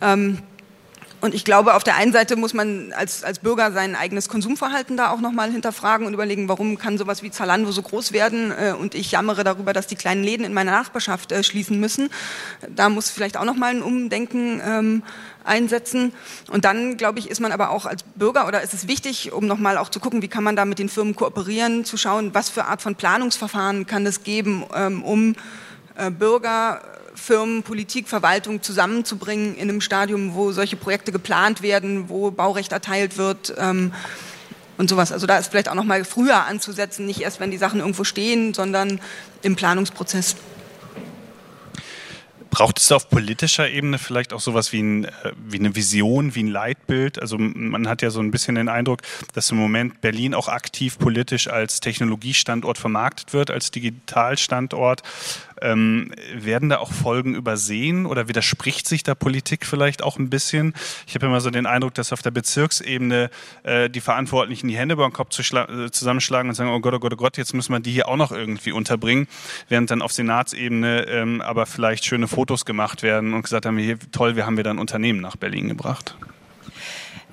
Ähm, 0.01 0.39
und 1.23 1.35
ich 1.35 1.45
glaube, 1.45 1.75
auf 1.75 1.85
der 1.85 1.95
einen 1.95 2.13
Seite 2.13 2.35
muss 2.35 2.53
man 2.53 2.93
als, 2.95 3.23
als 3.23 3.39
Bürger 3.39 3.71
sein 3.71 3.95
eigenes 3.95 4.29
Konsumverhalten 4.29 4.97
da 4.97 5.11
auch 5.11 5.21
nochmal 5.21 5.53
hinterfragen 5.53 6.05
und 6.05 6.15
überlegen, 6.15 6.49
warum 6.49 6.79
kann 6.79 6.99
sowas 6.99 7.23
wie 7.23 7.31
Zalando 7.31 7.71
so 7.71 7.81
groß 7.81 8.13
werden 8.13 8.51
äh, 8.51 8.73
und 8.73 8.97
ich 8.97 9.13
jammere 9.13 9.45
darüber, 9.45 9.73
dass 9.73 9.87
die 9.87 9.95
kleinen 9.95 10.25
Läden 10.25 10.45
in 10.45 10.53
meiner 10.53 10.73
Nachbarschaft 10.73 11.31
äh, 11.31 11.45
schließen 11.45 11.79
müssen. 11.79 12.11
Da 12.75 12.89
muss 12.89 13.09
vielleicht 13.09 13.37
auch 13.37 13.45
nochmal 13.45 13.71
ein 13.71 13.83
Umdenken 13.83 14.61
ähm, 14.67 15.03
einsetzen. 15.45 16.13
Und 16.51 16.65
dann, 16.65 16.97
glaube 16.97 17.21
ich, 17.21 17.31
ist 17.31 17.39
man 17.39 17.53
aber 17.53 17.71
auch 17.71 17.87
als 17.87 18.03
Bürger 18.03 18.49
oder 18.49 18.61
ist 18.61 18.75
es 18.75 18.89
wichtig, 18.89 19.33
um 19.33 19.47
nochmal 19.47 19.79
auch 19.79 19.91
zu 19.91 20.01
gucken, 20.01 20.23
wie 20.23 20.29
kann 20.29 20.43
man 20.43 20.57
da 20.57 20.65
mit 20.65 20.81
den 20.81 20.89
Firmen 20.89 21.15
kooperieren, 21.15 21.85
zu 21.85 21.97
schauen, 21.97 22.35
was 22.35 22.49
für 22.49 22.65
Art 22.65 22.83
von 22.83 22.97
Planungsverfahren 22.97 23.87
kann 23.87 24.05
es 24.07 24.25
geben, 24.25 24.65
ähm, 24.75 25.05
um 25.05 25.37
äh, 25.95 26.11
Bürger 26.11 26.83
Firmen, 27.15 27.63
Politik, 27.63 28.09
Verwaltung 28.09 28.63
zusammenzubringen 28.63 29.55
in 29.55 29.69
einem 29.69 29.81
Stadium, 29.81 30.35
wo 30.35 30.53
solche 30.53 30.77
Projekte 30.77 31.13
geplant 31.13 31.63
werden, 31.63 32.09
wo 32.09 32.31
Baurecht 32.31 32.73
erteilt 32.73 33.17
wird 33.19 33.55
ähm, 33.59 33.93
und 34.79 34.89
sowas. 34.89 35.13
Also 35.13 35.27
da 35.27 35.39
ist 35.39 35.51
vielleicht 35.51 35.69
auch 35.69 35.75
noch 35.75 35.85
mal 35.85 36.05
früher 36.05 36.47
anzusetzen, 36.47 37.07
nicht 37.07 37.21
erst, 37.21 37.41
wenn 37.41 37.51
die 37.51 37.59
Sachen 37.59 37.81
irgendwo 37.81 38.05
stehen, 38.05 38.55
sondern 38.55 39.01
im 39.43 39.57
Planungsprozess. 39.57 40.37
Braucht 42.53 42.79
es 42.81 42.93
auf 42.93 43.09
politischer 43.09 43.71
Ebene 43.71 43.97
vielleicht 43.97 44.35
auch 44.35 44.41
sowas 44.41 44.75
wie, 44.75 44.83
ein, 44.83 45.05
äh, 45.07 45.33
wie 45.39 45.59
eine 45.59 45.75
Vision, 45.75 46.35
wie 46.35 46.43
ein 46.43 46.49
Leitbild? 46.49 47.19
Also 47.19 47.39
man 47.39 47.89
hat 47.89 48.03
ja 48.03 48.11
so 48.11 48.21
ein 48.21 48.31
bisschen 48.31 48.57
den 48.57 48.69
Eindruck, 48.69 49.01
dass 49.33 49.51
im 49.51 49.57
Moment 49.57 50.03
Berlin 50.03 50.35
auch 50.35 50.49
aktiv 50.49 50.99
politisch 50.99 51.49
als 51.49 51.81
Technologiestandort 51.81 52.77
vermarktet 52.77 53.33
wird, 53.33 53.51
als 53.51 53.71
Digitalstandort. 53.71 55.03
Ähm, 55.63 56.13
werden 56.35 56.69
da 56.69 56.79
auch 56.79 56.93
Folgen 56.93 57.35
übersehen 57.35 58.07
oder 58.07 58.29
widerspricht 58.29 58.87
sich 58.89 59.03
da 59.03 59.15
Politik 59.15 59.65
vielleicht 59.65 60.03
auch 60.03 60.19
ein 60.19 60.29
bisschen? 60.29 60.75
Ich 61.07 61.15
habe 61.15 61.27
immer 61.27 61.41
so 61.41 61.51
den 61.51 61.67
Eindruck, 61.67 61.95
dass 61.95 62.13
auf 62.13 62.21
der 62.21 62.33
Bezirksebene 62.33 63.31
äh, 63.63 63.89
die 63.89 64.01
Verantwortlichen 64.01 64.69
die 64.69 64.77
Hände 64.77 64.95
über 64.95 65.09
den 65.09 65.13
Kopf 65.13 65.39
äh, 65.39 65.91
zusammenschlagen 65.91 66.49
und 66.49 66.55
sagen, 66.55 66.71
oh 66.71 66.81
Gott, 66.81 66.95
oh 66.95 66.99
Gott, 66.99 67.13
oh 67.13 67.17
Gott, 67.17 67.37
jetzt 67.39 67.55
müssen 67.55 67.73
wir 67.73 67.81
die 67.81 67.93
hier 67.93 68.09
auch 68.09 68.17
noch 68.17 68.33
irgendwie 68.33 68.73
unterbringen, 68.73 69.29
während 69.69 69.91
dann 69.91 70.03
auf 70.03 70.13
Senatsebene 70.13 71.07
ähm, 71.09 71.41
aber 71.41 71.67
vielleicht 71.67 72.05
schöne 72.05 72.29
Fotos 72.29 72.65
gemacht 72.65 73.03
werden 73.03 73.35
und 73.35 73.43
gesagt 73.43 73.67
haben, 73.67 73.79
hier, 73.79 73.99
toll, 74.11 74.37
wir 74.37 74.47
haben 74.47 74.59
wieder 74.59 74.71
ein 74.71 74.79
Unternehmen 74.79 75.21
nach 75.21 75.37
Berlin 75.37 75.69
gebracht. 75.69 76.17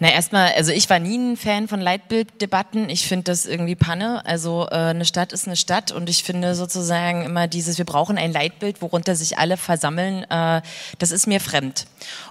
Na, 0.01 0.09
erstmal, 0.09 0.53
also 0.53 0.71
ich 0.71 0.89
war 0.89 0.99
nie 0.99 1.17
ein 1.17 1.35
Fan 1.35 1.67
von 1.67 1.81
Leitbilddebatten. 1.81 2.89
Ich 2.89 3.05
finde 3.05 3.25
das 3.25 3.45
irgendwie 3.45 3.75
Panne. 3.75 4.25
Also 4.25 4.65
äh, 4.71 4.75
eine 4.75 5.03
Stadt 5.03 5.33
ist 5.33 5.45
eine 5.45 5.57
Stadt 5.57 5.91
und 5.91 6.09
ich 6.09 6.23
finde 6.23 6.55
sozusagen 6.55 7.25
immer 7.25 7.47
dieses, 7.47 7.77
wir 7.77 7.85
brauchen 7.85 8.17
ein 8.17 8.31
Leitbild, 8.31 8.81
worunter 8.81 9.15
sich 9.15 9.37
alle 9.37 9.57
versammeln, 9.57 10.23
äh, 10.29 10.61
das 10.99 11.11
ist 11.11 11.27
mir 11.27 11.41
fremd. 11.41 11.85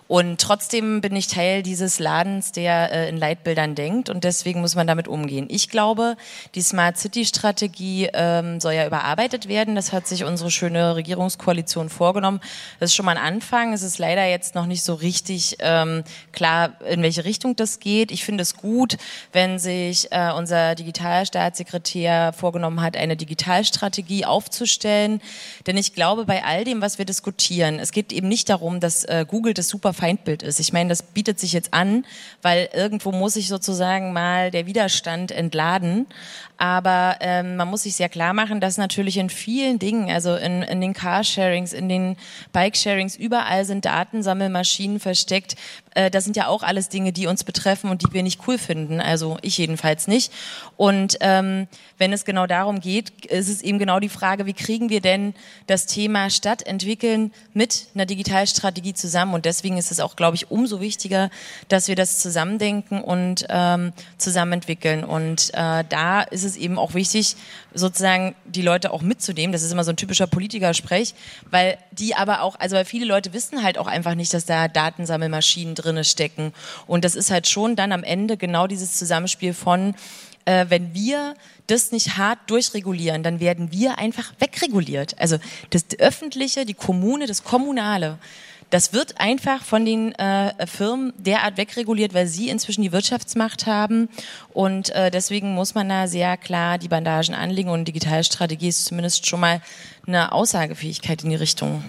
Und 0.07 0.41
trotzdem 0.41 1.03
bin 1.03 1.15
ich 1.15 1.27
Teil 1.27 1.63
dieses 1.63 1.99
Ladens, 1.99 2.53
der 2.53 2.91
äh, 2.91 3.09
in 3.11 3.19
Leitbildern 3.19 3.75
denkt 3.75 4.09
und 4.09 4.25
deswegen 4.25 4.63
muss 4.63 4.75
man 4.75 4.87
damit 4.87 5.07
umgehen. 5.07 5.47
Ich 5.51 5.69
glaube, 5.69 6.17
die 6.55 6.63
Smart 6.63 6.97
City 6.97 7.27
Strategie 7.27 8.09
ähm, 8.15 8.59
soll 8.61 8.73
ja 8.73 8.87
überarbeitet 8.87 9.49
werden. 9.49 9.75
Das 9.75 9.93
hat 9.93 10.07
sich 10.07 10.25
unsere 10.25 10.51
schöne 10.51 10.97
Regierungskoalition 10.97 11.91
vorgenommen. 11.91 12.41
Das 12.81 12.91
ist 12.91 12.97
schon 12.97 13.05
mal 13.05 13.19
ein 13.19 13.35
Anfang. 13.35 13.75
Es 13.75 13.83
ist 13.83 13.99
leider 13.99 14.25
jetzt 14.25 14.55
noch 14.55 14.65
nicht 14.65 14.83
so 14.83 14.95
richtig 14.95 15.59
ähm, 15.59 16.03
klar, 16.33 16.81
in 16.89 17.03
welche 17.03 17.27
Richtung 17.27 17.55
das 17.61 17.81
geht. 17.81 18.11
Ich 18.11 18.25
finde 18.25 18.43
es 18.43 18.57
gut, 18.57 18.97
wenn 19.33 19.59
sich 19.59 20.11
äh, 20.11 20.33
unser 20.33 20.75
Digitalstaatssekretär 20.75 22.33
vorgenommen 22.33 22.81
hat, 22.81 22.97
eine 22.97 23.17
Digitalstrategie 23.17 24.25
aufzustellen. 24.25 25.21
Denn 25.67 25.77
ich 25.77 25.95
glaube, 25.95 26.25
bei 26.25 26.45
all 26.45 26.65
dem, 26.65 26.81
was 26.81 26.99
wir 26.99 27.05
diskutieren, 27.05 27.79
es 27.79 27.93
geht 27.93 28.13
eben 28.13 28.29
nicht 28.29 28.49
darum, 28.49 28.81
dass 28.81 29.05
äh, 29.05 29.25
Google 29.29 29.55
das 29.55 29.69
super 29.69 29.93
Feindbild 29.93 30.43
ist. 30.43 30.61
Ich 30.61 30.73
meine, 30.73 30.89
das 30.89 31.03
bietet 31.03 31.41
sich 31.41 31.53
jetzt 31.53 31.75
an, 31.75 32.05
weil 32.43 32.69
irgendwo 32.73 33.13
muss 33.13 33.35
sich 33.35 33.49
sozusagen 33.49 34.13
mal 34.13 34.51
der 34.51 34.67
Widerstand 34.67 35.31
entladen. 35.31 36.07
Aber 36.59 37.17
ähm, 37.21 37.55
man 37.55 37.69
muss 37.69 37.85
sich 37.85 37.95
sehr 37.95 38.09
klar 38.09 38.33
machen, 38.33 38.61
dass 38.61 38.79
natürlich 38.79 39.17
in 39.17 39.31
vielen 39.31 39.79
Dingen, 39.79 40.11
also 40.11 40.35
in, 40.35 40.63
in 40.63 40.81
den 40.81 40.93
Carsharings, 40.93 41.73
in 41.73 41.89
den 41.89 42.17
Bikesharings, 42.53 43.15
überall 43.15 43.65
sind 43.65 43.85
Datensammelmaschinen 43.85 44.99
versteckt. 44.99 45.55
Äh, 45.99 46.11
das 46.11 46.25
sind 46.25 46.37
ja 46.37 46.47
auch 46.47 46.63
alles 46.63 46.89
Dinge, 46.89 47.13
die 47.13 47.27
uns 47.27 47.43
betreffen 47.43 47.91
und 47.91 48.03
die 48.03 48.13
wir 48.13 48.23
nicht 48.23 48.41
cool 48.47 48.57
finden. 48.57 49.01
Also 49.01 49.37
ich 49.43 49.59
jedenfalls 49.59 50.07
nicht. 50.07 50.33
Und 50.77 51.19
ähm, 51.21 51.67
wenn 51.99 52.13
es 52.13 52.25
genau 52.25 52.47
darum 52.47 52.81
geht, 52.81 53.27
ist 53.27 53.49
es 53.49 53.63
eben 53.63 53.81
genau 53.81 53.99
die 53.99 54.09
Frage, 54.09 54.47
wie 54.47 54.53
kriegen 54.53 54.91
wir 54.91 55.01
denn 55.01 55.35
das 55.67 55.87
Thema 55.87 56.31
Stadtentwickeln 56.31 57.33
mit 57.53 57.87
einer 57.95 58.07
Digitalstrategie 58.07 58.95
zusammen? 58.95 59.35
Und 59.35 59.45
deswegen 59.45 59.77
ist 59.77 59.91
es 59.91 59.99
auch, 59.99 60.15
glaube 60.15 60.37
ich, 60.37 60.51
umso 60.53 60.81
wichtiger, 60.81 61.31
dass 61.67 61.89
wir 61.89 61.97
das 61.97 62.21
zusammendenken 62.21 63.03
und 63.03 63.47
ähm, 63.49 63.93
zusammen 64.19 64.53
entwickeln. 64.53 65.03
Und 65.03 65.51
äh, 65.55 65.83
da 65.89 66.23
ist 66.23 66.45
es 66.45 66.57
eben 66.57 66.79
auch 66.79 66.95
wichtig, 66.95 67.35
sozusagen 67.75 68.37
die 68.45 68.63
Leute 68.63 68.93
auch 68.93 69.03
mitzunehmen. 69.03 69.53
Das 69.53 69.63
ist 69.63 69.73
immer 69.73 69.85
so 69.85 69.91
ein 69.91 69.97
typischer 69.97 70.29
Politikersprech, 70.29 71.15
weil 71.51 71.77
die 71.91 72.15
aber 72.15 72.43
auch, 72.43 72.57
also 72.61 72.77
weil 72.77 72.85
viele 72.85 73.05
Leute 73.05 73.33
wissen 73.33 73.65
halt 73.65 73.79
auch 73.79 73.89
einfach 73.89 74.15
nicht, 74.15 74.33
dass 74.33 74.45
da 74.45 74.69
Datensammelmaschinen 74.69 75.75
drinne 75.89 76.05
stecken. 76.05 76.53
Und 76.87 77.05
das 77.05 77.15
ist 77.15 77.31
halt 77.31 77.49
schon 77.49 77.77
dann 77.77 77.93
am 77.93 78.05
Ende 78.05 78.37
genau 78.37 78.67
dieses 78.67 78.97
Zusammenspiel 78.97 79.55
von, 79.55 79.95
äh, 80.45 80.67
wenn 80.69 80.95
wir 80.95 81.35
das 81.67 81.93
nicht 81.93 82.17
hart 82.17 82.39
durchregulieren, 82.47 83.23
dann 83.23 83.41
werden 83.41 83.73
wir 83.73 83.99
einfach 83.99 84.33
wegreguliert. 84.39 85.19
Also 85.19 85.39
das 85.71 85.85
Öffentliche, 85.99 86.65
die 86.65 86.75
Kommune, 86.75 87.27
das 87.27 87.45
Kommunale 87.45 88.19
das 88.71 88.93
wird 88.93 89.19
einfach 89.19 89.63
von 89.65 89.85
den 89.85 90.13
äh, 90.17 90.67
Firmen 90.67 91.13
derart 91.17 91.57
wegreguliert, 91.57 92.13
weil 92.13 92.27
sie 92.27 92.51
inzwischen 92.51 92.83
die 92.83 92.93
Wirtschaftsmacht 92.93 93.67
haben. 93.67 94.09
Und 94.53 94.91
äh, 94.91 95.11
deswegen 95.11 95.55
muss 95.55 95.75
man 95.75 95.89
da 95.89 96.07
sehr 96.07 96.37
klar 96.37 96.79
die 96.79 96.89
Bandagen 96.89 97.35
anlegen. 97.35 97.71
Und 97.71 97.87
Digitalstrategie 97.87 98.69
ist 98.69 98.85
zumindest 98.85 99.27
schon 99.27 99.41
mal 99.41 99.63
eine 100.07 100.33
Aussagefähigkeit 100.33 101.25
in 101.25 101.31
die 101.31 101.37
Richtung. 101.37 101.83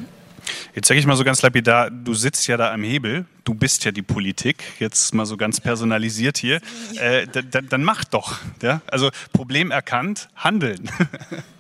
Jetzt 0.76 0.88
sage 0.88 1.00
ich 1.00 1.06
mal 1.06 1.16
so 1.16 1.24
ganz 1.24 1.42
lapidar, 1.42 1.90
du 1.90 2.14
sitzt 2.14 2.48
ja 2.48 2.58
da 2.58 2.72
am 2.74 2.84
Hebel, 2.84 3.26
du 3.44 3.54
bist 3.54 3.86
ja 3.86 3.92
die 3.92 4.02
Politik, 4.02 4.64
jetzt 4.80 5.14
mal 5.14 5.26
so 5.26 5.38
ganz 5.38 5.60
personalisiert 5.60 6.38
hier, 6.38 6.62
äh, 7.00 7.28
dann 7.28 7.84
mach 7.84 8.04
doch. 8.04 8.40
Ja? 8.62 8.82
Also 8.88 9.10
Problem 9.34 9.72
erkannt, 9.72 10.30
handeln. 10.36 10.90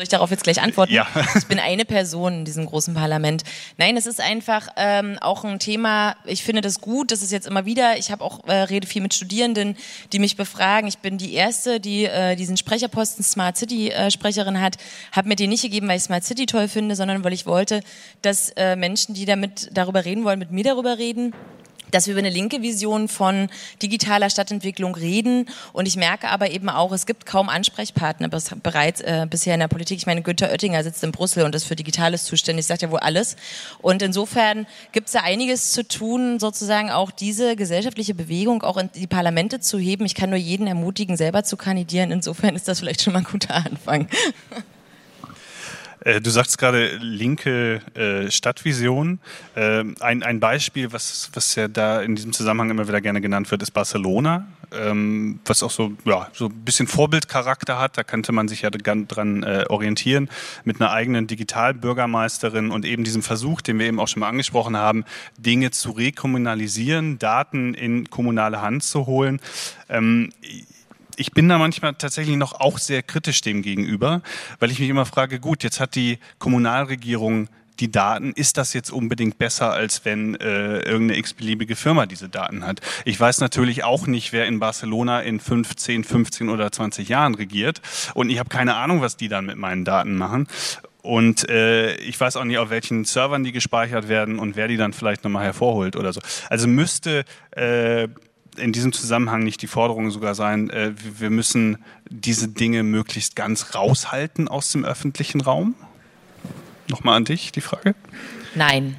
Soll 0.00 0.04
ich 0.04 0.08
darauf 0.08 0.30
jetzt 0.30 0.44
gleich 0.44 0.62
antworten? 0.62 0.94
Ja. 0.94 1.06
Ich 1.36 1.46
bin 1.46 1.58
eine 1.58 1.84
Person 1.84 2.32
in 2.38 2.44
diesem 2.46 2.64
großen 2.64 2.94
Parlament. 2.94 3.42
Nein, 3.76 3.98
es 3.98 4.06
ist 4.06 4.18
einfach 4.18 4.68
ähm, 4.76 5.18
auch 5.20 5.44
ein 5.44 5.58
Thema, 5.58 6.16
ich 6.24 6.42
finde 6.42 6.62
das 6.62 6.80
gut, 6.80 7.12
das 7.12 7.20
ist 7.20 7.32
jetzt 7.32 7.46
immer 7.46 7.66
wieder, 7.66 7.98
ich 7.98 8.10
habe 8.10 8.24
auch, 8.24 8.48
äh, 8.48 8.52
rede 8.52 8.86
viel 8.86 9.02
mit 9.02 9.12
Studierenden, 9.12 9.76
die 10.14 10.18
mich 10.18 10.38
befragen. 10.38 10.88
Ich 10.88 10.98
bin 11.00 11.18
die 11.18 11.34
Erste, 11.34 11.80
die 11.80 12.06
äh, 12.06 12.34
diesen 12.34 12.56
Sprecherposten 12.56 13.22
Smart 13.22 13.58
City 13.58 13.90
äh, 13.90 14.10
Sprecherin 14.10 14.58
hat, 14.58 14.78
habe 15.12 15.28
mir 15.28 15.36
den 15.36 15.50
nicht 15.50 15.62
gegeben, 15.62 15.86
weil 15.86 15.98
ich 15.98 16.04
Smart 16.04 16.24
City 16.24 16.46
toll 16.46 16.68
finde, 16.68 16.96
sondern 16.96 17.22
weil 17.22 17.34
ich 17.34 17.44
wollte, 17.44 17.82
dass 18.22 18.48
äh, 18.56 18.76
Menschen, 18.76 19.14
die 19.14 19.26
damit 19.26 19.68
darüber 19.74 20.06
reden 20.06 20.24
wollen, 20.24 20.38
mit 20.38 20.50
mir 20.50 20.64
darüber 20.64 20.96
reden 20.96 21.34
dass 21.90 22.06
wir 22.06 22.12
über 22.12 22.20
eine 22.20 22.30
linke 22.30 22.62
Vision 22.62 23.08
von 23.08 23.48
digitaler 23.82 24.30
Stadtentwicklung 24.30 24.94
reden. 24.94 25.48
Und 25.72 25.86
ich 25.86 25.96
merke 25.96 26.28
aber 26.28 26.50
eben 26.50 26.68
auch, 26.68 26.92
es 26.92 27.06
gibt 27.06 27.26
kaum 27.26 27.48
Ansprechpartner 27.48 28.28
bis, 28.28 28.50
bereits 28.62 29.00
äh, 29.00 29.26
bisher 29.28 29.54
in 29.54 29.60
der 29.60 29.68
Politik. 29.68 29.98
Ich 29.98 30.06
meine, 30.06 30.22
Günther 30.22 30.50
Oettinger 30.50 30.82
sitzt 30.82 31.02
in 31.04 31.12
Brüssel 31.12 31.44
und 31.44 31.54
ist 31.54 31.64
für 31.64 31.76
Digitales 31.76 32.24
zuständig, 32.24 32.66
sagt 32.66 32.82
ja 32.82 32.90
wohl 32.90 33.00
alles. 33.00 33.36
Und 33.80 34.02
insofern 34.02 34.66
gibt 34.92 35.06
es 35.08 35.12
da 35.12 35.20
einiges 35.20 35.72
zu 35.72 35.86
tun, 35.86 36.38
sozusagen 36.38 36.90
auch 36.90 37.10
diese 37.10 37.56
gesellschaftliche 37.56 38.14
Bewegung 38.14 38.62
auch 38.62 38.76
in 38.76 38.90
die 38.94 39.06
Parlamente 39.06 39.60
zu 39.60 39.78
heben. 39.78 40.04
Ich 40.04 40.14
kann 40.14 40.30
nur 40.30 40.38
jeden 40.38 40.66
ermutigen, 40.66 41.16
selber 41.16 41.44
zu 41.44 41.56
kandidieren. 41.56 42.10
Insofern 42.10 42.56
ist 42.56 42.68
das 42.68 42.80
vielleicht 42.80 43.02
schon 43.02 43.12
mal 43.12 43.20
ein 43.20 43.24
guter 43.24 43.54
Anfang. 43.54 44.08
Äh, 46.00 46.20
du 46.20 46.30
sagst 46.30 46.58
gerade 46.58 46.96
linke 46.96 47.80
äh, 47.94 48.30
Stadtvision. 48.30 49.20
Äh, 49.54 49.84
ein, 50.00 50.22
ein 50.22 50.40
Beispiel, 50.40 50.92
was, 50.92 51.30
was 51.34 51.54
ja 51.54 51.68
da 51.68 52.00
in 52.00 52.16
diesem 52.16 52.32
Zusammenhang 52.32 52.70
immer 52.70 52.88
wieder 52.88 53.00
gerne 53.00 53.20
genannt 53.20 53.50
wird, 53.50 53.62
ist 53.62 53.72
Barcelona, 53.72 54.46
ähm, 54.72 55.40
was 55.44 55.62
auch 55.62 55.70
so, 55.70 55.92
ja, 56.04 56.28
so 56.32 56.46
ein 56.46 56.64
bisschen 56.64 56.86
Vorbildcharakter 56.86 57.78
hat. 57.78 57.98
Da 57.98 58.02
könnte 58.02 58.32
man 58.32 58.48
sich 58.48 58.62
ja 58.62 58.70
dran 58.70 59.42
äh, 59.42 59.64
orientieren 59.68 60.30
mit 60.64 60.80
einer 60.80 60.90
eigenen 60.90 61.26
Digitalbürgermeisterin 61.26 62.70
und 62.70 62.84
eben 62.84 63.04
diesem 63.04 63.22
Versuch, 63.22 63.60
den 63.60 63.78
wir 63.78 63.86
eben 63.86 64.00
auch 64.00 64.08
schon 64.08 64.20
mal 64.20 64.28
angesprochen 64.28 64.76
haben, 64.76 65.04
Dinge 65.36 65.70
zu 65.70 65.90
rekommunalisieren, 65.90 67.18
Daten 67.18 67.74
in 67.74 68.08
kommunale 68.08 68.62
Hand 68.62 68.84
zu 68.84 69.06
holen. 69.06 69.40
Ähm, 69.88 70.32
ich 71.16 71.32
bin 71.32 71.48
da 71.48 71.58
manchmal 71.58 71.94
tatsächlich 71.94 72.36
noch 72.36 72.54
auch 72.54 72.78
sehr 72.78 73.02
kritisch 73.02 73.40
dem 73.40 73.62
gegenüber, 73.62 74.22
weil 74.58 74.70
ich 74.70 74.78
mich 74.78 74.88
immer 74.88 75.06
frage, 75.06 75.40
gut, 75.40 75.62
jetzt 75.62 75.80
hat 75.80 75.94
die 75.94 76.18
Kommunalregierung 76.38 77.48
die 77.80 77.90
Daten, 77.90 78.32
ist 78.32 78.58
das 78.58 78.74
jetzt 78.74 78.90
unbedingt 78.90 79.38
besser, 79.38 79.72
als 79.72 80.04
wenn 80.04 80.34
äh, 80.36 80.80
irgendeine 80.80 81.16
x-beliebige 81.18 81.76
Firma 81.76 82.06
diese 82.06 82.28
Daten 82.28 82.66
hat? 82.66 82.80
Ich 83.04 83.18
weiß 83.18 83.40
natürlich 83.40 83.84
auch 83.84 84.06
nicht, 84.06 84.32
wer 84.32 84.46
in 84.46 84.60
Barcelona 84.60 85.20
in 85.20 85.40
15, 85.40 86.04
15 86.04 86.48
oder 86.48 86.70
20 86.70 87.08
Jahren 87.08 87.34
regiert 87.34 87.80
und 88.14 88.30
ich 88.30 88.38
habe 88.38 88.48
keine 88.48 88.76
Ahnung, 88.76 89.00
was 89.00 89.16
die 89.16 89.28
dann 89.28 89.46
mit 89.46 89.56
meinen 89.56 89.84
Daten 89.84 90.16
machen. 90.16 90.46
Und 91.02 91.48
äh, 91.48 91.94
ich 91.96 92.20
weiß 92.20 92.36
auch 92.36 92.44
nicht, 92.44 92.58
auf 92.58 92.68
welchen 92.68 93.06
Servern 93.06 93.42
die 93.42 93.52
gespeichert 93.52 94.08
werden 94.08 94.38
und 94.38 94.56
wer 94.56 94.68
die 94.68 94.76
dann 94.76 94.92
vielleicht 94.92 95.24
nochmal 95.24 95.44
hervorholt 95.44 95.96
oder 95.96 96.12
so. 96.12 96.20
Also 96.50 96.68
müsste 96.68 97.24
äh, 97.52 98.08
in 98.56 98.72
diesem 98.72 98.92
Zusammenhang 98.92 99.42
nicht 99.42 99.62
die 99.62 99.66
Forderung 99.66 100.10
sogar 100.10 100.34
sein, 100.34 100.70
äh, 100.70 100.92
wir 101.18 101.30
müssen 101.30 101.78
diese 102.08 102.48
Dinge 102.48 102.82
möglichst 102.82 103.36
ganz 103.36 103.74
raushalten 103.74 104.48
aus 104.48 104.72
dem 104.72 104.84
öffentlichen 104.84 105.40
Raum? 105.40 105.74
Nochmal 106.88 107.16
an 107.16 107.24
dich 107.24 107.52
die 107.52 107.60
Frage. 107.60 107.94
Nein. 108.54 108.96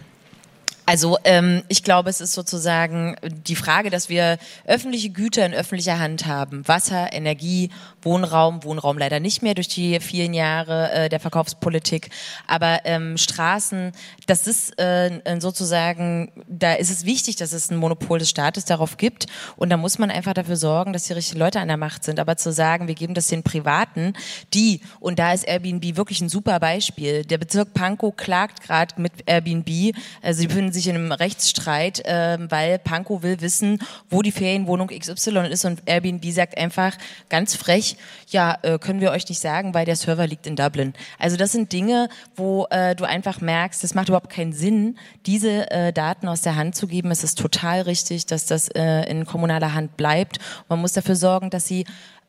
Also 0.92 1.18
ähm, 1.24 1.64
ich 1.70 1.84
glaube, 1.84 2.10
es 2.10 2.20
ist 2.20 2.34
sozusagen 2.34 3.16
die 3.24 3.56
Frage, 3.56 3.90
dass 3.90 4.10
wir 4.10 4.38
öffentliche 4.66 5.10
Güter 5.10 5.46
in 5.46 5.54
öffentlicher 5.54 6.00
Hand 6.00 6.26
haben. 6.26 6.68
Wasser, 6.68 7.14
Energie, 7.14 7.70
Wohnraum, 8.02 8.64
Wohnraum 8.66 8.98
leider 8.98 9.22
nicht 9.22 9.42
mehr 9.42 9.54
durch 9.54 9.70
die 9.70 10.02
vielen 10.02 10.34
Jahre 10.34 10.92
äh, 10.92 11.08
der 11.08 11.22
Verkaufspolitik, 11.22 12.10
aber 12.46 12.82
ähm, 12.84 13.18
Straßen, 13.18 13.94
das 14.28 14.48
ist 14.48 14.78
äh, 14.80 15.22
sozusagen, 15.40 16.32
da 16.50 16.74
ist 16.74 16.92
es 16.92 17.06
wichtig, 17.06 17.38
dass 17.38 17.54
es 17.54 17.72
ein 17.72 17.78
Monopol 17.78 18.20
des 18.20 18.30
Staates 18.30 18.66
darauf 18.66 18.98
gibt 18.98 19.28
und 19.56 19.70
da 19.70 19.78
muss 19.78 19.98
man 19.98 20.12
einfach 20.12 20.34
dafür 20.34 20.58
sorgen, 20.58 20.92
dass 20.92 21.04
die 21.04 21.14
richtigen 21.14 21.40
Leute 21.40 21.62
an 21.62 21.70
der 21.70 21.78
Macht 21.78 22.04
sind. 22.04 22.20
Aber 22.20 22.36
zu 22.36 22.52
sagen, 22.52 22.90
wir 22.90 22.96
geben 22.96 23.14
das 23.14 23.28
den 23.28 23.44
Privaten, 23.44 24.14
die, 24.54 24.82
und 25.00 25.20
da 25.20 25.32
ist 25.32 25.48
Airbnb 25.48 25.96
wirklich 25.96 26.20
ein 26.20 26.30
super 26.30 26.60
Beispiel, 26.60 27.24
der 27.24 27.38
Bezirk 27.38 27.74
Pankow 27.74 28.14
klagt 28.14 28.62
gerade 28.62 29.00
mit 29.02 29.14
Airbnb, 29.26 29.96
also 30.22 30.42
sie 30.42 30.48
befinden 30.48 30.74
sich 30.74 30.81
in 30.88 30.96
einem 30.96 31.12
Rechtsstreit, 31.12 32.06
äh, 32.06 32.38
weil 32.50 32.80
Pankow 32.80 33.24
will 33.24 33.42
wissen, 33.42 33.80
wo 34.10 34.22
die 34.22 34.32
Ferienwohnung 34.32 34.88
XY 34.88 35.48
ist 35.50 35.66
und 35.66 35.84
Airbnb 35.86 36.26
sagt 36.32 36.58
einfach 36.58 36.96
ganz 37.30 37.56
frech, 37.56 37.98
ja, 38.28 38.58
äh, 38.62 38.80
können 38.80 39.02
wir 39.02 39.12
euch 39.12 39.28
nicht 39.30 39.40
sagen, 39.40 39.74
weil 39.74 39.86
der 39.86 39.96
Server 39.96 40.28
liegt 40.28 40.48
in 40.48 40.56
Dublin. 40.56 40.94
Also 41.20 41.38
das 41.38 41.52
sind 41.52 41.72
Dinge, 41.72 42.10
wo 42.36 42.68
äh, 42.70 42.96
du 42.96 43.06
einfach 43.06 43.42
merkst, 43.42 43.84
es 43.84 43.96
macht 43.96 44.10
überhaupt 44.10 44.30
keinen 44.30 44.54
Sinn, 44.54 44.98
diese 45.26 45.70
äh, 45.72 45.94
Daten 45.94 46.28
aus 46.28 46.42
der 46.42 46.56
Hand 46.56 46.76
zu 46.76 46.88
geben. 46.88 47.12
Es 47.12 47.24
ist 47.24 47.38
total 47.38 47.82
richtig, 47.82 48.26
dass 48.26 48.46
das 48.46 48.68
äh, 48.70 49.10
in 49.10 49.26
kommunaler 49.26 49.74
Hand 49.74 49.98
bleibt. 49.98 50.40
Man 50.70 50.80
muss 50.80 50.94
dafür 50.94 51.16
sorgen, 51.16 51.50
dass 51.50 51.68
sie 51.68 51.86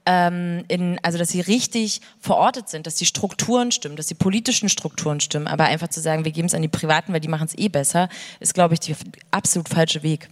ähm, 0.06 0.64
in, 0.68 0.98
also 1.02 1.18
dass 1.18 1.30
sie 1.30 1.40
richtig 1.40 2.00
verortet 2.20 2.68
sind, 2.68 2.86
dass 2.86 2.96
die 2.96 3.06
Strukturen 3.06 3.70
stimmen, 3.70 3.96
dass 3.96 4.06
die 4.06 4.14
politischen 4.14 4.68
Strukturen 4.68 5.20
stimmen. 5.20 5.46
Aber 5.46 5.64
einfach 5.64 5.88
zu 5.88 6.00
sagen, 6.00 6.24
wir 6.24 6.32
geben 6.32 6.46
es 6.46 6.54
an 6.54 6.62
die 6.62 6.68
Privaten, 6.68 7.12
weil 7.12 7.20
die 7.20 7.28
machen 7.28 7.46
es 7.46 7.56
eh 7.56 7.68
besser, 7.68 8.08
ist, 8.40 8.54
glaube 8.54 8.74
ich, 8.74 8.80
der 8.80 8.96
absolut 9.30 9.68
falsche 9.68 10.02
Weg. 10.02 10.28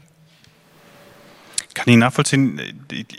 Kann 1.73 1.85
ich 1.87 1.97
nachvollziehen. 1.97 2.61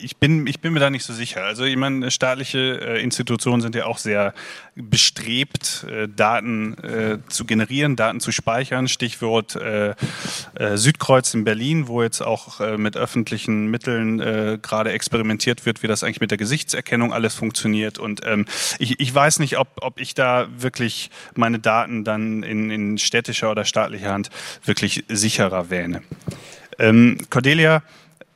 Ich 0.01 0.17
bin, 0.17 0.45
ich 0.45 0.59
bin 0.59 0.73
mir 0.73 0.81
da 0.81 0.89
nicht 0.89 1.05
so 1.05 1.13
sicher. 1.13 1.43
Also 1.43 1.63
ich 1.63 1.77
meine, 1.77 2.11
staatliche 2.11 2.59
äh, 2.81 3.01
Institutionen 3.01 3.61
sind 3.61 3.75
ja 3.75 3.85
auch 3.85 3.97
sehr 3.97 4.33
bestrebt, 4.75 5.85
äh, 5.89 6.09
Daten 6.09 6.77
äh, 6.79 7.19
zu 7.29 7.45
generieren, 7.45 7.95
Daten 7.95 8.19
zu 8.19 8.31
speichern. 8.31 8.87
Stichwort 8.87 9.57
Südkreuz 10.75 11.33
in 11.33 11.43
Berlin, 11.43 11.87
wo 11.87 12.03
jetzt 12.03 12.21
auch 12.21 12.77
mit 12.77 12.97
öffentlichen 12.97 13.67
Mitteln 13.67 14.17
gerade 14.61 14.91
experimentiert 14.91 15.65
wird, 15.65 15.83
wie 15.83 15.87
das 15.87 16.03
eigentlich 16.03 16.21
mit 16.21 16.31
der 16.31 16.37
Gesichtserkennung 16.37 17.13
alles 17.13 17.35
funktioniert. 17.35 17.97
Und 17.99 18.21
ähm, 18.25 18.45
ich, 18.79 18.99
ich 18.99 19.13
weiß 19.13 19.39
nicht, 19.39 19.57
ob, 19.57 19.67
ob 19.81 19.99
ich 19.99 20.13
da 20.13 20.47
wirklich 20.57 21.09
meine 21.35 21.59
Daten 21.59 22.03
dann 22.03 22.43
in, 22.43 22.69
in 22.69 22.97
städtischer 22.97 23.51
oder 23.51 23.65
staatlicher 23.65 24.11
Hand 24.11 24.29
wirklich 24.65 25.03
sicherer 25.07 25.69
wähne. 25.69 26.01
Ähm, 26.79 27.17
Cordelia, 27.29 27.83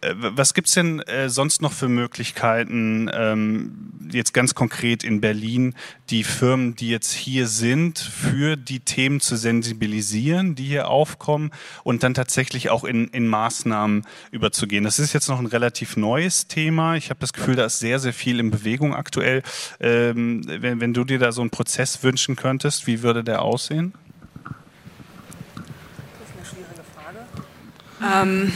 was 0.01 0.53
gibt 0.53 0.67
es 0.67 0.73
denn 0.73 0.99
äh, 1.01 1.29
sonst 1.29 1.61
noch 1.61 1.71
für 1.71 1.87
Möglichkeiten, 1.87 3.09
ähm, 3.13 3.91
jetzt 4.11 4.33
ganz 4.33 4.53
konkret 4.53 5.03
in 5.03 5.21
Berlin, 5.21 5.73
die 6.09 6.23
Firmen, 6.23 6.75
die 6.75 6.89
jetzt 6.89 7.11
hier 7.11 7.47
sind, 7.47 7.99
für 7.99 8.55
die 8.55 8.79
Themen 8.79 9.19
zu 9.19 9.35
sensibilisieren, 9.35 10.55
die 10.55 10.65
hier 10.65 10.89
aufkommen 10.89 11.51
und 11.83 12.03
dann 12.03 12.13
tatsächlich 12.13 12.69
auch 12.69 12.83
in, 12.83 13.07
in 13.09 13.27
Maßnahmen 13.27 14.05
überzugehen? 14.31 14.83
Das 14.83 14.99
ist 14.99 15.13
jetzt 15.13 15.27
noch 15.27 15.39
ein 15.39 15.47
relativ 15.47 15.97
neues 15.97 16.47
Thema. 16.47 16.95
Ich 16.95 17.09
habe 17.09 17.19
das 17.19 17.33
Gefühl, 17.33 17.55
da 17.55 17.65
ist 17.65 17.79
sehr, 17.79 17.99
sehr 17.99 18.13
viel 18.13 18.39
in 18.39 18.51
Bewegung 18.51 18.93
aktuell. 18.93 19.41
Ähm, 19.79 20.43
wenn, 20.45 20.81
wenn 20.81 20.93
du 20.93 21.03
dir 21.03 21.19
da 21.19 21.31
so 21.31 21.41
einen 21.41 21.49
Prozess 21.49 22.03
wünschen 22.03 22.35
könntest, 22.35 22.85
wie 22.85 23.01
würde 23.01 23.23
der 23.23 23.41
aussehen? 23.41 23.93
Das 24.43 26.29
ist 26.29 26.35
eine 26.35 26.45
schwierige 26.45 26.83
Frage. 26.93 28.29
Ähm 28.29 28.53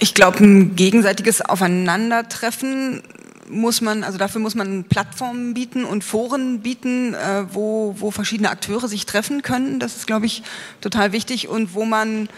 ich 0.00 0.14
glaube, 0.14 0.42
ein 0.42 0.74
gegenseitiges 0.76 1.42
Aufeinandertreffen 1.42 3.02
muss 3.48 3.80
man, 3.80 4.04
also 4.04 4.16
dafür 4.16 4.40
muss 4.40 4.54
man 4.54 4.84
Plattformen 4.84 5.54
bieten 5.54 5.84
und 5.84 6.04
Foren 6.04 6.60
bieten, 6.60 7.14
äh, 7.14 7.44
wo, 7.52 7.94
wo 7.98 8.10
verschiedene 8.10 8.50
Akteure 8.50 8.88
sich 8.88 9.06
treffen 9.06 9.42
können. 9.42 9.78
Das 9.78 9.96
ist, 9.96 10.06
glaube 10.06 10.26
ich, 10.26 10.42
total 10.80 11.12
wichtig 11.12 11.48
und 11.48 11.74
wo 11.74 11.84
man 11.84 12.28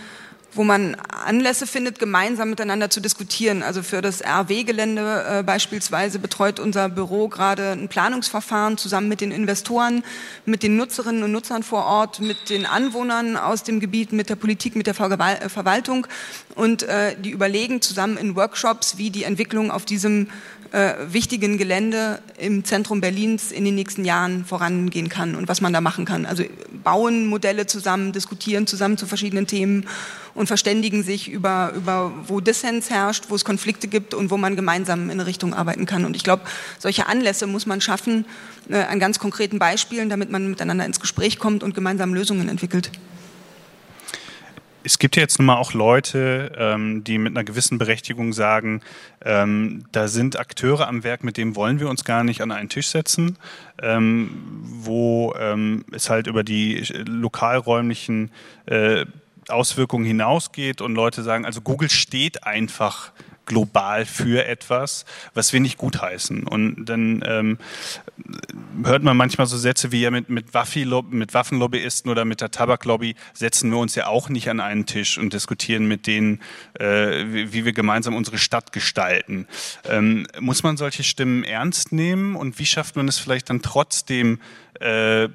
wo 0.54 0.64
man 0.64 0.94
Anlässe 0.94 1.66
findet, 1.66 1.98
gemeinsam 1.98 2.50
miteinander 2.50 2.90
zu 2.90 3.00
diskutieren. 3.00 3.62
Also 3.62 3.82
für 3.82 4.02
das 4.02 4.22
RW-Gelände 4.22 5.24
äh, 5.28 5.42
beispielsweise 5.42 6.18
betreut 6.18 6.60
unser 6.60 6.88
Büro 6.88 7.28
gerade 7.28 7.72
ein 7.72 7.88
Planungsverfahren 7.88 8.76
zusammen 8.76 9.08
mit 9.08 9.20
den 9.20 9.32
Investoren, 9.32 10.04
mit 10.44 10.62
den 10.62 10.76
Nutzerinnen 10.76 11.22
und 11.22 11.32
Nutzern 11.32 11.62
vor 11.62 11.84
Ort, 11.84 12.20
mit 12.20 12.50
den 12.50 12.66
Anwohnern 12.66 13.36
aus 13.36 13.62
dem 13.62 13.80
Gebiet, 13.80 14.12
mit 14.12 14.28
der 14.28 14.36
Politik, 14.36 14.76
mit 14.76 14.86
der 14.86 14.98
äh, 14.98 15.48
Verwaltung 15.48 16.06
und 16.54 16.82
äh, 16.82 17.16
die 17.18 17.30
überlegen 17.30 17.80
zusammen 17.80 18.16
in 18.16 18.36
Workshops, 18.36 18.98
wie 18.98 19.10
die 19.10 19.24
Entwicklung 19.24 19.70
auf 19.70 19.84
diesem 19.84 20.28
äh, 20.72 20.94
wichtigen 21.12 21.58
Gelände 21.58 22.20
im 22.38 22.64
Zentrum 22.64 23.00
Berlins 23.00 23.52
in 23.52 23.64
den 23.64 23.74
nächsten 23.74 24.04
Jahren 24.04 24.44
vorangehen 24.44 25.10
kann 25.10 25.34
und 25.34 25.46
was 25.46 25.60
man 25.60 25.72
da 25.72 25.80
machen 25.82 26.06
kann. 26.06 26.24
Also 26.24 26.44
bauen 26.82 27.26
Modelle 27.26 27.66
zusammen, 27.66 28.12
diskutieren 28.12 28.66
zusammen 28.66 28.96
zu 28.96 29.06
verschiedenen 29.06 29.46
Themen 29.46 29.86
und 30.34 30.46
verständigen 30.46 31.02
sich 31.02 31.30
über, 31.30 31.72
über 31.76 32.12
wo 32.26 32.40
Dissens 32.40 32.88
herrscht, 32.88 33.26
wo 33.28 33.34
es 33.34 33.44
Konflikte 33.44 33.86
gibt 33.86 34.14
und 34.14 34.30
wo 34.30 34.38
man 34.38 34.56
gemeinsam 34.56 35.04
in 35.04 35.12
eine 35.12 35.26
Richtung 35.26 35.52
arbeiten 35.52 35.84
kann. 35.84 36.06
Und 36.06 36.16
ich 36.16 36.24
glaube, 36.24 36.42
solche 36.78 37.06
Anlässe 37.06 37.46
muss 37.46 37.66
man 37.66 37.82
schaffen 37.82 38.24
äh, 38.70 38.78
an 38.78 38.98
ganz 38.98 39.18
konkreten 39.18 39.58
Beispielen, 39.58 40.08
damit 40.08 40.30
man 40.30 40.48
miteinander 40.48 40.86
ins 40.86 41.00
Gespräch 41.00 41.38
kommt 41.38 41.62
und 41.62 41.74
gemeinsam 41.74 42.14
Lösungen 42.14 42.48
entwickelt. 42.48 42.90
Es 44.84 44.98
gibt 44.98 45.16
ja 45.16 45.22
jetzt 45.22 45.38
nun 45.38 45.46
mal 45.46 45.56
auch 45.56 45.74
Leute, 45.74 46.52
ähm, 46.56 47.04
die 47.04 47.18
mit 47.18 47.32
einer 47.32 47.44
gewissen 47.44 47.78
Berechtigung 47.78 48.32
sagen, 48.32 48.80
ähm, 49.24 49.84
da 49.92 50.08
sind 50.08 50.38
Akteure 50.38 50.88
am 50.88 51.04
Werk, 51.04 51.24
mit 51.24 51.36
denen 51.36 51.56
wollen 51.56 51.80
wir 51.80 51.88
uns 51.88 52.04
gar 52.04 52.24
nicht 52.24 52.40
an 52.40 52.50
einen 52.50 52.68
Tisch 52.68 52.88
setzen, 52.88 53.38
ähm, 53.80 54.30
wo 54.64 55.34
ähm, 55.38 55.84
es 55.92 56.10
halt 56.10 56.26
über 56.26 56.44
die 56.44 56.84
lokalräumlichen 57.06 58.30
äh, 58.66 59.04
Auswirkungen 59.48 60.04
hinausgeht 60.04 60.80
und 60.80 60.94
Leute 60.94 61.22
sagen, 61.22 61.44
also 61.44 61.60
Google 61.60 61.90
steht 61.90 62.44
einfach 62.44 63.12
global 63.46 64.06
für 64.06 64.46
etwas, 64.46 65.04
was 65.34 65.52
wir 65.52 65.60
nicht 65.60 65.78
gutheißen. 65.78 66.46
Und 66.46 66.84
dann 66.84 67.22
ähm, 67.26 67.58
hört 68.84 69.02
man 69.02 69.16
manchmal 69.16 69.46
so 69.46 69.56
Sätze 69.56 69.92
wie 69.92 70.00
ja 70.00 70.10
mit, 70.10 70.28
mit, 70.28 70.46
mit 71.10 71.34
Waffenlobbyisten 71.34 72.10
oder 72.10 72.24
mit 72.24 72.40
der 72.40 72.50
Tabaklobby 72.50 73.14
setzen 73.32 73.70
wir 73.70 73.78
uns 73.78 73.94
ja 73.94 74.06
auch 74.06 74.28
nicht 74.28 74.48
an 74.48 74.60
einen 74.60 74.86
Tisch 74.86 75.18
und 75.18 75.32
diskutieren 75.32 75.86
mit 75.86 76.06
denen, 76.06 76.40
äh, 76.78 77.24
wie, 77.26 77.52
wie, 77.52 77.64
wir 77.64 77.72
gemeinsam 77.72 78.14
unsere 78.14 78.38
Stadt 78.38 78.72
gestalten. 78.72 79.46
Ähm, 79.88 80.26
muss 80.40 80.62
man 80.62 80.76
solche 80.76 81.02
Stimmen 81.02 81.44
ernst 81.44 81.92
nehmen 81.92 82.36
und 82.36 82.58
wie 82.58 82.66
schafft 82.66 82.96
man 82.96 83.08
es 83.08 83.18
vielleicht 83.18 83.50
dann 83.50 83.62
trotzdem, 83.62 84.40
äh, 84.80 85.28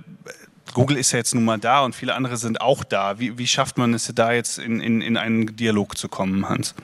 Google 0.74 0.98
ist 0.98 1.12
ja 1.12 1.18
jetzt 1.18 1.34
nun 1.34 1.46
mal 1.46 1.58
da 1.58 1.82
und 1.82 1.96
viele 1.96 2.14
andere 2.14 2.38
sind 2.38 2.62
auch 2.62 2.84
da. 2.84 3.20
Wie, 3.20 3.38
wie 3.38 3.48
schafft 3.48 3.78
man 3.78 3.94
es 3.94 4.12
da 4.14 4.34
jetzt 4.34 4.60
in, 4.60 4.80
in, 4.80 5.02
in 5.02 5.18
einen 5.18 5.56
Dialog 5.56 5.98
zu 5.98 6.10
kommen, 6.10 6.48
Hans? 6.48 6.76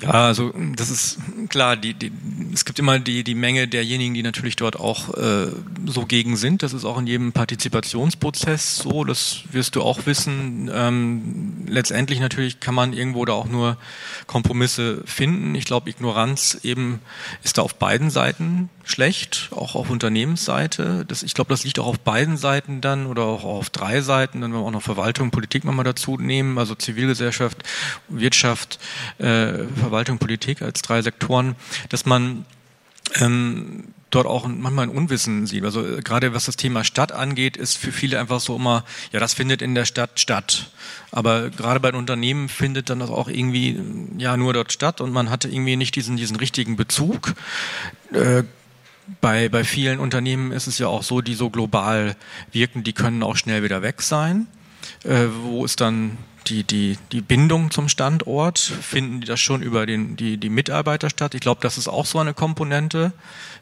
Ja, 0.00 0.26
also 0.26 0.52
das 0.76 0.90
ist 0.90 1.18
klar, 1.48 1.76
die, 1.76 1.92
die, 1.92 2.12
es 2.54 2.64
gibt 2.64 2.78
immer 2.78 3.00
die, 3.00 3.24
die 3.24 3.34
Menge 3.34 3.66
derjenigen, 3.66 4.14
die 4.14 4.22
natürlich 4.22 4.54
dort 4.54 4.78
auch 4.78 5.16
äh, 5.16 5.48
so 5.86 6.06
gegen 6.06 6.36
sind. 6.36 6.62
Das 6.62 6.72
ist 6.72 6.84
auch 6.84 6.98
in 6.98 7.06
jedem 7.08 7.32
Partizipationsprozess 7.32 8.76
so, 8.76 9.02
das 9.02 9.40
wirst 9.50 9.74
du 9.74 9.82
auch 9.82 10.06
wissen. 10.06 10.70
Ähm, 10.72 11.64
letztendlich 11.66 12.20
natürlich 12.20 12.60
kann 12.60 12.76
man 12.76 12.92
irgendwo 12.92 13.24
da 13.24 13.32
auch 13.32 13.48
nur 13.48 13.76
Kompromisse 14.26 15.02
finden. 15.04 15.56
Ich 15.56 15.64
glaube, 15.64 15.90
Ignoranz 15.90 16.60
eben 16.62 17.00
ist 17.42 17.58
da 17.58 17.62
auf 17.62 17.74
beiden 17.74 18.10
Seiten 18.10 18.70
schlecht, 18.88 19.48
auch 19.52 19.74
auf 19.74 19.90
Unternehmensseite. 19.90 21.04
Das, 21.06 21.22
ich 21.22 21.34
glaube, 21.34 21.50
das 21.50 21.64
liegt 21.64 21.78
auch 21.78 21.86
auf 21.86 22.00
beiden 22.00 22.36
Seiten 22.36 22.80
dann 22.80 23.06
oder 23.06 23.22
auch 23.22 23.44
auf 23.44 23.70
drei 23.70 24.00
Seiten, 24.00 24.40
dann 24.40 24.52
wenn 24.52 24.60
wir 24.60 24.66
auch 24.66 24.70
noch 24.70 24.82
Verwaltung, 24.82 25.30
Politik 25.30 25.64
mal 25.64 25.82
dazu 25.84 26.16
nehmen, 26.16 26.58
also 26.58 26.74
Zivilgesellschaft, 26.74 27.62
Wirtschaft, 28.08 28.78
äh, 29.18 29.64
Verwaltung, 29.78 30.18
Politik 30.18 30.62
als 30.62 30.82
drei 30.82 31.02
Sektoren, 31.02 31.54
dass 31.90 32.06
man 32.06 32.44
ähm, 33.16 33.84
dort 34.10 34.26
auch 34.26 34.46
manchmal 34.46 34.86
ein 34.86 34.96
Unwissen 34.96 35.46
sieht. 35.46 35.64
Also 35.64 35.84
äh, 35.84 36.00
gerade 36.00 36.34
was 36.34 36.46
das 36.46 36.56
Thema 36.56 36.84
Stadt 36.84 37.12
angeht, 37.12 37.56
ist 37.56 37.76
für 37.76 37.92
viele 37.92 38.18
einfach 38.18 38.40
so 38.40 38.56
immer, 38.56 38.84
ja, 39.12 39.20
das 39.20 39.34
findet 39.34 39.62
in 39.62 39.74
der 39.74 39.84
Stadt 39.84 40.18
statt. 40.18 40.70
Aber 41.10 41.50
gerade 41.50 41.80
bei 41.80 41.90
den 41.90 41.98
Unternehmen 41.98 42.48
findet 42.48 42.90
dann 42.90 43.00
das 43.00 43.10
auch 43.10 43.28
irgendwie 43.28 43.78
ja 44.16 44.36
nur 44.36 44.52
dort 44.52 44.72
statt 44.72 45.00
und 45.00 45.12
man 45.12 45.30
hatte 45.30 45.48
irgendwie 45.48 45.76
nicht 45.76 45.94
diesen 45.94 46.16
diesen 46.16 46.36
richtigen 46.36 46.76
Bezug. 46.76 47.34
Äh, 48.12 48.44
bei, 49.20 49.48
bei 49.48 49.64
vielen 49.64 49.98
Unternehmen 50.00 50.52
ist 50.52 50.66
es 50.66 50.78
ja 50.78 50.88
auch 50.88 51.02
so, 51.02 51.20
die 51.20 51.34
so 51.34 51.50
global 51.50 52.16
wirken, 52.52 52.84
die 52.84 52.92
können 52.92 53.22
auch 53.22 53.36
schnell 53.36 53.62
wieder 53.62 53.82
weg 53.82 54.02
sein. 54.02 54.46
Äh, 55.04 55.26
wo 55.42 55.64
ist 55.64 55.80
dann 55.80 56.18
die, 56.46 56.64
die, 56.64 56.98
die 57.12 57.20
Bindung 57.20 57.70
zum 57.70 57.88
Standort? 57.88 58.58
Finden 58.58 59.20
die 59.20 59.26
das 59.26 59.40
schon 59.40 59.62
über 59.62 59.86
den, 59.86 60.16
die, 60.16 60.36
die 60.36 60.48
Mitarbeiter 60.48 61.10
statt? 61.10 61.34
Ich 61.34 61.40
glaube, 61.40 61.60
das 61.62 61.78
ist 61.78 61.88
auch 61.88 62.06
so 62.06 62.18
eine 62.18 62.34
Komponente. 62.34 63.12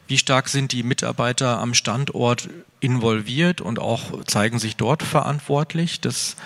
Wie 0.07 0.17
stark 0.17 0.47
sind 0.47 0.71
die 0.71 0.83
Mitarbeiter 0.83 1.59
am 1.59 1.73
Standort 1.73 2.49
involviert 2.79 3.59
und 3.59 3.79
auch 3.79 4.23
zeigen 4.25 4.59
sich 4.59 4.75
dort 4.77 5.03
verantwortlich? 5.03 5.99
Das, 5.99 6.37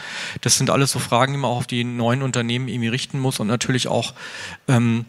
das 0.41 0.57
sind 0.57 0.69
alles 0.69 0.91
so 0.91 0.99
Fragen, 0.99 1.33
die 1.33 1.39
man 1.39 1.51
auch 1.51 1.57
auf 1.57 1.67
die 1.67 1.83
neuen 1.83 2.23
Unternehmen 2.23 2.67
irgendwie 2.67 2.89
richten 2.89 3.19
muss 3.19 3.39
und 3.39 3.47
natürlich 3.47 3.87
auch 3.87 4.13
ähm, 4.67 5.05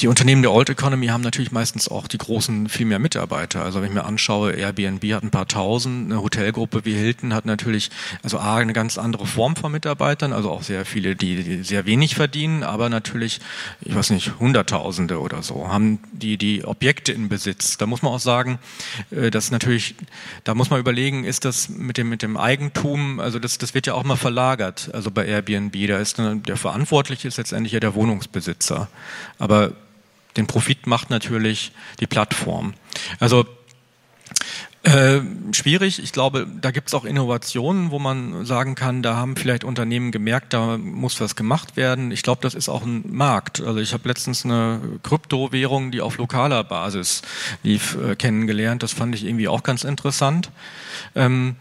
die 0.00 0.08
Unternehmen 0.08 0.42
der 0.42 0.52
Old 0.52 0.68
Economy 0.68 1.06
haben 1.06 1.22
natürlich 1.22 1.52
meistens 1.52 1.88
auch 1.88 2.06
die 2.06 2.18
großen 2.18 2.68
viel 2.68 2.84
mehr 2.84 2.98
Mitarbeiter. 2.98 3.62
Also 3.62 3.80
wenn 3.80 3.88
ich 3.88 3.94
mir 3.94 4.04
anschaue, 4.04 4.52
Airbnb 4.52 5.02
hat 5.14 5.22
ein 5.22 5.30
paar 5.30 5.48
tausend, 5.48 6.10
eine 6.10 6.22
Hotelgruppe 6.22 6.84
wie 6.84 6.94
Hilton 6.94 7.32
hat 7.32 7.46
natürlich 7.46 7.90
also 8.22 8.38
A, 8.38 8.56
eine 8.56 8.74
ganz 8.74 8.98
andere 8.98 9.26
Form 9.26 9.56
von 9.56 9.72
Mitarbeitern, 9.72 10.32
also 10.34 10.50
auch 10.50 10.62
sehr 10.62 10.84
viele, 10.84 11.16
die 11.16 11.62
sehr 11.62 11.86
wenig 11.86 12.14
verdienen, 12.14 12.62
aber 12.62 12.90
natürlich, 12.90 13.40
ich 13.80 13.94
weiß 13.94 14.10
nicht, 14.10 14.38
Hunderttausende 14.38 15.18
oder 15.20 15.42
so, 15.42 15.68
haben 15.68 15.98
die, 16.12 16.36
die 16.36 16.64
Objekte 16.64 17.12
in 17.12 17.28
Besitz. 17.28 17.78
Da 17.78 17.86
muss 17.86 18.02
man 18.02 18.12
auch 18.12 18.20
sagen, 18.20 18.58
äh, 19.10 19.30
dass 19.30 19.50
natürlich, 19.50 19.94
da 20.44 20.54
muss 20.54 20.68
man 20.68 20.78
überlegen, 20.78 21.24
ist 21.24 21.46
das 21.46 21.70
mit 21.70 21.96
dem, 21.96 22.10
mit 22.10 22.22
dem 22.22 22.36
Eigentum, 22.36 23.18
also 23.18 23.38
das, 23.38 23.56
das 23.56 23.72
wird 23.72 23.86
ja 23.86 23.94
auch 23.94 24.04
mal 24.04 24.16
verlagert. 24.16 24.90
Also 24.92 25.10
bei 25.10 25.26
Airbnb, 25.26 25.74
da 25.88 25.98
ist 25.98 26.18
der 26.18 26.56
Verantwortliche 26.56 27.28
ist 27.28 27.38
letztendlich 27.38 27.72
ja 27.72 27.80
der 27.80 27.94
Wohnungsbesitzer. 27.94 28.88
Aber 29.38 29.72
den 30.36 30.46
Profit 30.46 30.86
macht 30.86 31.10
natürlich 31.10 31.72
die 32.00 32.06
Plattform. 32.06 32.74
Also 33.18 33.46
äh, 34.86 35.20
schwierig. 35.50 36.00
Ich 36.00 36.12
glaube, 36.12 36.46
da 36.60 36.70
gibt 36.70 36.86
es 36.86 36.94
auch 36.94 37.04
Innovationen, 37.04 37.90
wo 37.90 37.98
man 37.98 38.46
sagen 38.46 38.76
kann, 38.76 39.02
da 39.02 39.16
haben 39.16 39.34
vielleicht 39.34 39.64
Unternehmen 39.64 40.12
gemerkt, 40.12 40.52
da 40.52 40.78
muss 40.78 41.20
was 41.20 41.34
gemacht 41.34 41.76
werden. 41.76 42.12
Ich 42.12 42.22
glaube, 42.22 42.40
das 42.40 42.54
ist 42.54 42.68
auch 42.68 42.84
ein 42.84 43.02
Markt. 43.10 43.60
Also 43.60 43.80
ich 43.80 43.92
habe 43.92 44.06
letztens 44.08 44.44
eine 44.44 44.80
Kryptowährung, 45.02 45.90
die 45.90 46.00
auf 46.00 46.18
lokaler 46.18 46.62
Basis 46.62 47.22
lief, 47.64 47.96
äh, 47.96 48.14
kennengelernt. 48.14 48.84
Das 48.84 48.92
fand 48.92 49.16
ich 49.16 49.24
irgendwie 49.24 49.48
auch 49.48 49.64
ganz 49.64 49.82
interessant. 49.82 50.50
Ähm, 51.16 51.56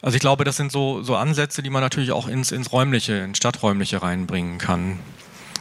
also 0.00 0.14
ich 0.14 0.20
glaube, 0.20 0.44
das 0.44 0.56
sind 0.56 0.70
so, 0.70 1.02
so 1.02 1.16
Ansätze, 1.16 1.64
die 1.64 1.70
man 1.70 1.82
natürlich 1.82 2.12
auch 2.12 2.28
ins, 2.28 2.52
ins 2.52 2.70
Räumliche, 2.70 3.14
ins 3.14 3.38
Stadträumliche 3.38 4.02
reinbringen 4.02 4.58
kann. 4.58 5.00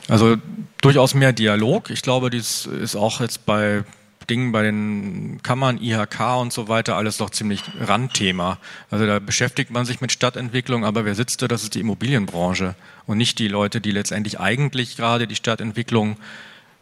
Also 0.07 0.37
durchaus 0.81 1.13
mehr 1.13 1.33
Dialog. 1.33 1.89
Ich 1.89 2.01
glaube, 2.01 2.29
dies 2.29 2.65
ist 2.65 2.95
auch 2.95 3.19
jetzt 3.19 3.45
bei 3.45 3.83
Dingen 4.29 4.51
bei 4.51 4.61
den 4.61 5.39
Kammern, 5.41 5.81
IHK 5.81 6.19
und 6.39 6.51
so 6.51 6.67
weiter 6.67 6.97
alles 6.97 7.17
doch 7.17 7.29
ziemlich 7.29 7.63
Randthema. 7.79 8.57
Also 8.91 9.05
da 9.05 9.19
beschäftigt 9.19 9.71
man 9.71 9.85
sich 9.85 10.01
mit 10.01 10.11
Stadtentwicklung, 10.11 10.83
aber 10.83 11.05
wer 11.05 11.15
sitzt 11.15 11.41
da? 11.41 11.47
Das 11.47 11.63
ist 11.63 11.75
die 11.75 11.79
Immobilienbranche 11.79 12.75
und 13.05 13.17
nicht 13.17 13.39
die 13.39 13.47
Leute, 13.47 13.79
die 13.79 13.91
letztendlich 13.91 14.39
eigentlich 14.39 14.97
gerade 14.97 15.27
die 15.27 15.35
Stadtentwicklung 15.35 16.17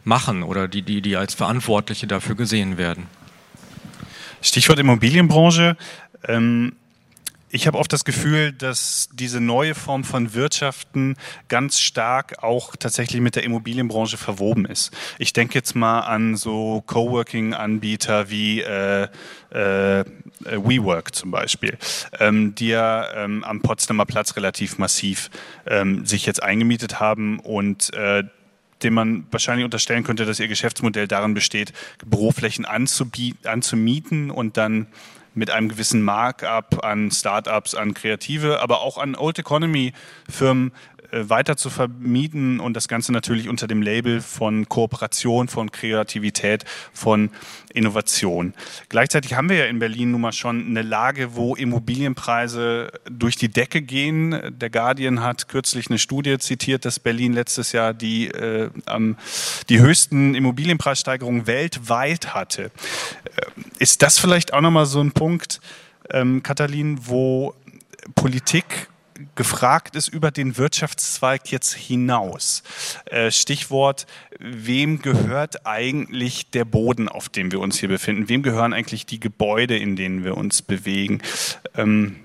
machen 0.02 0.42
oder 0.42 0.66
die, 0.66 0.82
die, 0.82 1.00
die 1.00 1.16
als 1.16 1.34
Verantwortliche 1.34 2.06
dafür 2.06 2.34
gesehen 2.34 2.78
werden. 2.78 3.06
Stichwort 4.42 4.78
Immobilienbranche. 4.78 5.76
Ähm 6.26 6.72
ich 7.56 7.66
habe 7.66 7.78
oft 7.78 7.90
das 7.90 8.04
Gefühl, 8.04 8.52
dass 8.52 9.08
diese 9.14 9.40
neue 9.40 9.74
Form 9.74 10.04
von 10.04 10.34
Wirtschaften 10.34 11.16
ganz 11.48 11.80
stark 11.80 12.42
auch 12.42 12.76
tatsächlich 12.76 13.22
mit 13.22 13.34
der 13.34 13.44
Immobilienbranche 13.44 14.18
verwoben 14.18 14.66
ist. 14.66 14.94
Ich 15.18 15.32
denke 15.32 15.54
jetzt 15.54 15.74
mal 15.74 16.00
an 16.00 16.36
so 16.36 16.82
Coworking-Anbieter 16.86 18.28
wie 18.28 18.60
äh, 18.60 19.04
äh, 19.50 20.04
WeWork 20.44 21.14
zum 21.14 21.30
Beispiel, 21.30 21.78
ähm, 22.20 22.54
die 22.54 22.68
ja 22.68 23.10
ähm, 23.14 23.42
am 23.42 23.62
Potsdamer 23.62 24.04
Platz 24.04 24.36
relativ 24.36 24.76
massiv 24.76 25.30
ähm, 25.66 26.04
sich 26.04 26.26
jetzt 26.26 26.42
eingemietet 26.42 27.00
haben 27.00 27.38
und 27.40 27.92
äh, 27.94 28.24
dem 28.82 28.92
man 28.92 29.26
wahrscheinlich 29.30 29.64
unterstellen 29.64 30.04
könnte, 30.04 30.26
dass 30.26 30.38
ihr 30.38 30.48
Geschäftsmodell 30.48 31.08
darin 31.08 31.32
besteht, 31.32 31.72
Büroflächen 32.04 32.66
anzumieten 32.66 34.30
und 34.30 34.58
dann 34.58 34.88
mit 35.36 35.50
einem 35.50 35.68
gewissen 35.68 36.02
Markup 36.02 36.82
an 36.82 37.10
Startups, 37.10 37.74
an 37.74 37.94
Kreative, 37.94 38.60
aber 38.60 38.80
auch 38.80 38.98
an 38.98 39.14
Old 39.14 39.38
Economy 39.38 39.92
Firmen 40.28 40.72
weiter 41.28 41.56
zu 41.56 41.70
vermieten 41.70 42.60
und 42.60 42.74
das 42.74 42.88
Ganze 42.88 43.12
natürlich 43.12 43.48
unter 43.48 43.66
dem 43.66 43.82
Label 43.82 44.20
von 44.20 44.68
Kooperation, 44.68 45.48
von 45.48 45.70
Kreativität, 45.70 46.64
von 46.92 47.30
Innovation. 47.72 48.54
Gleichzeitig 48.88 49.34
haben 49.34 49.48
wir 49.48 49.56
ja 49.56 49.64
in 49.66 49.78
Berlin 49.78 50.12
nun 50.12 50.22
mal 50.22 50.32
schon 50.32 50.66
eine 50.66 50.82
Lage, 50.82 51.36
wo 51.36 51.54
Immobilienpreise 51.54 52.90
durch 53.10 53.36
die 53.36 53.48
Decke 53.48 53.82
gehen. 53.82 54.40
Der 54.58 54.70
Guardian 54.70 55.22
hat 55.22 55.48
kürzlich 55.48 55.88
eine 55.88 55.98
Studie 55.98 56.38
zitiert, 56.38 56.84
dass 56.84 56.98
Berlin 56.98 57.32
letztes 57.32 57.72
Jahr 57.72 57.94
die, 57.94 58.28
äh, 58.28 58.70
die 59.68 59.80
höchsten 59.80 60.34
Immobilienpreissteigerungen 60.34 61.46
weltweit 61.46 62.34
hatte. 62.34 62.64
Äh, 62.64 62.70
ist 63.78 64.02
das 64.02 64.18
vielleicht 64.18 64.52
auch 64.52 64.60
nochmal 64.60 64.86
so 64.86 65.00
ein 65.00 65.12
Punkt, 65.12 65.60
ähm, 66.10 66.42
Katalin, 66.42 66.98
wo 67.06 67.54
Politik 68.14 68.88
gefragt 69.34 69.96
ist 69.96 70.08
über 70.08 70.30
den 70.30 70.56
Wirtschaftszweig 70.56 71.50
jetzt 71.50 71.74
hinaus. 71.74 72.62
Äh, 73.06 73.30
Stichwort, 73.30 74.06
wem 74.38 75.02
gehört 75.02 75.66
eigentlich 75.66 76.50
der 76.50 76.64
Boden, 76.64 77.08
auf 77.08 77.28
dem 77.28 77.52
wir 77.52 77.60
uns 77.60 77.78
hier 77.78 77.88
befinden? 77.88 78.28
Wem 78.28 78.42
gehören 78.42 78.72
eigentlich 78.72 79.06
die 79.06 79.20
Gebäude, 79.20 79.76
in 79.76 79.96
denen 79.96 80.24
wir 80.24 80.36
uns 80.36 80.62
bewegen? 80.62 81.22
Ähm, 81.76 82.16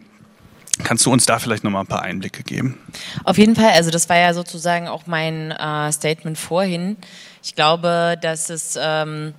Kannst 0.83 1.05
du 1.05 1.11
uns 1.11 1.25
da 1.25 1.37
vielleicht 1.37 1.63
noch 1.63 1.71
mal 1.71 1.81
ein 1.81 1.87
paar 1.87 2.01
Einblicke 2.01 2.43
geben? 2.43 2.77
Auf 3.23 3.37
jeden 3.37 3.55
Fall. 3.55 3.71
Also 3.71 3.91
das 3.91 4.09
war 4.09 4.17
ja 4.17 4.33
sozusagen 4.33 4.87
auch 4.87 5.05
mein 5.05 5.51
äh, 5.51 5.91
Statement 5.91 6.37
vorhin. 6.37 6.97
Ich 7.43 7.55
glaube, 7.55 8.17
dass 8.21 8.49
es 8.49 8.79
ähm, 8.81 9.33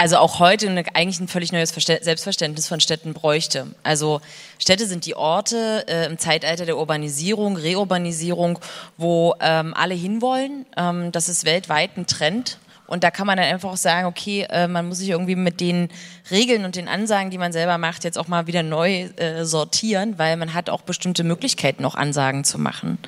also 0.00 0.16
auch 0.16 0.38
heute 0.38 0.66
eigentlich 0.94 1.20
ein 1.20 1.28
völlig 1.28 1.52
neues 1.52 1.74
Selbstverständnis 1.74 2.66
von 2.66 2.80
Städten 2.80 3.12
bräuchte. 3.12 3.66
Also 3.82 4.22
Städte 4.58 4.86
sind 4.86 5.04
die 5.04 5.14
Orte 5.14 5.84
äh, 5.88 6.06
im 6.06 6.16
Zeitalter 6.16 6.64
der 6.64 6.78
Urbanisierung, 6.78 7.58
Reurbanisierung, 7.58 8.58
wo 8.96 9.34
ähm, 9.40 9.74
alle 9.74 9.92
hinwollen. 9.92 10.64
Ähm, 10.74 11.12
das 11.12 11.28
ist 11.28 11.44
weltweit 11.44 11.98
ein 11.98 12.06
Trend. 12.06 12.56
Und 12.90 13.04
da 13.04 13.12
kann 13.12 13.24
man 13.24 13.36
dann 13.36 13.46
einfach 13.46 13.70
auch 13.70 13.76
sagen, 13.76 14.08
okay, 14.08 14.48
äh, 14.50 14.66
man 14.66 14.88
muss 14.88 14.98
sich 14.98 15.10
irgendwie 15.10 15.36
mit 15.36 15.60
den 15.60 15.88
Regeln 16.28 16.64
und 16.64 16.74
den 16.74 16.88
Ansagen, 16.88 17.30
die 17.30 17.38
man 17.38 17.52
selber 17.52 17.78
macht, 17.78 18.02
jetzt 18.02 18.18
auch 18.18 18.26
mal 18.26 18.48
wieder 18.48 18.64
neu 18.64 19.02
äh, 19.16 19.44
sortieren, 19.44 20.18
weil 20.18 20.36
man 20.36 20.54
hat 20.54 20.68
auch 20.68 20.82
bestimmte 20.82 21.22
Möglichkeiten, 21.22 21.84
noch 21.84 21.94
Ansagen 21.94 22.42
zu 22.42 22.58
machen. 22.58 22.98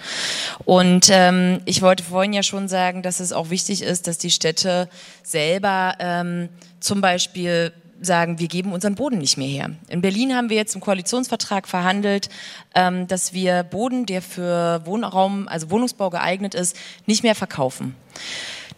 Und 0.65 1.09
ähm, 1.11 1.61
ich 1.65 1.83
wollte 1.83 2.05
vorhin 2.05 2.33
ja 2.33 2.45
schon 2.45 2.69
sagen, 2.69 3.03
dass 3.03 3.19
es 3.19 3.33
auch 3.33 3.51
wichtig 3.51 3.83
ist, 3.83 4.07
dass 4.07 4.19
die 4.19 4.31
Städte 4.31 4.89
selber 5.25 5.97
ähm, 5.99 6.49
zum 6.79 7.01
Beispiel 7.01 7.73
sagen, 8.01 8.39
wir 8.39 8.47
geben 8.49 8.73
unseren 8.73 8.95
Boden 8.95 9.19
nicht 9.19 9.37
mehr 9.37 9.49
her. 9.49 9.71
In 9.89 10.01
Berlin 10.01 10.37
haben 10.37 10.49
wir 10.49 10.57
jetzt 10.57 10.77
im 10.77 10.81
Koalitionsvertrag 10.81 11.67
verhandelt, 11.67 12.29
ähm, 12.77 13.09
dass 13.09 13.33
wir 13.33 13.65
Boden, 13.65 14.07
der 14.07 14.23
für 14.23 14.83
Wohnraum, 14.85 15.49
also 15.49 15.71
Wohnungsbau 15.71 16.11
geeignet 16.11 16.55
ist, 16.55 16.77
nicht 17.07 17.25
mehr 17.25 17.35
verkaufen. 17.35 17.97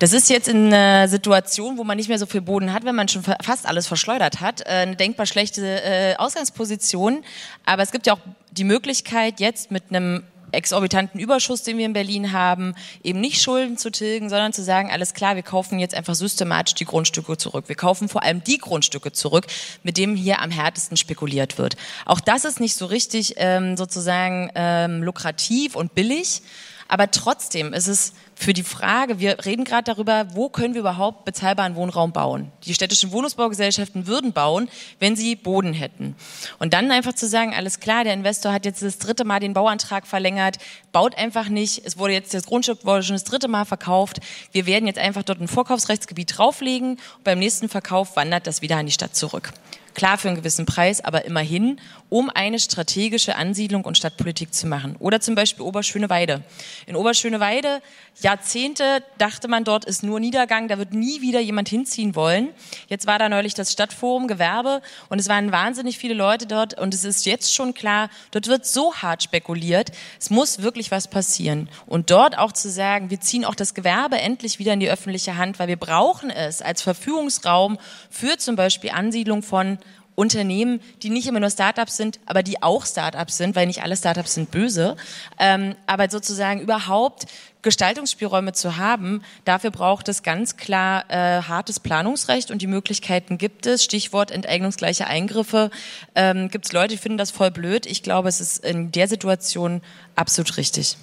Das 0.04 0.12
ist 0.12 0.28
jetzt 0.28 0.48
in 0.48 0.66
einer 0.66 1.08
Situation, 1.08 1.78
wo 1.78 1.84
man 1.84 1.96
nicht 1.96 2.10
mehr 2.10 2.18
so 2.18 2.26
viel 2.26 2.42
Boden 2.42 2.74
hat, 2.74 2.84
wenn 2.84 2.94
man 2.94 3.08
schon 3.08 3.22
fast 3.22 3.64
alles 3.64 3.86
verschleudert 3.86 4.42
hat, 4.42 4.60
äh, 4.60 4.64
eine 4.64 4.96
denkbar 4.96 5.24
schlechte 5.24 5.82
äh, 5.82 6.14
Ausgangsposition. 6.16 7.24
Aber 7.64 7.82
es 7.82 7.90
gibt 7.90 8.06
ja 8.06 8.12
auch 8.12 8.18
die 8.50 8.64
Möglichkeit, 8.64 9.40
jetzt 9.40 9.70
mit 9.70 9.84
einem 9.88 10.22
exorbitanten 10.52 11.18
Überschuss, 11.18 11.62
den 11.62 11.78
wir 11.78 11.86
in 11.86 11.94
Berlin 11.94 12.32
haben, 12.32 12.74
eben 13.02 13.18
nicht 13.18 13.40
Schulden 13.40 13.78
zu 13.78 13.90
tilgen, 13.90 14.28
sondern 14.28 14.52
zu 14.52 14.62
sagen, 14.62 14.90
alles 14.90 15.14
klar, 15.14 15.36
wir 15.36 15.42
kaufen 15.42 15.78
jetzt 15.78 15.94
einfach 15.94 16.14
systematisch 16.14 16.74
die 16.74 16.84
Grundstücke 16.84 17.38
zurück. 17.38 17.64
Wir 17.68 17.76
kaufen 17.76 18.10
vor 18.10 18.24
allem 18.24 18.44
die 18.44 18.58
Grundstücke 18.58 19.10
zurück, 19.12 19.46
mit 19.84 19.96
denen 19.96 20.16
hier 20.16 20.42
am 20.42 20.50
härtesten 20.50 20.98
spekuliert 20.98 21.56
wird. 21.56 21.76
Auch 22.04 22.20
das 22.20 22.44
ist 22.44 22.60
nicht 22.60 22.76
so 22.76 22.84
richtig 22.84 23.36
ähm, 23.38 23.78
sozusagen 23.78 24.50
ähm, 24.54 25.02
lukrativ 25.02 25.74
und 25.74 25.94
billig. 25.94 26.42
Aber 26.88 27.10
trotzdem 27.10 27.72
ist 27.72 27.88
es 27.88 28.12
für 28.34 28.52
die 28.52 28.62
Frage, 28.62 29.20
wir 29.20 29.44
reden 29.44 29.64
gerade 29.64 29.84
darüber, 29.84 30.26
wo 30.34 30.48
können 30.48 30.74
wir 30.74 30.80
überhaupt 30.80 31.24
bezahlbaren 31.24 31.76
Wohnraum 31.76 32.12
bauen? 32.12 32.50
Die 32.64 32.74
städtischen 32.74 33.12
Wohnungsbaugesellschaften 33.12 34.06
würden 34.06 34.32
bauen, 34.32 34.68
wenn 34.98 35.16
sie 35.16 35.36
Boden 35.36 35.72
hätten. 35.72 36.16
Und 36.58 36.74
dann 36.74 36.90
einfach 36.90 37.14
zu 37.14 37.26
sagen, 37.26 37.54
alles 37.54 37.80
klar, 37.80 38.04
der 38.04 38.14
Investor 38.14 38.52
hat 38.52 38.64
jetzt 38.64 38.82
das 38.82 38.98
dritte 38.98 39.24
Mal 39.24 39.40
den 39.40 39.54
Bauantrag 39.54 40.06
verlängert, 40.06 40.58
baut 40.92 41.16
einfach 41.16 41.48
nicht, 41.48 41.82
es 41.84 41.98
wurde 41.98 42.14
jetzt, 42.14 42.34
das 42.34 42.46
Grundstück 42.46 42.84
wurde 42.84 43.02
schon 43.02 43.14
das 43.14 43.24
dritte 43.24 43.48
Mal 43.48 43.64
verkauft, 43.64 44.20
wir 44.52 44.66
werden 44.66 44.86
jetzt 44.86 44.98
einfach 44.98 45.22
dort 45.22 45.40
ein 45.40 45.48
Vorkaufsrechtsgebiet 45.48 46.36
drauflegen 46.36 46.92
und 46.92 47.24
beim 47.24 47.38
nächsten 47.38 47.68
Verkauf 47.68 48.16
wandert 48.16 48.46
das 48.46 48.62
wieder 48.62 48.76
an 48.76 48.86
die 48.86 48.92
Stadt 48.92 49.14
zurück. 49.16 49.52
Klar 49.94 50.18
für 50.18 50.28
einen 50.28 50.36
gewissen 50.36 50.66
Preis, 50.66 51.02
aber 51.02 51.24
immerhin, 51.24 51.80
um 52.08 52.28
eine 52.28 52.58
strategische 52.58 53.36
Ansiedlung 53.36 53.84
und 53.84 53.96
Stadtpolitik 53.96 54.52
zu 54.52 54.66
machen. 54.66 54.96
Oder 54.98 55.20
zum 55.20 55.34
Beispiel 55.34 55.64
Oberschöneweide. 55.64 56.42
In 56.86 56.96
Oberschöneweide, 56.96 57.80
Jahrzehnte 58.20 59.02
dachte 59.18 59.48
man, 59.48 59.64
dort 59.64 59.84
ist 59.84 60.02
nur 60.02 60.20
Niedergang, 60.20 60.68
da 60.68 60.78
wird 60.78 60.92
nie 60.92 61.20
wieder 61.20 61.40
jemand 61.40 61.68
hinziehen 61.68 62.14
wollen. 62.14 62.50
Jetzt 62.88 63.06
war 63.06 63.18
da 63.18 63.28
neulich 63.28 63.54
das 63.54 63.72
Stadtforum 63.72 64.28
Gewerbe 64.28 64.82
und 65.08 65.18
es 65.20 65.28
waren 65.28 65.52
wahnsinnig 65.52 65.98
viele 65.98 66.14
Leute 66.14 66.46
dort 66.46 66.78
und 66.78 66.92
es 66.94 67.04
ist 67.04 67.26
jetzt 67.26 67.54
schon 67.54 67.74
klar, 67.74 68.10
dort 68.30 68.48
wird 68.48 68.66
so 68.66 68.94
hart 68.94 69.22
spekuliert, 69.22 69.90
es 70.20 70.30
muss 70.30 70.62
wirklich 70.62 70.90
was 70.90 71.08
passieren. 71.08 71.68
Und 71.86 72.10
dort 72.10 72.38
auch 72.38 72.52
zu 72.52 72.70
sagen, 72.70 73.10
wir 73.10 73.20
ziehen 73.20 73.44
auch 73.44 73.54
das 73.54 73.74
Gewerbe 73.74 74.18
endlich 74.18 74.58
wieder 74.58 74.72
in 74.72 74.80
die 74.80 74.90
öffentliche 74.90 75.36
Hand, 75.36 75.58
weil 75.58 75.68
wir 75.68 75.76
brauchen 75.76 76.30
es 76.30 76.62
als 76.62 76.82
Verfügungsraum 76.82 77.78
für 78.10 78.38
zum 78.38 78.56
Beispiel 78.56 78.90
Ansiedlung 78.90 79.42
von 79.42 79.78
Unternehmen, 80.14 80.80
die 81.02 81.10
nicht 81.10 81.26
immer 81.26 81.40
nur 81.40 81.50
Startups 81.50 81.96
sind, 81.96 82.20
aber 82.26 82.42
die 82.42 82.62
auch 82.62 82.86
Startups 82.86 83.36
sind, 83.36 83.56
weil 83.56 83.66
nicht 83.66 83.82
alle 83.82 83.96
Startups 83.96 84.34
sind 84.34 84.50
böse, 84.50 84.96
ähm, 85.38 85.74
aber 85.86 86.08
sozusagen 86.08 86.60
überhaupt 86.60 87.26
Gestaltungsspielräume 87.62 88.52
zu 88.52 88.76
haben, 88.76 89.22
dafür 89.44 89.70
braucht 89.70 90.08
es 90.08 90.22
ganz 90.22 90.56
klar 90.56 91.04
äh, 91.08 91.42
hartes 91.42 91.80
Planungsrecht 91.80 92.50
und 92.50 92.60
die 92.62 92.66
Möglichkeiten 92.66 93.38
gibt 93.38 93.66
es. 93.66 93.82
Stichwort 93.82 94.30
enteignungsgleiche 94.30 95.06
Eingriffe. 95.06 95.70
Ähm, 96.14 96.50
gibt 96.50 96.66
es 96.66 96.72
Leute, 96.72 96.94
die 96.94 96.98
finden 96.98 97.18
das 97.18 97.30
voll 97.30 97.50
blöd. 97.50 97.86
Ich 97.86 98.02
glaube, 98.02 98.28
es 98.28 98.40
ist 98.40 98.64
in 98.64 98.92
der 98.92 99.08
Situation 99.08 99.80
absolut 100.14 100.58
richtig. 100.58 100.98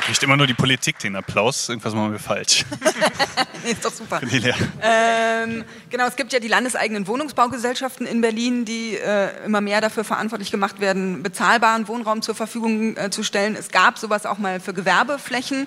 Kriegt 0.00 0.22
immer 0.22 0.36
nur 0.36 0.46
die 0.46 0.54
Politik 0.54 0.98
den 0.98 1.14
Applaus. 1.14 1.68
Irgendwas 1.68 1.94
machen 1.94 2.12
wir 2.12 2.18
falsch. 2.18 2.64
nee, 3.64 3.70
ist 3.72 3.84
doch 3.84 3.92
super. 3.92 4.20
Ähm, 4.82 5.64
genau, 5.90 6.06
es 6.06 6.16
gibt 6.16 6.32
ja 6.32 6.40
die 6.40 6.48
landeseigenen 6.48 7.06
Wohnungsbaugesellschaften 7.06 8.06
in 8.06 8.20
Berlin, 8.20 8.64
die 8.64 8.96
äh, 8.96 9.44
immer 9.44 9.60
mehr 9.60 9.80
dafür 9.80 10.04
verantwortlich 10.04 10.50
gemacht 10.50 10.80
werden, 10.80 11.22
bezahlbaren 11.22 11.86
Wohnraum 11.86 12.22
zur 12.22 12.34
Verfügung 12.34 12.96
äh, 12.96 13.10
zu 13.10 13.22
stellen. 13.22 13.54
Es 13.56 13.70
gab 13.70 13.98
sowas 13.98 14.26
auch 14.26 14.38
mal 14.38 14.58
für 14.60 14.72
Gewerbeflächen. 14.72 15.66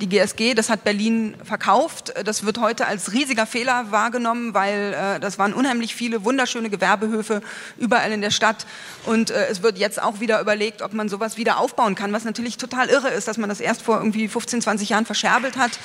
Die 0.00 0.08
GSG, 0.08 0.54
das 0.54 0.70
hat 0.70 0.84
Berlin 0.84 1.36
verkauft. 1.44 2.14
Das 2.24 2.44
wird 2.44 2.58
heute 2.58 2.86
als 2.86 3.12
riesiger 3.12 3.46
Fehler 3.46 3.90
wahrgenommen, 3.90 4.54
weil 4.54 4.94
äh, 4.94 5.20
das 5.20 5.38
waren 5.38 5.52
unheimlich 5.52 5.94
viele 5.94 6.24
wunderschöne 6.24 6.70
Gewerbehöfe 6.70 7.42
überall 7.78 8.12
in 8.12 8.22
der 8.22 8.30
Stadt. 8.30 8.66
Und 9.04 9.30
äh, 9.30 9.46
es 9.48 9.62
wird 9.62 9.78
jetzt 9.78 10.02
auch 10.02 10.20
wieder 10.20 10.40
überlegt, 10.40 10.82
ob 10.82 10.94
man 10.94 11.08
sowas 11.08 11.36
wieder 11.36 11.58
aufbauen 11.58 11.94
kann, 11.94 12.12
was 12.12 12.24
natürlich 12.24 12.56
total 12.56 12.88
irre 12.88 13.08
ist, 13.08 13.28
dass 13.28 13.36
man 13.36 13.48
das 13.48 13.60
erst 13.60 13.73
vor 13.82 13.98
irgendwie 13.98 14.28
15, 14.28 14.62
20 14.62 14.88
Jahren 14.88 15.06
verscherbelt 15.06 15.56
hat 15.56 15.78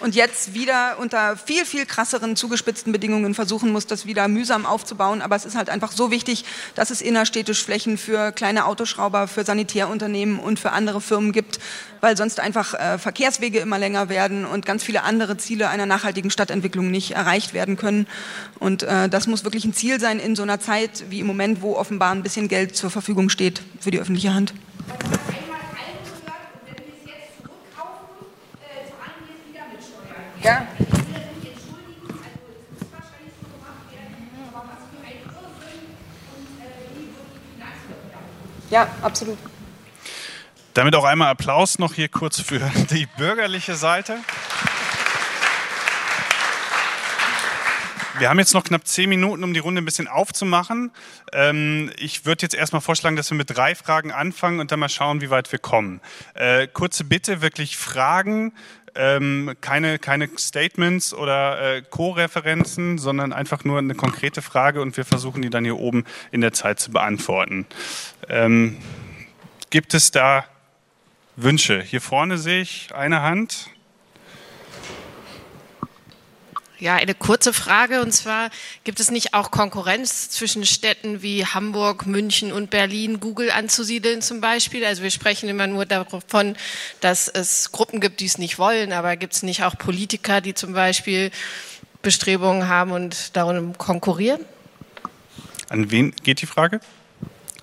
und 0.00 0.14
jetzt 0.14 0.54
wieder 0.54 0.98
unter 0.98 1.36
viel, 1.36 1.64
viel 1.64 1.86
krasseren, 1.86 2.36
zugespitzten 2.36 2.92
Bedingungen 2.92 3.34
versuchen 3.34 3.70
muss, 3.72 3.86
das 3.86 4.06
wieder 4.06 4.26
mühsam 4.28 4.66
aufzubauen. 4.66 5.22
Aber 5.22 5.36
es 5.36 5.44
ist 5.44 5.56
halt 5.56 5.70
einfach 5.70 5.92
so 5.92 6.10
wichtig, 6.10 6.44
dass 6.74 6.90
es 6.90 7.00
innerstädtisch 7.00 7.62
Flächen 7.62 7.96
für 7.96 8.32
kleine 8.32 8.66
Autoschrauber, 8.66 9.28
für 9.28 9.44
Sanitärunternehmen 9.44 10.40
und 10.40 10.58
für 10.58 10.72
andere 10.72 11.00
Firmen 11.00 11.32
gibt, 11.32 11.60
weil 12.00 12.16
sonst 12.16 12.40
einfach 12.40 12.74
äh, 12.74 12.98
Verkehrswege 12.98 13.60
immer 13.60 13.78
länger 13.78 14.08
werden 14.08 14.44
und 14.44 14.66
ganz 14.66 14.82
viele 14.82 15.04
andere 15.04 15.36
Ziele 15.36 15.68
einer 15.68 15.86
nachhaltigen 15.86 16.30
Stadtentwicklung 16.30 16.90
nicht 16.90 17.12
erreicht 17.12 17.54
werden 17.54 17.76
können. 17.76 18.06
Und 18.58 18.82
äh, 18.82 19.08
das 19.08 19.26
muss 19.26 19.44
wirklich 19.44 19.64
ein 19.64 19.74
Ziel 19.74 20.00
sein 20.00 20.18
in 20.18 20.34
so 20.34 20.42
einer 20.42 20.58
Zeit 20.58 21.04
wie 21.08 21.20
im 21.20 21.26
Moment, 21.26 21.62
wo 21.62 21.76
offenbar 21.76 22.10
ein 22.10 22.22
bisschen 22.22 22.48
Geld 22.48 22.76
zur 22.76 22.90
Verfügung 22.90 23.28
steht 23.28 23.62
für 23.80 23.90
die 23.90 24.00
öffentliche 24.00 24.34
Hand. 24.34 24.54
Ja. 30.44 30.66
Ja, 38.70 38.88
absolut. 39.02 39.38
Damit 40.74 40.94
auch 40.96 41.04
einmal 41.04 41.28
Applaus 41.28 41.78
noch 41.78 41.94
hier 41.94 42.08
kurz 42.08 42.40
für 42.40 42.58
die 42.90 43.06
bürgerliche 43.16 43.74
Seite. 43.76 44.18
Wir 48.18 48.30
haben 48.30 48.38
jetzt 48.38 48.54
noch 48.54 48.62
knapp 48.62 48.86
zehn 48.86 49.08
Minuten, 49.08 49.42
um 49.42 49.54
die 49.54 49.60
Runde 49.60 49.82
ein 49.82 49.84
bisschen 49.84 50.06
aufzumachen. 50.06 50.92
Ähm, 51.32 51.90
ich 51.98 52.24
würde 52.24 52.42
jetzt 52.42 52.54
erstmal 52.54 52.80
vorschlagen, 52.80 53.16
dass 53.16 53.30
wir 53.30 53.36
mit 53.36 53.56
drei 53.56 53.74
Fragen 53.74 54.12
anfangen 54.12 54.60
und 54.60 54.70
dann 54.70 54.78
mal 54.78 54.88
schauen, 54.88 55.20
wie 55.20 55.30
weit 55.30 55.50
wir 55.50 55.58
kommen. 55.58 56.00
Äh, 56.34 56.68
kurze 56.68 57.02
Bitte, 57.02 57.42
wirklich 57.42 57.76
Fragen, 57.76 58.52
ähm, 58.94 59.54
keine, 59.60 59.98
keine 59.98 60.28
Statements 60.38 61.12
oder 61.12 61.76
äh, 61.76 61.82
Co-Referenzen, 61.82 62.98
sondern 62.98 63.32
einfach 63.32 63.64
nur 63.64 63.78
eine 63.78 63.96
konkrete 63.96 64.42
Frage 64.42 64.80
und 64.80 64.96
wir 64.96 65.04
versuchen 65.04 65.42
die 65.42 65.50
dann 65.50 65.64
hier 65.64 65.78
oben 65.78 66.04
in 66.30 66.40
der 66.40 66.52
Zeit 66.52 66.78
zu 66.78 66.92
beantworten. 66.92 67.66
Ähm, 68.28 68.76
gibt 69.70 69.92
es 69.92 70.12
da 70.12 70.44
Wünsche? 71.34 71.82
Hier 71.82 72.00
vorne 72.00 72.38
sehe 72.38 72.60
ich 72.60 72.94
eine 72.94 73.22
Hand. 73.22 73.70
Ja, 76.84 76.96
eine 76.96 77.14
kurze 77.14 77.54
Frage 77.54 78.02
und 78.02 78.12
zwar 78.12 78.50
gibt 78.84 79.00
es 79.00 79.10
nicht 79.10 79.32
auch 79.32 79.50
Konkurrenz 79.50 80.28
zwischen 80.28 80.66
Städten 80.66 81.22
wie 81.22 81.46
Hamburg, 81.46 82.04
München 82.04 82.52
und 82.52 82.68
Berlin, 82.68 83.20
Google 83.20 83.50
anzusiedeln 83.50 84.20
zum 84.20 84.42
Beispiel? 84.42 84.84
Also 84.84 85.02
wir 85.02 85.10
sprechen 85.10 85.48
immer 85.48 85.66
nur 85.66 85.86
davon, 85.86 86.56
dass 87.00 87.26
es 87.28 87.72
Gruppen 87.72 88.00
gibt, 88.00 88.20
die 88.20 88.26
es 88.26 88.36
nicht 88.36 88.58
wollen, 88.58 88.92
aber 88.92 89.16
gibt 89.16 89.32
es 89.32 89.42
nicht 89.42 89.62
auch 89.62 89.78
Politiker, 89.78 90.42
die 90.42 90.52
zum 90.52 90.74
Beispiel 90.74 91.30
Bestrebungen 92.02 92.68
haben 92.68 92.92
und 92.92 93.34
darum 93.34 93.78
konkurrieren? 93.78 94.44
An 95.70 95.90
wen 95.90 96.14
geht 96.22 96.42
die 96.42 96.46
Frage? 96.46 96.80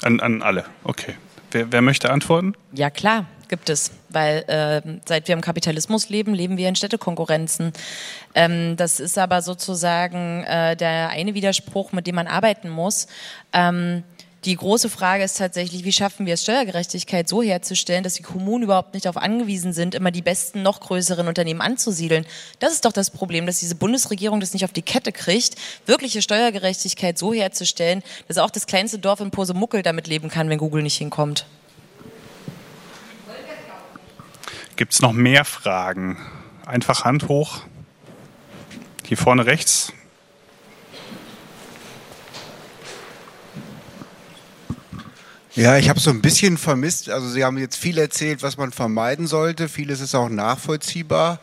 An, 0.02 0.20
an 0.20 0.42
alle, 0.42 0.66
okay. 0.84 1.14
Wer, 1.52 1.72
wer 1.72 1.84
möchte 1.84 2.10
antworten? 2.10 2.56
Ja, 2.72 2.90
klar 2.90 3.28
gibt 3.52 3.70
es, 3.70 3.91
weil 4.10 4.38
äh, 4.47 4.82
seit 5.06 5.28
wir 5.28 5.34
im 5.34 5.41
Kapitalismus 5.41 6.10
leben, 6.10 6.34
leben 6.34 6.58
wir 6.58 6.68
in 6.68 6.76
Städtekonkurrenzen. 6.76 7.74
Ähm, 8.34 8.76
das 8.78 8.99
ist 8.99 9.20
aber 9.20 9.43
sozusagen 9.43 10.43
äh, 10.45 10.76
der 10.76 11.10
eine 11.10 11.36
Widerspruch, 11.36 11.91
mit 11.91 12.08
dem 12.08 12.16
man 12.16 12.26
arbeiten 12.26 12.70
muss. 12.70 13.06
Ähm, 13.54 14.04
Die 14.43 14.56
große 14.56 14.89
Frage 14.89 15.24
ist 15.24 15.38
tatsächlich, 15.38 15.84
wie 15.84 15.91
schaffen 15.91 16.26
wir 16.26 16.34
es, 16.34 16.41
Steuergerechtigkeit 16.41 17.30
so 17.30 17.43
herzustellen, 17.43 18.04
dass 18.04 18.16
die 18.16 18.24
Kommunen 18.24 18.64
überhaupt 18.64 18.95
nicht 18.95 19.06
darauf 19.06 19.22
angewiesen 19.22 19.72
sind, 19.72 19.93
immer 19.93 20.10
die 20.10 20.24
besten, 20.24 20.64
noch 20.64 20.80
größeren 20.80 21.28
Unternehmen 21.28 21.62
anzusiedeln. 21.62 22.26
Das 22.58 22.74
ist 22.74 22.84
doch 22.86 22.91
das 22.91 23.12
Problem, 23.12 23.45
dass 23.45 23.60
diese 23.60 23.76
Bundesregierung 23.76 24.39
das 24.39 24.54
nicht 24.54 24.66
auf 24.66 24.74
die 24.74 24.82
Kette 24.82 25.12
kriegt, 25.12 25.58
wirkliche 25.86 26.24
Steuergerechtigkeit 26.24 27.20
so 27.20 27.34
herzustellen, 27.34 28.02
dass 28.28 28.39
auch 28.39 28.49
das 28.49 28.66
kleinste 28.66 28.97
Dorf 28.97 29.20
in 29.20 29.30
Posemuckel 29.30 29.84
damit 29.84 30.08
leben 30.08 30.30
kann, 30.30 30.49
wenn 30.49 30.58
Google 30.58 30.82
nicht 30.82 30.97
hinkommt. 30.97 31.45
Gibt 34.76 34.94
es 34.94 35.02
noch 35.02 35.14
mehr 35.14 35.46
Fragen? 35.46 36.18
Einfach 36.66 37.04
Hand 37.04 37.28
hoch. 37.28 37.62
Hier 39.06 39.18
vorne 39.18 39.46
rechts. 39.46 39.94
Ja, 45.54 45.78
ich 45.78 45.90
habe 45.90 46.00
so 46.00 46.10
ein 46.10 46.22
bisschen 46.22 46.58
vermisst. 46.58 47.10
Also 47.10 47.28
Sie 47.28 47.44
haben 47.44 47.58
jetzt 47.58 47.76
viel 47.76 47.98
erzählt, 47.98 48.42
was 48.42 48.58
man 48.58 48.72
vermeiden 48.72 49.28
sollte. 49.28 49.68
Vieles 49.68 50.00
ist 50.00 50.16
auch 50.16 50.30
nachvollziehbar. 50.30 51.40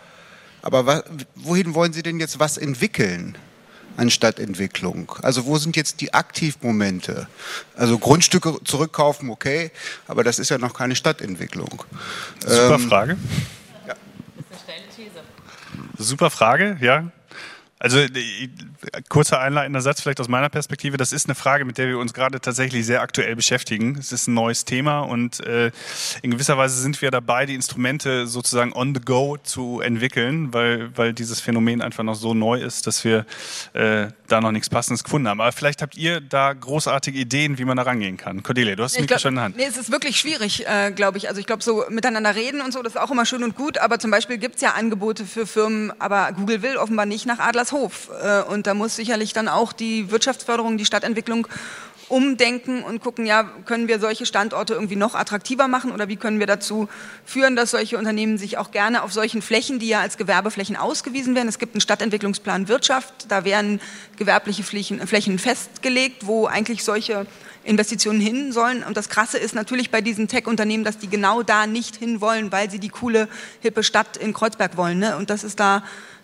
Aber 0.63 1.05
wohin 1.35 1.75
wollen 1.75 1.93
Sie 1.93 2.03
denn 2.03 2.19
jetzt 2.19 2.41
was 2.41 2.57
entwickeln 2.57 3.37
an 3.99 4.11
Stadtentwicklung? 4.11 5.13
Also 5.23 5.45
wo 5.47 5.59
sind 5.59 5.77
jetzt 5.77 6.01
die 6.01 6.15
Aktivmomente? 6.15 7.29
Also 7.77 7.99
Grundstücke 7.99 8.59
zurückkaufen, 8.65 9.31
okay, 9.31 9.71
aber 10.07 10.25
das 10.25 10.39
ist 10.39 10.49
ja 10.51 10.59
noch 10.59 10.75
keine 10.75 10.95
Stadtentwicklung. 10.95 11.85
Super 12.41 12.75
ähm, 12.75 12.89
Frage. 12.89 13.17
Ja. 13.87 13.95
Das 14.51 14.61
ist 14.61 14.69
eine 14.69 14.79
steile 14.79 15.11
These. 15.11 15.21
Super 15.99 16.31
Frage, 16.31 16.79
ja. 16.81 17.11
Also 17.79 17.99
kurzer 19.09 19.41
einleitender 19.41 19.81
Satz 19.81 20.01
vielleicht 20.01 20.21
aus 20.21 20.29
meiner 20.29 20.49
Perspektive. 20.49 20.97
Das 20.97 21.13
ist 21.13 21.27
eine 21.27 21.35
Frage, 21.35 21.65
mit 21.65 21.79
der 21.79 21.89
wir 21.89 21.99
uns 21.99 22.13
gerade 22.13 22.41
tatsächlich 22.41 22.85
sehr 22.87 23.03
aktuell 23.03 23.37
beschäftigen. 23.37 23.97
Es 23.99 24.13
ist 24.13 24.27
ein 24.27 24.35
neues 24.35 24.65
Thema 24.65 25.01
und 25.01 25.41
äh, 25.47 25.71
in 26.23 26.33
gewisser 26.33 26.59
Weise 26.59 26.81
sind 26.81 27.01
wir 27.03 27.11
dabei, 27.11 27.47
die 27.47 27.55
Instrumente 27.55 28.27
sozusagen 28.27 28.73
on 28.73 28.95
the 28.95 29.01
go 29.01 29.37
zu 29.43 29.81
entwickeln, 29.81 30.53
weil, 30.53 30.97
weil 30.97 31.13
dieses 31.13 31.41
Phänomen 31.41 31.81
einfach 31.81 32.03
noch 32.03 32.15
so 32.15 32.35
neu 32.35 32.61
ist, 32.61 32.87
dass 32.87 33.05
wir 33.05 33.27
äh, 33.75 34.09
da 34.27 34.41
noch 34.41 34.53
nichts 34.53 34.69
Passendes 34.69 35.05
gefunden 35.05 35.29
haben. 35.29 35.41
Aber 35.41 35.53
vielleicht 35.53 35.83
habt 35.83 35.97
ihr 35.97 36.21
da 36.21 36.53
großartige 36.53 37.19
Ideen, 37.19 37.59
wie 37.59 37.65
man 37.65 37.77
da 37.77 37.85
rangehen 37.85 38.17
kann. 38.17 38.43
Cordelia, 38.43 38.75
du 38.75 38.83
hast 38.83 38.97
das 38.97 39.03
Mikro 39.03 39.19
schon 39.19 39.31
in 39.31 39.37
der 39.37 39.45
Hand. 39.45 39.57
Nee, 39.57 39.67
es 39.69 39.77
ist 39.77 39.93
wirklich 39.93 40.19
schwierig, 40.19 40.67
äh, 40.67 40.91
glaube 40.91 41.19
ich. 41.19 41.29
Also 41.29 41.41
ich 41.41 41.47
glaube, 41.47 41.63
so 41.63 41.85
miteinander 41.89 42.35
reden 42.35 42.61
und 42.61 42.73
so, 42.73 42.83
das 42.83 42.95
ist 42.95 43.01
auch 43.01 43.11
immer 43.11 43.25
schön 43.25 43.45
und 43.45 43.55
gut. 43.55 43.79
Aber 43.79 43.99
zum 43.99 44.11
Beispiel 44.11 44.39
gibt 44.39 44.57
es 44.57 44.63
ja 44.63 44.73
Angebote 44.73 45.25
für 45.25 45.47
Firmen, 45.47 45.93
aber 46.01 46.33
Google 46.33 46.63
will 46.63 46.77
offenbar 46.77 47.07
nicht 47.07 47.27
nach 47.27 47.39
Adlers 47.39 47.68
Hof. 47.73 48.11
Äh, 48.23 48.43
und 48.43 48.67
da 48.67 48.75
muss 48.75 48.97
sicherlich 48.97 49.33
dann 49.33 49.49
auch 49.49 49.73
die 49.73 50.11
Wirtschaftsförderung, 50.11 50.79
die 50.79 50.85
Stadtentwicklung 50.85 51.47
umdenken 52.09 52.83
und 52.83 53.03
gucken, 53.03 53.27
ja, 53.27 53.43
können 53.43 53.89
wir 53.89 54.01
solche 54.01 54.25
Standorte 54.27 54.75
irgendwie 54.75 54.97
noch 54.97 55.15
attraktiver 55.15 55.69
machen 55.69 55.93
oder 55.93 56.09
wie 56.09 56.17
können 56.17 56.39
wir 56.39 56.47
dazu 56.47 56.89
führen, 57.25 57.55
dass 57.55 57.71
solche 57.71 57.99
Unternehmen 57.99 58.39
sich 58.39 58.57
auch 58.57 58.71
gerne 58.71 59.03
auf 59.03 59.13
solchen 59.13 59.43
Flächen, 59.43 59.79
die 59.79 59.89
ja 59.89 60.01
als 60.01 60.17
Gewerbeflächen 60.17 60.77
ausgewiesen 60.77 61.35
werden, 61.35 61.49
es 61.49 61.59
gibt 61.59 61.75
einen 61.75 61.81
Stadtentwicklungsplan 61.81 62.69
Wirtschaft, 62.69 63.27
da 63.29 63.45
werden 63.45 63.81
gewerbliche 64.17 64.63
Flächen, 64.63 65.07
Flächen 65.07 65.39
festgelegt, 65.39 66.27
wo 66.27 66.47
eigentlich 66.47 66.83
solche 66.83 67.27
Investitionen 67.65 68.21
hin 68.21 68.53
sollen. 68.53 68.83
Und 68.83 68.97
das 68.97 69.11
Krasse 69.11 69.37
ist 69.37 69.55
natürlich 69.55 69.91
bei 69.91 70.01
diesen 70.01 70.29
Tech-Unternehmen, 70.29 70.85
dass 70.85 70.99
die 70.99 71.09
genau 71.09 71.43
da 71.43 71.67
nicht 71.67 71.97
hin 71.97 72.21
wollen, 72.21 72.51
weil 72.51 72.71
sie 72.71 72.79
die 72.79 72.89
coole, 72.89 73.29
hippe 73.61 73.83
Stadt 73.83 74.17
in 74.17 74.33
Kreuzberg 74.33 74.77
wollen. 74.77 74.99
Ne? 74.99 75.17
Und 75.17 75.29
das 75.29 75.45
ist 75.45 75.61
da 75.61 75.83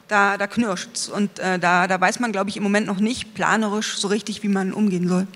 da, 0.09 0.37
da 0.37 0.47
knirscht 0.47 1.09
Und 1.09 1.39
äh, 1.39 1.59
da, 1.59 1.87
da 1.87 2.01
weiß 2.01 2.21
man, 2.21 2.33
glaube 2.33 2.51
ich, 2.51 2.57
im 2.57 2.63
Moment 2.63 2.87
noch 2.87 3.01
nicht 3.01 3.35
planerisch 3.35 3.99
so 3.99 4.09
richtig, 4.09 4.43
wie 4.43 4.49
man 4.49 4.73
umgehen 4.73 5.09
soll. 5.09 5.27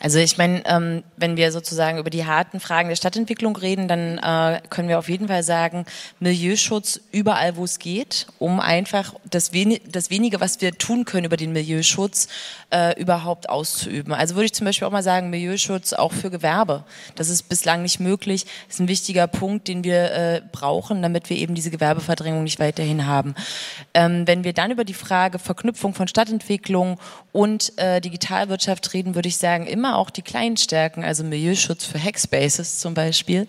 Also 0.00 0.18
ich 0.18 0.38
meine, 0.38 0.62
ähm, 0.66 1.02
wenn 1.16 1.36
wir 1.36 1.52
sozusagen 1.52 1.98
über 1.98 2.10
die 2.10 2.26
harten 2.26 2.60
Fragen 2.60 2.88
der 2.88 2.96
Stadtentwicklung 2.96 3.56
reden, 3.56 3.88
dann 3.88 4.18
äh, 4.18 4.60
können 4.68 4.88
wir 4.88 4.98
auf 4.98 5.08
jeden 5.08 5.28
Fall 5.28 5.42
sagen, 5.42 5.86
Milieuschutz 6.20 7.00
überall, 7.12 7.56
wo 7.56 7.64
es 7.64 7.78
geht, 7.78 8.26
um 8.38 8.60
einfach 8.60 9.14
das, 9.30 9.52
wen 9.52 9.78
das 9.88 10.10
wenige, 10.10 10.40
was 10.40 10.60
wir 10.60 10.72
tun 10.72 11.04
können 11.04 11.24
über 11.26 11.36
den 11.36 11.52
Milieuschutz, 11.52 12.28
äh, 12.70 13.00
überhaupt 13.00 13.48
auszuüben. 13.48 14.12
Also 14.12 14.34
würde 14.34 14.46
ich 14.46 14.52
zum 14.52 14.64
Beispiel 14.64 14.86
auch 14.86 14.92
mal 14.92 15.02
sagen, 15.02 15.30
Milieuschutz 15.30 15.92
auch 15.92 16.12
für 16.12 16.30
Gewerbe. 16.30 16.84
Das 17.14 17.28
ist 17.28 17.48
bislang 17.48 17.82
nicht 17.82 18.00
möglich. 18.00 18.44
Das 18.66 18.76
ist 18.76 18.80
ein 18.80 18.88
wichtiger 18.88 19.26
Punkt, 19.26 19.68
den 19.68 19.84
wir 19.84 20.12
äh, 20.12 20.42
brauchen, 20.52 21.02
damit 21.02 21.30
wir 21.30 21.36
eben 21.36 21.54
diese 21.54 21.70
Gewerbeverdrängung 21.70 22.42
nicht 22.42 22.58
weiterhin 22.58 23.06
haben. 23.06 23.34
Ähm, 23.94 24.26
wenn 24.26 24.44
wir 24.44 24.52
dann 24.52 24.70
über 24.70 24.84
die 24.84 24.94
Frage 24.94 25.38
Verknüpfung 25.38 25.94
von 25.94 26.08
Stadtentwicklung 26.08 26.98
und 27.32 27.72
äh, 27.76 28.00
Digitalwirtschaft 28.00 28.92
reden, 28.92 29.14
würde 29.14 29.28
ich 29.28 29.36
sagen, 29.36 29.43
immer 29.44 29.98
auch 29.98 30.10
die 30.10 30.22
kleinen 30.22 30.56
Stärken, 30.56 31.04
also 31.04 31.22
Milieuschutz 31.22 31.84
für 31.84 32.02
Hackspaces 32.02 32.78
zum 32.80 32.94
Beispiel. 32.94 33.46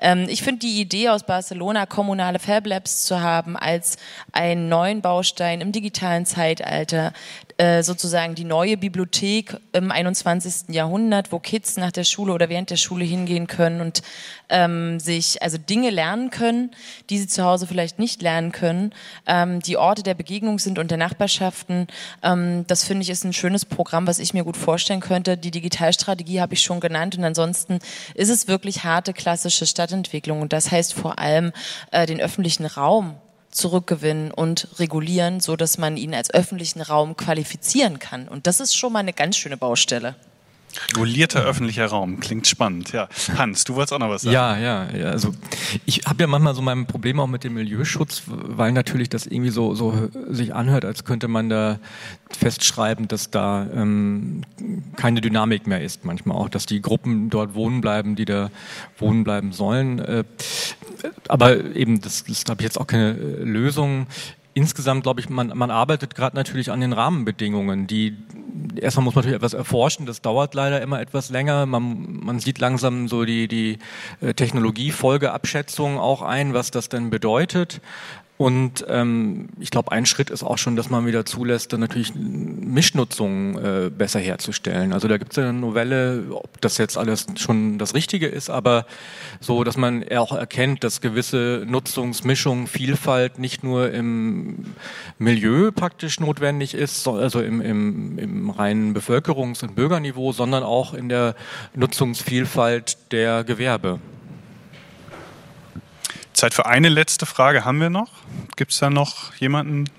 Ähm, 0.00 0.26
ich 0.28 0.42
finde 0.42 0.60
die 0.60 0.80
Idee 0.80 1.08
aus 1.08 1.24
Barcelona, 1.24 1.86
kommunale 1.86 2.38
Fab 2.38 2.66
Labs 2.66 3.04
zu 3.04 3.20
haben 3.20 3.56
als 3.56 3.96
einen 4.32 4.68
neuen 4.68 5.00
Baustein 5.00 5.60
im 5.60 5.72
digitalen 5.72 6.26
Zeitalter, 6.26 7.12
äh, 7.60 7.82
sozusagen 7.82 8.34
die 8.34 8.44
neue 8.44 8.78
Bibliothek 8.78 9.60
im 9.72 9.90
21. 9.90 10.74
Jahrhundert, 10.74 11.30
wo 11.30 11.38
Kids 11.38 11.76
nach 11.76 11.92
der 11.92 12.04
Schule 12.04 12.32
oder 12.32 12.48
während 12.48 12.70
der 12.70 12.76
Schule 12.76 13.04
hingehen 13.04 13.48
können 13.48 13.82
und 13.82 14.00
ähm, 14.48 14.98
sich 14.98 15.42
also 15.42 15.58
Dinge 15.58 15.90
lernen 15.90 16.30
können, 16.30 16.70
die 17.10 17.18
sie 17.18 17.26
zu 17.26 17.44
Hause 17.44 17.66
vielleicht 17.66 17.98
nicht 17.98 18.22
lernen 18.22 18.52
können, 18.52 18.94
ähm, 19.26 19.60
die 19.60 19.76
Orte 19.76 20.02
der 20.02 20.14
Begegnung 20.14 20.58
sind 20.58 20.78
und 20.78 20.90
der 20.90 20.96
Nachbarschaften. 20.96 21.88
Ähm, 22.22 22.64
das 22.66 22.84
finde 22.84 23.02
ich 23.02 23.10
ist 23.10 23.24
ein 23.24 23.34
schönes 23.34 23.66
Programm, 23.66 24.06
was 24.06 24.20
ich 24.20 24.32
mir 24.32 24.44
gut 24.44 24.56
vorstellen 24.56 25.00
könnte. 25.00 25.36
Die 25.36 25.50
Digitalstrategie 25.50 26.40
habe 26.40 26.54
ich 26.54 26.62
schon 26.62 26.80
genannt 26.80 27.18
und 27.18 27.24
ansonsten 27.24 27.78
ist 28.14 28.30
es 28.30 28.48
wirklich 28.48 28.84
harte 28.84 29.12
klassische 29.12 29.66
Stadtentwicklung 29.66 30.40
und 30.40 30.54
das 30.54 30.70
heißt 30.70 30.94
vor 30.94 31.18
allem 31.18 31.52
äh, 31.90 32.06
den 32.06 32.22
öffentlichen 32.22 32.64
Raum 32.64 33.16
zurückgewinnen 33.50 34.30
und 34.30 34.68
regulieren, 34.78 35.40
so 35.40 35.56
dass 35.56 35.78
man 35.78 35.96
ihn 35.96 36.14
als 36.14 36.32
öffentlichen 36.32 36.80
Raum 36.80 37.16
qualifizieren 37.16 37.98
kann. 37.98 38.28
Und 38.28 38.46
das 38.46 38.60
ist 38.60 38.74
schon 38.74 38.92
mal 38.92 39.00
eine 39.00 39.12
ganz 39.12 39.36
schöne 39.36 39.56
Baustelle. 39.56 40.14
Regulierter 40.92 41.42
öffentlicher 41.42 41.86
Raum, 41.86 42.20
klingt 42.20 42.46
spannend. 42.46 42.92
Ja, 42.92 43.08
Hans, 43.36 43.64
du 43.64 43.74
wolltest 43.74 43.92
auch 43.92 43.98
noch 43.98 44.10
was 44.10 44.22
sagen. 44.22 44.34
Ja, 44.34 44.56
ja, 44.58 44.88
ja. 44.96 45.06
Also 45.10 45.34
ich 45.86 46.02
habe 46.06 46.22
ja 46.22 46.26
manchmal 46.26 46.54
so 46.54 46.62
mein 46.62 46.86
Problem 46.86 47.20
auch 47.20 47.26
mit 47.26 47.44
dem 47.44 47.54
Milieuschutz, 47.54 48.22
weil 48.26 48.72
natürlich 48.72 49.08
das 49.08 49.26
irgendwie 49.26 49.50
so, 49.50 49.74
so 49.74 50.08
sich 50.28 50.54
anhört, 50.54 50.84
als 50.84 51.04
könnte 51.04 51.28
man 51.28 51.48
da 51.48 51.78
festschreiben, 52.30 53.08
dass 53.08 53.30
da 53.30 53.66
ähm, 53.74 54.42
keine 54.96 55.20
Dynamik 55.20 55.66
mehr 55.66 55.82
ist. 55.82 56.04
Manchmal 56.04 56.36
auch, 56.36 56.48
dass 56.48 56.66
die 56.66 56.80
Gruppen 56.80 57.30
dort 57.30 57.54
wohnen 57.54 57.80
bleiben, 57.80 58.16
die 58.16 58.24
da 58.24 58.50
wohnen 58.98 59.24
bleiben 59.24 59.52
sollen. 59.52 59.98
Äh, 59.98 60.24
aber 61.28 61.74
eben, 61.74 62.00
das, 62.00 62.24
das 62.24 62.44
habe 62.48 62.62
ich 62.62 62.64
jetzt 62.64 62.80
auch 62.80 62.86
keine 62.86 63.10
äh, 63.10 63.44
Lösung 63.44 64.06
insgesamt 64.54 65.04
glaube 65.04 65.20
ich, 65.20 65.28
man, 65.28 65.52
man 65.54 65.70
arbeitet 65.70 66.14
gerade 66.14 66.36
natürlich 66.36 66.70
an 66.70 66.80
den 66.80 66.92
Rahmenbedingungen, 66.92 67.86
die 67.86 68.16
erstmal 68.76 69.04
muss 69.04 69.14
man 69.14 69.22
natürlich 69.22 69.36
etwas 69.36 69.54
erforschen, 69.54 70.06
das 70.06 70.22
dauert 70.22 70.54
leider 70.54 70.80
immer 70.80 71.00
etwas 71.00 71.30
länger. 71.30 71.66
Man, 71.66 72.20
man 72.22 72.40
sieht 72.40 72.58
langsam 72.58 73.08
so 73.08 73.24
die, 73.24 73.48
die 73.48 73.78
äh, 74.20 74.34
Technologiefolgeabschätzung 74.34 75.98
auch 75.98 76.22
ein, 76.22 76.54
was 76.54 76.70
das 76.70 76.88
denn 76.88 77.10
bedeutet. 77.10 77.80
Und 78.40 78.86
ähm, 78.88 79.50
ich 79.58 79.68
glaube, 79.70 79.92
ein 79.92 80.06
Schritt 80.06 80.30
ist 80.30 80.42
auch 80.42 80.56
schon, 80.56 80.74
dass 80.74 80.88
man 80.88 81.04
wieder 81.04 81.26
zulässt, 81.26 81.74
dann 81.74 81.80
natürlich 81.80 82.14
Mischnutzungen 82.14 83.58
äh, 83.58 83.90
besser 83.90 84.18
herzustellen. 84.18 84.94
Also 84.94 85.08
da 85.08 85.18
gibt 85.18 85.32
es 85.32 85.38
eine 85.38 85.52
Novelle, 85.52 86.24
ob 86.30 86.58
das 86.62 86.78
jetzt 86.78 86.96
alles 86.96 87.26
schon 87.36 87.76
das 87.76 87.92
Richtige 87.92 88.28
ist, 88.28 88.48
aber 88.48 88.86
so, 89.40 89.62
dass 89.62 89.76
man 89.76 90.08
auch 90.08 90.32
erkennt, 90.32 90.84
dass 90.84 91.02
gewisse 91.02 91.66
Nutzungsmischung, 91.68 92.66
Vielfalt 92.66 93.38
nicht 93.38 93.62
nur 93.62 93.90
im 93.90 94.64
Milieu 95.18 95.70
praktisch 95.70 96.18
notwendig 96.18 96.72
ist, 96.72 97.06
also 97.06 97.42
im, 97.42 97.60
im, 97.60 98.18
im 98.18 98.48
reinen 98.48 98.96
Bevölkerungs- 98.96 99.62
und 99.62 99.74
Bürgerniveau, 99.74 100.32
sondern 100.32 100.62
auch 100.62 100.94
in 100.94 101.10
der 101.10 101.34
Nutzungsvielfalt 101.74 103.12
der 103.12 103.44
Gewerbe. 103.44 104.00
Zeit 106.40 106.54
für 106.54 106.64
eine 106.64 106.88
letzte 106.88 107.26
Frage 107.26 107.66
haben 107.66 107.82
wir 107.82 107.90
noch. 107.90 108.08
Gibt 108.56 108.72
es 108.72 108.78
da 108.78 108.88
noch 108.88 109.34
jemanden? 109.34 109.90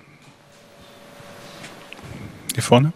Hier 2.56 2.64
vorne? 2.64 2.94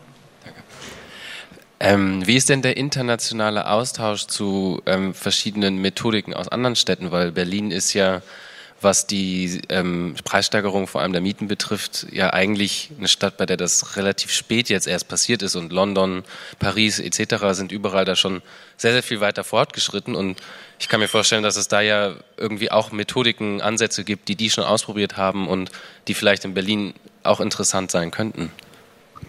Ähm, 1.80 2.26
wie 2.26 2.38
ist 2.38 2.50
denn 2.50 2.64
der 2.64 2.76
internationale 2.76 3.70
Austausch 3.70 4.26
zu 4.26 4.82
ähm, 4.88 5.14
verschiedenen 5.14 5.78
Methodiken 5.78 6.34
aus 6.34 6.48
anderen 6.48 6.76
Städten? 6.76 7.12
Weil 7.12 7.32
Berlin 7.32 7.70
ist 7.70 7.94
ja 7.94 8.24
was 8.82 9.08
die 9.08 9.62
ähm, 9.70 10.16
Preissteigerung 10.24 10.88
vor 10.88 11.02
allem 11.02 11.12
der 11.14 11.22
Mieten 11.22 11.48
betrifft, 11.48 12.08
ja 12.12 12.34
eigentlich 12.34 12.92
eine 12.98 13.08
Stadt, 13.08 13.38
bei 13.38 13.46
der 13.46 13.58
das 13.58 13.96
relativ 13.96 14.32
spät 14.32 14.70
jetzt 14.70 14.88
erst 14.88 15.08
passiert 15.08 15.42
ist 15.42 15.56
und 15.56 15.72
London, 15.72 16.24
Paris 16.60 17.00
etc. 17.00 17.36
sind 17.52 17.72
überall 17.72 18.06
da 18.06 18.16
schon 18.16 18.42
sehr, 18.78 18.92
sehr 18.94 19.04
viel 19.04 19.22
weiter 19.22 19.44
fortgeschritten 19.44 20.16
und 20.16 20.42
ich 20.80 20.90
kann 20.90 21.00
mir 21.00 21.08
vorstellen, 21.08 21.44
dass 21.44 21.56
es 21.56 21.68
da 21.68 21.82
ja 21.82 22.16
irgendwie 22.38 22.70
auch 22.70 22.92
Methodiken, 22.92 23.62
Ansätze 23.62 24.04
gibt, 24.04 24.28
die 24.28 24.36
die 24.36 24.50
schon 24.50 24.66
ausprobiert 24.66 25.18
haben 25.18 25.48
und 25.48 25.72
die 26.08 26.14
vielleicht 26.14 26.46
in 26.46 26.54
Berlin 26.54 26.94
auch 27.24 27.40
interessant 27.40 27.92
sein 27.92 28.12
könnten. 28.12 28.52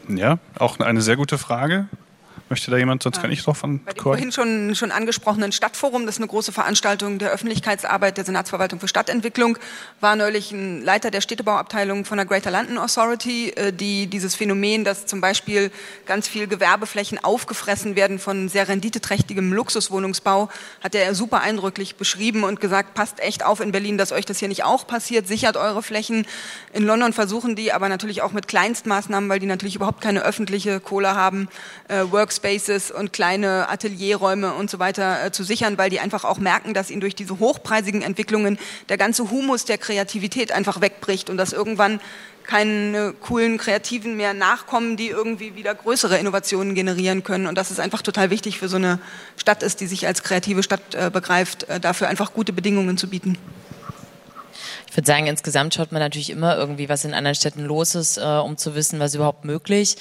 Ja, 0.08 0.38
auch 0.58 0.78
eine 0.80 1.02
sehr 1.02 1.16
gute 1.16 1.38
Frage. 1.38 1.86
Möchte 2.48 2.70
da 2.70 2.76
jemand, 2.76 3.02
sonst 3.02 3.20
kann 3.20 3.32
ich 3.32 3.42
drauf 3.42 3.58
von 3.58 3.82
Bei 3.84 3.92
dem 3.92 4.02
vorhin 4.02 4.30
schon, 4.30 4.76
schon 4.76 4.92
angesprochenen 4.92 5.50
Stadtforum, 5.50 6.06
das 6.06 6.14
ist 6.14 6.20
eine 6.20 6.28
große 6.28 6.52
Veranstaltung 6.52 7.18
der 7.18 7.32
Öffentlichkeitsarbeit 7.32 8.16
der 8.16 8.24
Senatsverwaltung 8.24 8.78
für 8.78 8.86
Stadtentwicklung, 8.86 9.58
war 10.00 10.14
neulich 10.14 10.52
ein 10.52 10.80
Leiter 10.80 11.10
der 11.10 11.22
Städtebauabteilung 11.22 12.04
von 12.04 12.18
der 12.18 12.26
Greater 12.26 12.52
London 12.52 12.78
Authority, 12.78 13.50
äh, 13.50 13.72
die 13.72 14.06
dieses 14.06 14.36
Phänomen, 14.36 14.84
dass 14.84 15.06
zum 15.06 15.20
Beispiel 15.20 15.72
ganz 16.06 16.28
viel 16.28 16.46
Gewerbeflächen 16.46 17.22
aufgefressen 17.22 17.96
werden 17.96 18.20
von 18.20 18.48
sehr 18.48 18.68
renditeträchtigem 18.68 19.52
Luxuswohnungsbau, 19.52 20.48
hat 20.84 20.94
er 20.94 21.16
super 21.16 21.40
eindrücklich 21.40 21.96
beschrieben 21.96 22.44
und 22.44 22.60
gesagt, 22.60 22.94
passt 22.94 23.18
echt 23.18 23.44
auf 23.44 23.58
in 23.58 23.72
Berlin, 23.72 23.98
dass 23.98 24.12
euch 24.12 24.24
das 24.24 24.38
hier 24.38 24.48
nicht 24.48 24.62
auch 24.62 24.86
passiert, 24.86 25.26
sichert 25.26 25.56
eure 25.56 25.82
Flächen. 25.82 26.26
In 26.72 26.84
London 26.84 27.12
versuchen 27.12 27.56
die 27.56 27.72
aber 27.72 27.88
natürlich 27.88 28.22
auch 28.22 28.32
mit 28.32 28.46
Kleinstmaßnahmen, 28.46 29.28
weil 29.28 29.40
die 29.40 29.46
natürlich 29.46 29.74
überhaupt 29.74 30.00
keine 30.00 30.22
öffentliche 30.22 30.78
Kohle 30.78 31.16
haben, 31.16 31.48
äh, 31.88 32.04
Workspaces 32.36 32.90
und 32.90 33.12
kleine 33.12 33.68
Atelierräume 33.68 34.52
und 34.54 34.70
so 34.70 34.78
weiter 34.78 35.24
äh, 35.24 35.32
zu 35.32 35.42
sichern, 35.42 35.78
weil 35.78 35.90
die 35.90 36.00
einfach 36.00 36.24
auch 36.24 36.38
merken, 36.38 36.74
dass 36.74 36.90
ihnen 36.90 37.00
durch 37.00 37.14
diese 37.14 37.38
hochpreisigen 37.38 38.02
Entwicklungen 38.02 38.58
der 38.88 38.98
ganze 38.98 39.30
Humus 39.30 39.64
der 39.64 39.78
Kreativität 39.78 40.52
einfach 40.52 40.80
wegbricht 40.80 41.30
und 41.30 41.36
dass 41.36 41.52
irgendwann 41.52 42.00
keine 42.44 43.12
coolen 43.20 43.58
Kreativen 43.58 44.16
mehr 44.16 44.32
nachkommen, 44.32 44.96
die 44.96 45.08
irgendwie 45.08 45.56
wieder 45.56 45.74
größere 45.74 46.18
Innovationen 46.18 46.74
generieren 46.74 47.24
können. 47.24 47.46
Und 47.46 47.56
dass 47.56 47.70
es 47.70 47.80
einfach 47.80 48.02
total 48.02 48.30
wichtig 48.30 48.58
für 48.58 48.68
so 48.68 48.76
eine 48.76 49.00
Stadt 49.36 49.62
ist, 49.64 49.80
die 49.80 49.86
sich 49.86 50.06
als 50.06 50.22
kreative 50.22 50.62
Stadt 50.62 50.94
äh, 50.94 51.10
begreift, 51.10 51.64
äh, 51.64 51.80
dafür 51.80 52.08
einfach 52.08 52.34
gute 52.34 52.52
Bedingungen 52.52 52.98
zu 52.98 53.08
bieten. 53.08 53.36
Ich 54.88 54.96
würde 54.96 55.06
sagen, 55.08 55.26
insgesamt 55.26 55.74
schaut 55.74 55.92
man 55.92 56.00
natürlich 56.00 56.30
immer 56.30 56.56
irgendwie, 56.56 56.88
was 56.88 57.04
in 57.04 57.12
anderen 57.12 57.34
Städten 57.34 57.64
los 57.64 57.94
ist, 57.94 58.16
äh, 58.16 58.22
um 58.22 58.56
zu 58.56 58.74
wissen, 58.74 58.98
was 58.98 59.14
überhaupt 59.14 59.44
möglich. 59.44 59.96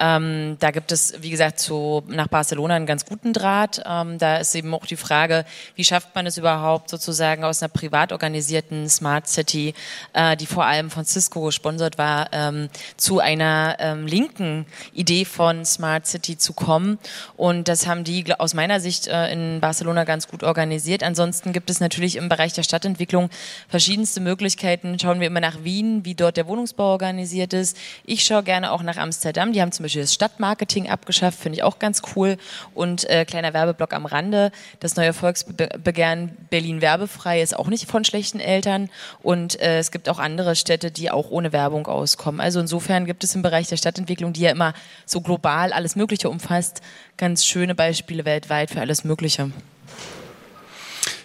Ähm, 0.00 0.56
da 0.58 0.72
gibt 0.72 0.90
es, 0.90 1.14
wie 1.20 1.30
gesagt, 1.30 1.60
zu, 1.60 2.02
nach 2.08 2.26
Barcelona 2.26 2.74
einen 2.74 2.86
ganz 2.86 3.06
guten 3.06 3.32
Draht. 3.32 3.82
Ähm, 3.86 4.18
da 4.18 4.38
ist 4.38 4.54
eben 4.54 4.74
auch 4.74 4.86
die 4.86 4.96
Frage, 4.96 5.44
wie 5.76 5.84
schafft 5.84 6.14
man 6.14 6.26
es 6.26 6.36
überhaupt 6.36 6.90
sozusagen 6.90 7.44
aus 7.44 7.62
einer 7.62 7.68
privat 7.68 8.10
organisierten 8.10 8.88
Smart 8.88 9.28
City, 9.28 9.72
äh, 10.12 10.36
die 10.36 10.46
vor 10.46 10.64
allem 10.64 10.90
von 10.90 11.04
Cisco 11.04 11.42
gesponsert 11.42 11.96
war, 11.96 12.28
ähm, 12.32 12.70
zu 12.96 13.20
einer 13.20 13.76
ähm, 13.78 14.06
linken 14.06 14.66
Idee 14.92 15.24
von 15.24 15.64
Smart 15.64 16.08
City 16.08 16.36
zu 16.36 16.54
kommen. 16.54 16.98
Und 17.36 17.68
das 17.68 17.86
haben 17.86 18.02
die 18.02 18.34
aus 18.36 18.54
meiner 18.54 18.80
Sicht 18.80 19.06
äh, 19.06 19.32
in 19.32 19.60
Barcelona 19.60 20.02
ganz 20.02 20.26
gut 20.26 20.42
organisiert. 20.42 21.04
Ansonsten 21.04 21.52
gibt 21.52 21.70
es 21.70 21.78
natürlich 21.78 22.16
im 22.16 22.28
Bereich 22.28 22.52
der 22.52 22.64
Stadtentwicklung 22.64 23.30
verschiedenste 23.68 24.20
Möglichkeiten. 24.20 24.98
Schauen 24.98 25.20
wir 25.20 25.28
immer 25.28 25.40
nach 25.40 25.62
Wien, 25.62 26.04
wie 26.04 26.16
dort 26.16 26.36
der 26.36 26.48
Wohnungsbau 26.48 26.90
organisiert 26.90 27.52
ist. 27.52 27.76
Ich 28.04 28.24
schaue 28.24 28.42
gerne 28.42 28.72
auch 28.72 28.82
nach 28.82 28.96
Amsterdam. 28.96 29.52
Die 29.52 29.62
haben 29.62 29.70
zum 29.70 29.83
Beispiel 29.84 30.02
das 30.02 30.14
Stadtmarketing 30.14 30.88
abgeschafft, 30.88 31.38
finde 31.38 31.58
ich 31.58 31.62
auch 31.62 31.78
ganz 31.78 32.02
cool. 32.14 32.36
Und 32.74 33.08
äh, 33.08 33.24
kleiner 33.24 33.54
Werbeblock 33.54 33.92
am 33.92 34.06
Rande, 34.06 34.52
das 34.80 34.96
neue 34.96 35.12
Volksbegehren 35.12 36.36
Berlin 36.50 36.80
werbefrei 36.80 37.40
ist 37.42 37.56
auch 37.56 37.68
nicht 37.68 37.90
von 37.90 38.04
schlechten 38.04 38.40
Eltern. 38.40 38.90
Und 39.22 39.60
äh, 39.60 39.78
es 39.78 39.90
gibt 39.90 40.08
auch 40.08 40.18
andere 40.18 40.56
Städte, 40.56 40.90
die 40.90 41.10
auch 41.10 41.30
ohne 41.30 41.52
Werbung 41.52 41.86
auskommen. 41.86 42.40
Also 42.40 42.60
insofern 42.60 43.06
gibt 43.06 43.24
es 43.24 43.34
im 43.34 43.42
Bereich 43.42 43.68
der 43.68 43.76
Stadtentwicklung, 43.76 44.32
die 44.32 44.42
ja 44.42 44.50
immer 44.50 44.74
so 45.06 45.20
global 45.20 45.72
alles 45.72 45.96
Mögliche 45.96 46.28
umfasst, 46.28 46.82
ganz 47.16 47.44
schöne 47.44 47.74
Beispiele 47.74 48.24
weltweit 48.24 48.70
für 48.70 48.80
alles 48.80 49.04
Mögliche. 49.04 49.50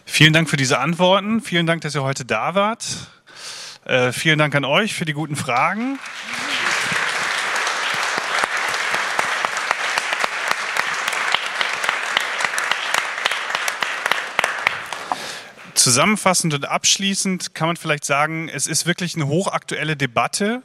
Vielen 0.05 0.33
Dank 0.33 0.49
für 0.49 0.57
diese 0.57 0.79
Antworten. 0.79 1.39
Vielen 1.39 1.65
Dank, 1.65 1.81
dass 1.81 1.95
ihr 1.95 2.03
heute 2.03 2.25
da 2.25 2.55
wart. 2.55 2.83
Äh, 3.85 4.11
vielen 4.11 4.37
Dank 4.37 4.53
an 4.55 4.65
euch 4.65 4.93
für 4.93 5.05
die 5.05 5.13
guten 5.13 5.35
Fragen. 5.35 5.97
Zusammenfassend 15.79 16.53
und 16.53 16.67
abschließend 16.67 17.55
kann 17.55 17.67
man 17.67 17.77
vielleicht 17.77 18.03
sagen, 18.03 18.49
es 18.49 18.67
ist 18.67 18.85
wirklich 18.85 19.15
eine 19.15 19.27
hochaktuelle 19.27 19.95
Debatte. 19.95 20.61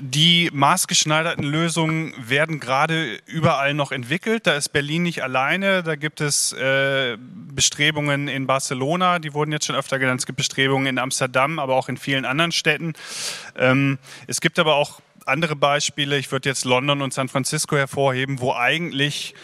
Die 0.00 0.48
maßgeschneiderten 0.50 1.44
Lösungen 1.44 2.14
werden 2.16 2.58
gerade 2.58 3.18
überall 3.26 3.74
noch 3.74 3.92
entwickelt. 3.92 4.46
Da 4.46 4.54
ist 4.54 4.70
Berlin 4.70 5.02
nicht 5.02 5.22
alleine. 5.22 5.82
Da 5.82 5.94
gibt 5.94 6.22
es 6.22 6.54
äh, 6.54 7.18
Bestrebungen 7.20 8.28
in 8.28 8.46
Barcelona, 8.46 9.18
die 9.18 9.34
wurden 9.34 9.52
jetzt 9.52 9.66
schon 9.66 9.76
öfter 9.76 9.98
genannt. 9.98 10.20
Es 10.20 10.26
gibt 10.26 10.38
Bestrebungen 10.38 10.86
in 10.86 10.98
Amsterdam, 10.98 11.58
aber 11.58 11.74
auch 11.74 11.90
in 11.90 11.98
vielen 11.98 12.24
anderen 12.24 12.50
Städten. 12.50 12.94
Ähm, 13.58 13.98
es 14.26 14.40
gibt 14.40 14.58
aber 14.58 14.76
auch 14.76 15.02
andere 15.26 15.54
Beispiele. 15.54 16.16
Ich 16.16 16.32
würde 16.32 16.48
jetzt 16.48 16.64
London 16.64 17.02
und 17.02 17.12
San 17.12 17.28
Francisco 17.28 17.76
hervorheben, 17.76 18.40
wo 18.40 18.54
eigentlich 18.54 19.34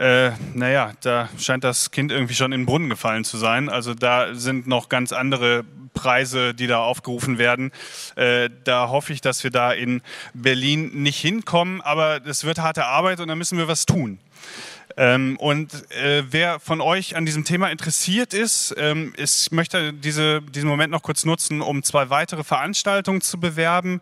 äh, 0.00 0.32
naja, 0.54 0.92
da 1.02 1.28
scheint 1.38 1.62
das 1.62 1.90
Kind 1.90 2.10
irgendwie 2.10 2.32
schon 2.32 2.52
in 2.52 2.62
den 2.62 2.66
Brunnen 2.66 2.88
gefallen 2.88 3.22
zu 3.22 3.36
sein. 3.36 3.68
Also 3.68 3.92
da 3.92 4.34
sind 4.34 4.66
noch 4.66 4.88
ganz 4.88 5.12
andere 5.12 5.62
Preise, 5.92 6.54
die 6.54 6.66
da 6.66 6.78
aufgerufen 6.78 7.36
werden. 7.36 7.70
Äh, 8.16 8.48
da 8.64 8.88
hoffe 8.88 9.12
ich, 9.12 9.20
dass 9.20 9.44
wir 9.44 9.50
da 9.50 9.72
in 9.72 10.00
Berlin 10.32 10.90
nicht 11.02 11.20
hinkommen, 11.20 11.82
aber 11.82 12.24
es 12.24 12.44
wird 12.44 12.58
harte 12.60 12.86
Arbeit 12.86 13.20
und 13.20 13.28
da 13.28 13.34
müssen 13.34 13.58
wir 13.58 13.68
was 13.68 13.84
tun. 13.84 14.18
Ähm, 14.96 15.36
und 15.38 15.72
äh, 15.92 16.24
wer 16.30 16.60
von 16.60 16.80
euch 16.80 17.14
an 17.14 17.26
diesem 17.26 17.44
Thema 17.44 17.68
interessiert 17.70 18.32
ist, 18.32 18.74
ähm, 18.78 19.12
ich 19.18 19.52
möchte 19.52 19.92
diese, 19.92 20.40
diesen 20.40 20.68
Moment 20.68 20.92
noch 20.92 21.02
kurz 21.02 21.26
nutzen, 21.26 21.60
um 21.60 21.82
zwei 21.82 22.08
weitere 22.08 22.42
Veranstaltungen 22.42 23.20
zu 23.20 23.38
bewerben 23.38 24.00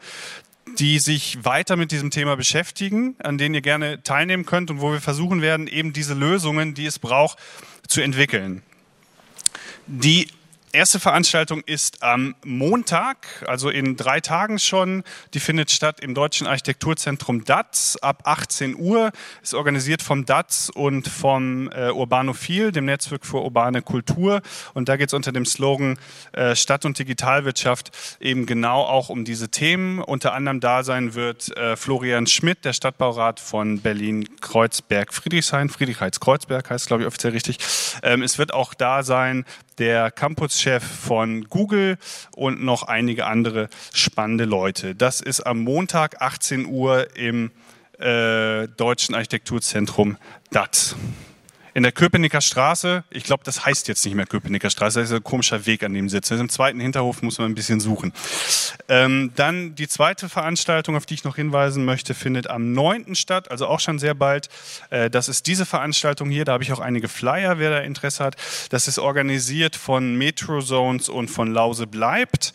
die 0.78 0.98
sich 0.98 1.44
weiter 1.44 1.76
mit 1.76 1.90
diesem 1.90 2.10
Thema 2.10 2.36
beschäftigen, 2.36 3.16
an 3.18 3.38
denen 3.38 3.54
ihr 3.54 3.60
gerne 3.60 4.02
teilnehmen 4.02 4.46
könnt 4.46 4.70
und 4.70 4.80
wo 4.80 4.92
wir 4.92 5.00
versuchen 5.00 5.42
werden, 5.42 5.66
eben 5.66 5.92
diese 5.92 6.14
Lösungen, 6.14 6.74
die 6.74 6.86
es 6.86 6.98
braucht, 6.98 7.38
zu 7.86 8.00
entwickeln. 8.00 8.62
Die 9.86 10.28
erste 10.72 11.00
Veranstaltung 11.00 11.62
ist 11.66 12.02
am 12.02 12.34
Montag, 12.44 13.44
also 13.46 13.70
in 13.70 13.96
drei 13.96 14.20
Tagen 14.20 14.58
schon. 14.58 15.02
Die 15.34 15.40
findet 15.40 15.70
statt 15.70 16.00
im 16.00 16.14
Deutschen 16.14 16.46
Architekturzentrum 16.46 17.44
DATS 17.44 17.96
ab 18.02 18.22
18 18.24 18.76
Uhr. 18.76 19.12
Ist 19.42 19.54
organisiert 19.54 20.02
vom 20.02 20.24
DATS 20.24 20.70
und 20.70 21.08
vom 21.08 21.70
äh, 21.70 21.90
Urbanophil, 21.90 22.72
dem 22.72 22.84
Netzwerk 22.86 23.24
für 23.24 23.42
urbane 23.42 23.82
Kultur. 23.82 24.42
Und 24.74 24.88
da 24.88 24.96
geht 24.96 25.08
es 25.08 25.14
unter 25.14 25.32
dem 25.32 25.46
Slogan 25.46 25.98
äh, 26.32 26.54
Stadt- 26.56 26.84
und 26.84 26.98
Digitalwirtschaft 26.98 27.90
eben 28.20 28.46
genau 28.46 28.82
auch 28.82 29.08
um 29.08 29.24
diese 29.24 29.48
Themen. 29.50 30.00
Unter 30.00 30.32
anderem 30.34 30.60
da 30.60 30.82
sein 30.82 31.14
wird 31.14 31.56
äh, 31.56 31.76
Florian 31.76 32.26
Schmidt, 32.26 32.64
der 32.64 32.72
Stadtbaurat 32.72 33.40
von 33.40 33.80
Berlin-Kreuzberg-Friedrichshain. 33.80 35.68
Friedrichshain-Kreuzberg 35.68 36.70
heißt, 36.70 36.86
glaube 36.86 37.02
ich, 37.02 37.06
offiziell 37.06 37.32
richtig. 37.32 37.58
Ähm, 38.02 38.22
es 38.22 38.38
wird 38.38 38.52
auch 38.54 38.74
da 38.74 39.02
sein 39.02 39.44
der 39.78 40.10
Campus-Chef 40.10 40.82
von 40.82 41.44
Google 41.48 41.98
und 42.34 42.62
noch 42.62 42.82
einige 42.84 43.26
andere 43.26 43.68
spannende 43.92 44.44
Leute. 44.44 44.94
Das 44.94 45.20
ist 45.20 45.40
am 45.40 45.60
Montag 45.60 46.20
18 46.20 46.66
Uhr 46.66 47.16
im 47.16 47.50
äh, 47.98 48.68
Deutschen 48.68 49.14
Architekturzentrum 49.14 50.16
DAT 50.50 50.96
in 51.78 51.84
der 51.84 51.92
Köpenicker 51.92 52.40
Straße, 52.40 53.04
ich 53.08 53.22
glaube, 53.22 53.44
das 53.44 53.64
heißt 53.64 53.86
jetzt 53.86 54.04
nicht 54.04 54.16
mehr 54.16 54.26
Köpenicker 54.26 54.68
Straße, 54.68 54.98
das 54.98 55.10
ist 55.10 55.14
ein 55.14 55.22
komischer 55.22 55.64
Weg 55.64 55.84
an 55.84 55.94
dem 55.94 56.08
Sitz. 56.08 56.28
Im 56.32 56.48
zweiten 56.48 56.80
Hinterhof 56.80 57.22
muss 57.22 57.38
man 57.38 57.52
ein 57.52 57.54
bisschen 57.54 57.78
suchen. 57.78 58.12
Ähm, 58.88 59.30
dann 59.36 59.76
die 59.76 59.86
zweite 59.86 60.28
Veranstaltung, 60.28 60.96
auf 60.96 61.06
die 61.06 61.14
ich 61.14 61.22
noch 61.22 61.36
hinweisen 61.36 61.84
möchte, 61.84 62.14
findet 62.14 62.50
am 62.50 62.72
9. 62.72 63.14
statt, 63.14 63.52
also 63.52 63.68
auch 63.68 63.78
schon 63.78 64.00
sehr 64.00 64.14
bald. 64.14 64.48
Äh, 64.90 65.08
das 65.08 65.28
ist 65.28 65.46
diese 65.46 65.66
Veranstaltung 65.66 66.30
hier, 66.30 66.44
da 66.44 66.54
habe 66.54 66.64
ich 66.64 66.72
auch 66.72 66.80
einige 66.80 67.06
Flyer, 67.06 67.60
wer 67.60 67.70
da 67.70 67.78
Interesse 67.78 68.24
hat. 68.24 68.34
Das 68.70 68.88
ist 68.88 68.98
organisiert 68.98 69.76
von 69.76 70.16
Metro 70.16 70.60
Zones 70.60 71.08
und 71.08 71.28
von 71.28 71.52
Lause 71.52 71.86
bleibt. 71.86 72.54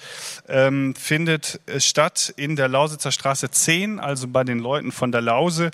Ähm, 0.50 0.96
findet 0.96 1.62
statt 1.78 2.34
in 2.36 2.58
der 2.58 2.68
Lausitzer 2.68 3.14
Straße 3.14 3.50
10, 3.50 4.02
also 4.02 4.28
bei 4.28 4.44
den 4.44 4.60
Leuten 4.60 4.92
von 4.92 5.14
der 5.14 5.22
Lause. 5.22 5.72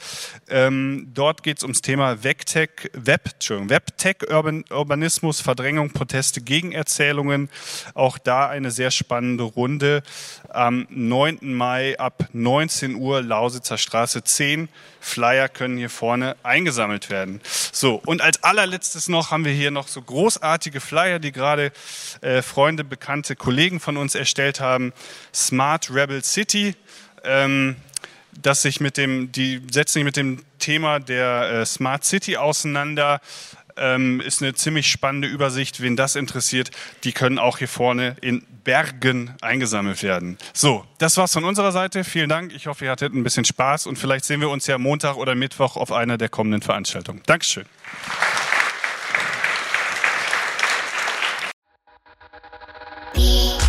Ähm, 0.49 1.09
dort 1.15 1.41
geht 1.41 1.57
es 1.57 1.63
ums 1.63 1.81
Thema 1.81 2.23
Vectech, 2.23 2.91
Web 2.93 3.38
Entschuldigung, 3.39 3.69
Webtech, 3.69 4.17
Urban, 4.29 4.65
Urbanismus, 4.69 5.39
Verdrängung, 5.39 5.91
Proteste, 5.91 6.41
Gegenerzählungen. 6.41 7.49
Auch 7.93 8.17
da 8.17 8.49
eine 8.49 8.69
sehr 8.69 8.91
spannende 8.91 9.45
Runde. 9.45 10.03
Am 10.49 10.85
9. 10.89 11.39
Mai 11.41 11.97
ab 11.97 12.27
19 12.33 12.95
Uhr 12.95 13.21
Lausitzer 13.21 13.77
Straße 13.77 14.25
10. 14.25 14.67
Flyer 14.99 15.47
können 15.47 15.77
hier 15.77 15.89
vorne 15.89 16.35
eingesammelt 16.43 17.09
werden. 17.09 17.39
So, 17.71 18.01
und 18.05 18.21
als 18.21 18.43
allerletztes 18.43 19.07
noch 19.07 19.31
haben 19.31 19.45
wir 19.45 19.53
hier 19.53 19.71
noch 19.71 19.87
so 19.87 20.01
großartige 20.01 20.81
Flyer, 20.81 21.19
die 21.19 21.31
gerade 21.31 21.71
äh, 22.19 22.41
Freunde, 22.41 22.83
bekannte 22.83 23.37
Kollegen 23.37 23.79
von 23.79 23.95
uns 23.95 24.15
erstellt 24.15 24.59
haben. 24.59 24.91
Smart 25.33 25.89
Rebel 25.89 26.25
City. 26.25 26.75
Ähm, 27.23 27.77
dass 28.41 28.61
sich 28.61 28.79
mit 28.79 28.97
dem, 28.97 29.31
die 29.31 29.61
setzen 29.71 29.93
sich 29.93 30.03
mit 30.03 30.17
dem 30.17 30.43
Thema 30.59 30.99
der 30.99 31.49
äh, 31.51 31.65
Smart 31.65 32.05
City 32.05 32.37
auseinander. 32.37 33.21
ähm, 33.77 34.19
ist 34.19 34.41
eine 34.41 34.53
ziemlich 34.53 34.91
spannende 34.91 35.27
Übersicht. 35.27 35.81
Wen 35.81 35.95
das 35.95 36.15
interessiert, 36.15 36.71
die 37.03 37.13
können 37.13 37.39
auch 37.39 37.59
hier 37.59 37.69
vorne 37.69 38.17
in 38.21 38.45
Bergen 38.63 39.35
eingesammelt 39.41 40.03
werden. 40.03 40.37
So, 40.53 40.85
das 40.97 41.15
war's 41.17 41.33
von 41.33 41.45
unserer 41.45 41.71
Seite. 41.71 42.03
Vielen 42.03 42.29
Dank. 42.29 42.53
Ich 42.53 42.67
hoffe, 42.67 42.85
ihr 42.85 42.91
hattet 42.91 43.13
ein 43.13 43.23
bisschen 43.23 43.45
Spaß 43.45 43.87
und 43.87 43.97
vielleicht 43.97 44.25
sehen 44.25 44.41
wir 44.41 44.49
uns 44.49 44.67
ja 44.67 44.77
Montag 44.77 45.15
oder 45.15 45.33
Mittwoch 45.33 45.77
auf 45.77 45.91
einer 45.91 46.17
der 46.17 46.29
kommenden 46.29 46.61
Veranstaltungen. 46.61 47.21
Dankeschön. 47.25 47.65
Thank 53.15 53.63